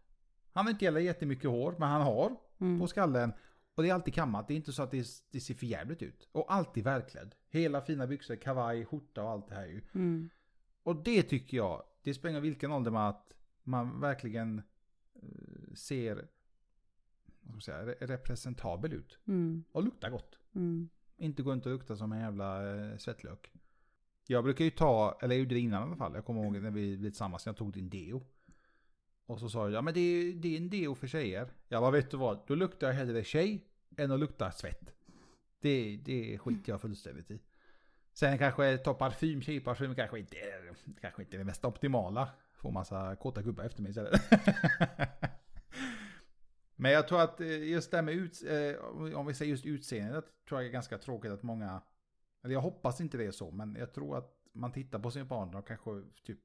Han 0.53 0.65
har 0.65 0.71
inte 0.71 0.85
heller 0.85 0.99
jättemycket 0.99 1.49
hår, 1.49 1.75
men 1.79 1.89
han 1.89 2.01
har 2.01 2.35
Mm. 2.59 2.79
på 2.79 2.87
skallen. 2.87 3.33
Och 3.77 3.83
det 3.83 3.89
är 3.89 3.93
alltid 3.93 4.13
kammat, 4.13 4.47
det 4.47 4.53
är 4.53 4.55
inte 4.55 4.73
så 4.73 4.83
att 4.83 4.91
det, 4.91 5.07
det 5.31 5.39
ser 5.39 5.53
för 5.53 5.65
jävligt 5.65 6.01
ut. 6.01 6.29
Och 6.31 6.53
alltid 6.53 6.83
välklädd. 6.83 7.35
Hela 7.49 7.81
fina 7.81 8.07
byxor, 8.07 8.35
kavaj, 8.35 8.85
skjorta 8.85 9.23
och 9.23 9.29
allt 9.29 9.47
det 9.47 9.55
här 9.55 9.65
ju. 9.65 9.81
Mm. 9.93 10.29
Och 10.83 10.95
det 11.03 11.23
tycker 11.23 11.57
jag, 11.57 11.83
det 12.03 12.13
spelar 12.13 12.39
vilken 12.39 12.71
ålder 12.71 12.91
man 12.91 13.09
att 13.09 13.33
man 13.63 14.01
verkligen 14.01 14.61
eh, 15.13 15.73
ser, 15.73 16.15
vad 17.41 17.61
ska 17.63 17.71
man 17.71 17.85
säga, 17.85 17.85
re- 17.85 18.07
representabel 18.07 18.93
ut. 18.93 19.19
Mm. 19.27 19.63
Och 19.71 19.83
luktar 19.83 20.09
gott. 20.09 20.39
Mm. 20.55 20.89
Inte 21.17 21.43
gå 21.43 21.51
runt 21.51 21.65
och 21.65 21.71
lukta 21.71 21.95
som 21.95 22.11
en 22.11 22.19
jävla 22.19 22.75
eh, 22.75 22.97
svettlök. 22.97 23.51
Jag 24.27 24.43
brukar 24.43 24.65
ju 24.65 24.71
ta, 24.71 25.17
eller 25.21 25.35
jag 25.35 25.39
gjorde 25.39 25.55
det 25.55 25.61
innan 25.61 25.81
i 25.81 25.85
alla 25.85 25.97
fall. 25.97 26.15
Jag 26.15 26.25
kommer 26.25 26.43
ihåg 26.43 26.53
när 26.53 26.71
vi 26.71 26.97
blev 26.97 27.09
tillsammans, 27.09 27.45
jag 27.45 27.57
tog 27.57 27.73
din 27.73 27.89
deo. 27.89 28.23
Och 29.27 29.39
så 29.39 29.49
sa 29.49 29.63
jag, 29.63 29.71
ja 29.71 29.81
men 29.81 29.93
det 29.93 29.99
är, 29.99 30.33
det 30.33 30.53
är 30.53 30.57
en 30.57 30.69
deo 30.69 30.95
för 30.95 31.07
tjejer. 31.07 31.49
Jag 31.67 31.81
bara, 31.81 31.91
vet 31.91 32.11
du 32.11 32.17
vad? 32.17 32.39
Då 32.47 32.55
luktar 32.55 32.87
jag 32.87 32.93
hellre 32.93 33.23
tjej 33.23 33.65
än 33.97 34.11
att 34.11 34.19
lukta 34.19 34.51
svett. 34.51 34.93
Det, 35.61 35.99
det 36.05 36.37
skiter 36.37 36.71
jag 36.71 36.81
fullständigt 36.81 37.31
i. 37.31 37.39
Sen 38.13 38.37
kanske 38.37 38.77
ta 38.77 38.93
parfym, 38.93 39.41
tjejparfym 39.41 39.95
kanske 39.95 40.19
inte 40.19 40.37
är, 40.37 40.75
kanske 41.01 41.21
inte 41.21 41.35
är 41.35 41.37
det 41.37 41.43
mest 41.45 41.65
optimala. 41.65 42.29
Får 42.53 42.71
massa 42.71 43.15
kåta 43.15 43.41
gubbar 43.41 43.63
efter 43.63 43.81
mig 43.81 43.89
istället. 43.89 44.21
Men 46.75 46.91
jag 46.91 47.07
tror 47.07 47.21
att 47.21 47.41
eh, 47.41 47.63
just 47.63 47.91
det 47.91 47.97
här 47.97 48.03
med 48.03 48.13
ut, 48.13 48.43
eh, 48.47 49.15
om 49.17 49.25
vi 49.25 49.33
säger 49.33 49.51
just 49.51 49.65
utseendet, 49.65 50.25
tror 50.47 50.61
jag 50.61 50.67
är 50.67 50.71
ganska 50.73 50.97
tråkigt 50.97 51.31
att 51.31 51.43
många, 51.43 51.81
eller 52.43 52.53
jag 52.53 52.61
hoppas 52.61 53.01
inte 53.01 53.17
det 53.17 53.25
är 53.25 53.31
så, 53.31 53.51
men 53.51 53.75
jag 53.75 53.93
tror 53.93 54.17
att 54.17 54.33
man 54.53 54.71
tittar 54.71 54.99
på 54.99 55.11
sin 55.11 55.27
partner 55.27 55.59
och 55.59 55.67
kanske 55.67 56.03
typ 56.23 56.39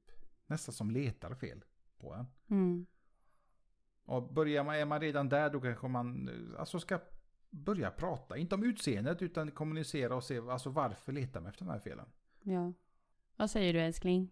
nästan 0.47 0.73
som 0.73 0.91
letar 0.91 1.35
fel 1.35 1.63
på 2.03 2.13
en. 2.13 2.25
Mm. 2.49 2.85
Och 4.05 4.33
börjar 4.33 4.63
man, 4.63 4.75
är 4.75 4.85
man 4.85 5.01
redan 5.01 5.29
där 5.29 5.49
då 5.49 5.61
kanske 5.61 5.87
man 5.87 6.29
alltså 6.59 6.79
ska 6.79 6.99
börja 7.49 7.91
prata, 7.91 8.37
inte 8.37 8.55
om 8.55 8.63
utseendet 8.63 9.21
utan 9.21 9.51
kommunicera 9.51 10.15
och 10.15 10.23
se 10.23 10.39
alltså 10.39 10.69
varför 10.69 11.11
letar 11.11 11.41
man 11.41 11.49
efter 11.49 11.65
de 11.65 11.71
här 11.71 11.79
felen. 11.79 12.05
Ja. 12.43 12.73
Vad 13.35 13.49
säger 13.49 13.73
du 13.73 13.81
älskling? 13.81 14.29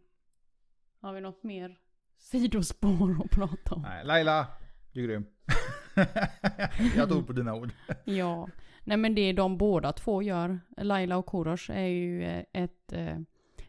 Har 1.00 1.14
vi 1.14 1.22
något 1.22 1.44
mer 1.44 1.80
sidospår 2.18 3.22
att 3.24 3.32
prata 3.32 3.76
om? 3.76 3.82
Nej, 3.82 4.06
Laila, 4.06 4.48
du 4.92 5.04
är 5.04 5.08
grym. 5.08 5.26
jag 6.96 7.10
tror 7.10 7.24
på 7.24 7.34
dina 7.34 7.56
ord. 7.56 7.72
Ja. 8.06 8.50
Nej 8.84 8.98
men 8.98 9.16
det 9.16 9.34
de 9.34 9.58
båda 9.58 9.92
två 9.94 10.22
gör, 10.22 10.60
Laila 10.78 11.18
och 11.18 11.26
Korosh, 11.26 11.72
är 11.72 11.88
ju 11.88 12.24
eh, 12.24 12.44
ett 12.54 12.94
eh, 12.94 13.18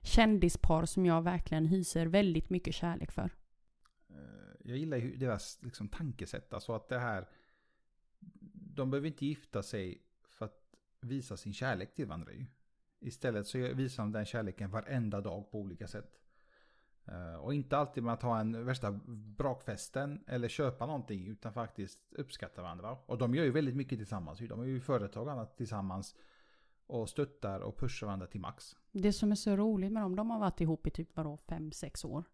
kändispar 0.02 0.84
som 0.84 1.06
jag 1.06 1.22
verkligen 1.22 1.66
hyser 1.66 2.06
väldigt 2.06 2.50
mycket 2.50 2.74
kärlek 2.74 3.12
för. 3.12 3.30
Jag 4.64 4.76
gillar 4.76 4.96
ju 4.96 5.16
deras 5.16 5.58
liksom, 5.62 5.88
tankesätt. 5.88 6.52
Alltså 6.52 6.72
att 6.72 6.88
det 6.88 6.98
här... 6.98 7.28
De 8.74 8.90
behöver 8.90 9.08
inte 9.08 9.26
gifta 9.26 9.62
sig 9.62 10.02
för 10.24 10.44
att 10.44 10.74
visa 11.00 11.36
sin 11.36 11.52
kärlek 11.52 11.94
till 11.94 12.06
varandra 12.06 12.32
ju. 12.32 12.46
Istället 13.00 13.46
så 13.46 13.58
visar 13.58 14.02
de 14.02 14.12
den 14.12 14.24
kärleken 14.24 14.70
varenda 14.70 15.20
dag 15.20 15.50
på 15.50 15.60
olika 15.60 15.88
sätt. 15.88 16.22
Eh, 17.04 17.34
och 17.34 17.54
inte 17.54 17.76
alltid 17.76 18.02
med 18.02 18.14
att 18.14 18.22
ha 18.22 18.40
en 18.40 18.64
värsta 18.64 18.92
brakfesten 19.36 20.24
eller 20.26 20.48
köpa 20.48 20.86
någonting 20.86 21.26
utan 21.26 21.52
faktiskt 21.52 22.12
uppskatta 22.12 22.62
varandra. 22.62 22.98
Och 23.06 23.18
de 23.18 23.34
gör 23.34 23.44
ju 23.44 23.50
väldigt 23.50 23.76
mycket 23.76 23.98
tillsammans. 23.98 24.38
De 24.38 24.60
är 24.60 24.64
ju 24.64 24.80
företag 24.80 25.26
och 25.26 25.32
annat 25.32 25.56
tillsammans. 25.56 26.14
Och 26.86 27.08
stöttar 27.08 27.60
och 27.60 27.78
pushar 27.78 28.06
varandra 28.06 28.26
till 28.26 28.40
max. 28.40 28.76
Det 28.92 29.12
som 29.12 29.30
är 29.30 29.36
så 29.36 29.56
roligt 29.56 29.92
med 29.92 30.02
dem, 30.02 30.16
de 30.16 30.30
har 30.30 30.38
varit 30.38 30.60
ihop 30.60 30.86
i 30.86 30.90
typ 30.90 31.16
vadå, 31.16 31.36
fem, 31.36 31.72
sex 31.72 32.04
år. 32.04 32.24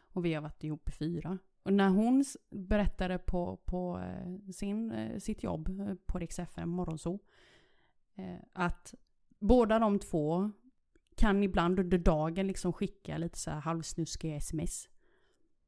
Och 0.00 0.24
vi 0.24 0.34
har 0.34 0.42
varit 0.42 0.64
ihop 0.64 0.88
i 0.88 0.92
fyra. 0.92 1.38
Och 1.66 1.72
när 1.72 1.88
hon 1.88 2.24
berättade 2.50 3.18
på, 3.18 3.56
på 3.56 3.98
eh, 3.98 4.52
sin, 4.52 4.92
eh, 4.92 5.18
sitt 5.18 5.42
jobb 5.42 5.80
eh, 5.80 5.94
på 6.06 6.18
Rix 6.18 6.38
FM, 6.38 6.68
Morgonzoo, 6.68 7.18
eh, 8.14 8.38
att 8.52 8.94
båda 9.38 9.78
de 9.78 9.98
två 9.98 10.50
kan 11.16 11.42
ibland 11.42 11.78
under 11.78 11.98
dagen 11.98 12.46
liksom 12.46 12.72
skicka 12.72 13.18
lite 13.18 13.38
så 13.38 13.50
här 13.50 13.60
halvsnuskiga 13.60 14.36
sms. 14.36 14.88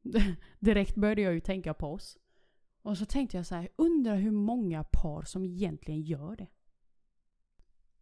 Direkt 0.58 0.94
började 0.94 1.22
jag 1.22 1.34
ju 1.34 1.40
tänka 1.40 1.74
på 1.74 1.92
oss. 1.92 2.18
Och 2.82 2.98
så 2.98 3.04
tänkte 3.04 3.36
jag 3.36 3.46
så 3.46 3.54
här, 3.54 3.68
undrar 3.76 4.16
hur 4.16 4.30
många 4.30 4.84
par 4.84 5.22
som 5.22 5.44
egentligen 5.44 6.02
gör 6.02 6.36
det. 6.36 6.48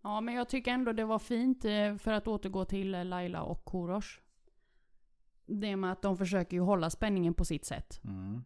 Ja, 0.03 0.21
men 0.21 0.35
jag 0.35 0.49
tycker 0.49 0.71
ändå 0.71 0.93
det 0.93 1.05
var 1.05 1.19
fint 1.19 1.63
för 2.03 2.13
att 2.13 2.29
återgå 2.29 2.65
till 2.65 2.91
Laila 2.91 3.43
och 3.43 3.65
Korosh. 3.65 4.26
Det 5.47 5.77
med 5.77 5.93
att 5.93 6.03
de 6.03 6.17
försöker 6.17 6.57
ju 6.57 6.63
hålla 6.63 6.91
spänningen 6.91 7.35
på 7.35 7.45
sitt 7.45 7.65
sätt. 7.65 8.01
Mm. 8.05 8.43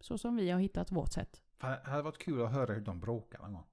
Så 0.00 0.18
som 0.18 0.36
vi 0.36 0.50
har 0.50 0.60
hittat 0.60 0.92
vårt 0.92 1.12
sätt. 1.12 1.42
Det 1.60 1.80
hade 1.84 2.02
varit 2.02 2.18
kul 2.18 2.42
att 2.42 2.52
höra 2.52 2.74
hur 2.74 2.80
de 2.80 3.00
bråkar 3.00 3.38
någon 3.38 3.52
gång. 3.52 3.66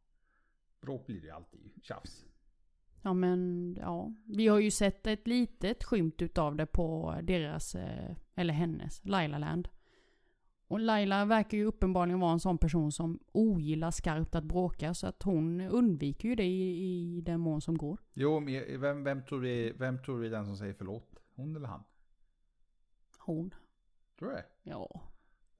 Bråk 0.81 1.05
blir 1.05 1.21
det 1.21 1.27
ju 1.27 1.33
alltid. 1.33 1.71
Tjafs. 1.81 2.25
Ja 3.01 3.13
men 3.13 3.73
ja, 3.79 4.13
vi 4.25 4.47
har 4.47 4.59
ju 4.59 4.71
sett 4.71 5.07
ett 5.07 5.27
litet 5.27 5.83
skymt 5.83 6.21
utav 6.21 6.55
det 6.55 6.65
på 6.65 7.15
deras, 7.23 7.75
eh, 7.75 8.15
eller 8.35 8.53
hennes, 8.53 9.05
Laila 9.05 9.37
Land. 9.37 9.69
Och 10.67 10.79
Laila 10.79 11.25
verkar 11.25 11.57
ju 11.57 11.65
uppenbarligen 11.65 12.19
vara 12.19 12.31
en 12.31 12.39
sån 12.39 12.57
person 12.57 12.91
som 12.91 13.19
ogillar 13.31 13.91
skarpt 13.91 14.35
att 14.35 14.43
bråka 14.43 14.93
så 14.93 15.07
att 15.07 15.23
hon 15.23 15.61
undviker 15.61 16.29
ju 16.29 16.35
det 16.35 16.43
i, 16.43 17.17
i 17.17 17.21
den 17.21 17.39
mån 17.39 17.61
som 17.61 17.77
går. 17.77 17.99
Jo, 18.13 18.39
men 18.39 19.03
vem, 19.03 19.23
tror 19.23 19.77
vem 19.77 19.99
tror 19.99 20.19
du 20.19 20.25
är 20.25 20.31
den 20.31 20.45
som 20.45 20.57
säger 20.57 20.73
förlåt? 20.73 21.14
Hon 21.35 21.55
eller 21.55 21.67
han? 21.67 21.83
Hon. 23.19 23.53
Tror 24.19 24.29
du 24.29 24.35
det? 24.35 24.45
Ja. 24.63 25.01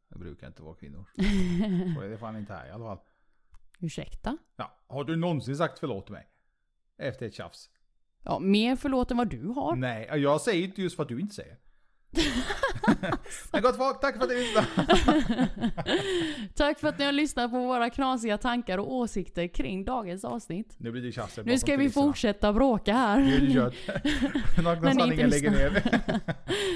Det 0.07 0.19
brukar 0.19 0.47
inte 0.47 0.63
vara 0.63 0.75
kvinnor. 0.75 1.05
Så 1.95 2.01
är 2.01 2.09
det 2.09 2.17
fan 2.17 2.37
inte 2.37 2.53
här 2.53 2.67
i 2.67 2.71
alla 2.71 2.85
fall. 2.85 2.99
Ursäkta? 3.79 4.37
Ja, 4.55 4.71
har 4.87 5.03
du 5.03 5.15
någonsin 5.15 5.57
sagt 5.57 5.79
förlåt 5.79 6.05
till 6.05 6.13
mig? 6.13 6.27
Efter 6.97 7.25
ett 7.25 7.33
tjafs? 7.33 7.69
Ja, 8.23 8.39
mer 8.39 8.75
förlåt 8.75 9.11
än 9.11 9.17
vad 9.17 9.29
du 9.29 9.47
har. 9.47 9.75
Nej, 9.75 10.09
jag 10.13 10.41
säger 10.41 10.63
inte 10.67 10.81
just 10.81 10.97
vad 10.97 11.07
du 11.07 11.19
inte 11.19 11.35
säger. 11.35 11.57
Men 13.51 13.61
gott 13.61 13.77
folk, 13.77 14.01
tack 14.01 14.17
för 14.17 14.23
att 14.23 14.29
ni 14.29 14.35
lyssnade. 14.35 14.67
Tack 16.55 16.79
för 16.79 16.87
att 16.87 16.99
ni 16.99 17.05
har 17.05 17.11
lyssnat 17.11 17.51
på 17.51 17.59
våra 17.59 17.89
knasiga 17.89 18.37
tankar 18.37 18.77
och 18.77 18.93
åsikter 18.93 19.47
kring 19.47 19.85
dagens 19.85 20.25
avsnitt. 20.25 20.75
Nu 20.77 20.91
blir 20.91 21.01
det 21.01 21.11
tjafs. 21.11 21.39
Nu 21.43 21.57
ska 21.57 21.77
vi 21.77 21.89
fortsätta 21.89 22.53
bråka 22.53 22.93
här. 22.93 23.19
Nakna 24.63 24.93
sanningen 24.93 25.29
lägger 25.29 25.51
ner. 25.51 25.83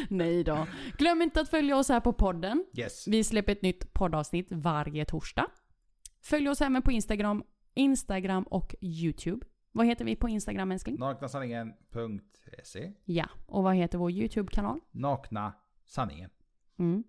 Nej 0.09 0.43
då. 0.43 0.67
Glöm 0.97 1.21
inte 1.21 1.41
att 1.41 1.49
följa 1.49 1.77
oss 1.77 1.89
här 1.89 1.99
på 1.99 2.13
podden. 2.13 2.65
Yes. 2.77 3.07
Vi 3.07 3.23
släpper 3.23 3.51
ett 3.51 3.61
nytt 3.61 3.93
poddavsnitt 3.93 4.47
varje 4.51 5.05
torsdag. 5.05 5.45
Följ 6.23 6.49
oss 6.49 6.61
även 6.61 6.81
på 6.81 6.91
Instagram, 6.91 7.43
Instagram 7.75 8.43
och 8.43 8.75
YouTube. 8.81 9.45
Vad 9.71 9.85
heter 9.85 10.05
vi 10.05 10.15
på 10.15 10.29
Instagram 10.29 10.71
älskling? 10.71 10.95
Naknasanningen.se 10.99 12.91
Ja, 13.05 13.29
och 13.45 13.63
vad 13.63 13.75
heter 13.75 13.97
vår 13.97 14.11
YouTube-kanal? 14.11 14.79
Nakna 14.91 15.53
sanningen. 15.85 16.29
Mm. 16.79 17.03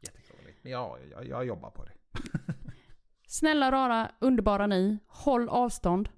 Jättekrångligt. 0.00 0.58
Men 0.62 0.72
ja, 0.72 0.98
jag, 1.12 1.26
jag 1.26 1.46
jobbar 1.46 1.70
på 1.70 1.84
det. 1.84 1.92
Snälla 3.26 3.72
rara, 3.72 4.10
underbara 4.18 4.66
ni, 4.66 4.98
håll 5.06 5.48
avstånd. 5.48 6.08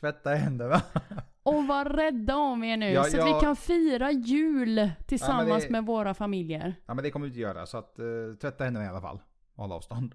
Tvätta 0.00 0.30
händerna. 0.30 0.82
Och 1.42 1.66
var 1.66 1.84
rädda 1.84 2.36
om 2.36 2.64
er 2.64 2.76
nu 2.76 2.90
Ja, 2.90 3.04
så 3.04 3.20
att 3.20 3.36
vi 3.36 3.40
kan 3.40 3.56
fira 3.56 4.10
jul 4.10 4.90
tillsammans 5.06 5.64
det- 5.64 5.70
med 5.70 5.86
våra 5.86 6.14
familjer. 6.14 6.74
Ja 6.86 6.94
men 6.94 7.04
det 7.04 7.10
kommer 7.10 7.26
vi 7.26 7.30
inte 7.30 7.40
göra. 7.40 7.66
Så 7.66 7.78
att 7.78 7.98
uh, 7.98 8.34
tvätta 8.34 8.64
händerna 8.64 8.86
i 8.86 8.88
alla 8.88 9.00
fall. 9.00 9.20
Håll 9.54 9.72
avstånd. 9.72 10.14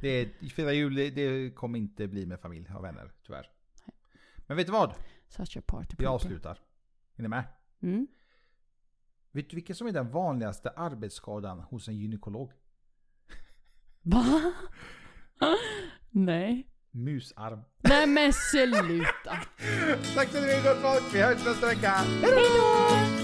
Det 0.00 0.28
fira 0.52 0.72
jul, 0.72 0.94
det- 0.94 1.10
det 1.10 1.50
kommer 1.54 1.78
inte 1.78 2.06
bli 2.08 2.26
med 2.26 2.40
familj 2.40 2.66
och 2.76 2.84
vänner, 2.84 3.12
tyvärr. 3.26 3.50
Men 4.48 4.56
vet 4.56 4.66
du 4.66 4.72
vad? 4.72 4.94
Such 5.28 5.56
a 5.56 5.62
party 5.66 5.96
pooper. 5.96 6.06
avslutar. 6.06 6.58
Är 7.16 7.22
ni 7.22 7.28
med? 7.28 7.44
Mm. 7.82 8.06
Vet 9.32 9.50
du 9.50 9.54
vilken 9.56 9.76
som 9.76 9.86
är 9.86 9.92
den 9.92 10.10
vanligaste 10.10 10.70
arbetsskadan 10.70 11.60
hos 11.60 11.88
en 11.88 11.96
gynekolog? 11.96 12.52
Va? 14.02 14.52
Nej. 16.10 16.66
Musarm. 16.90 17.60
Nej 17.82 18.06
men 18.06 18.32
sluta. 18.32 19.30
Tack 20.14 20.28
så 20.28 20.40
mycket 20.40 20.64
gott 20.64 20.78
folk. 20.82 21.14
Vi 21.14 21.22
hörs 21.22 21.44
nästa 21.44 21.66
vecka. 21.66 21.90
Hejdå! 21.90 23.17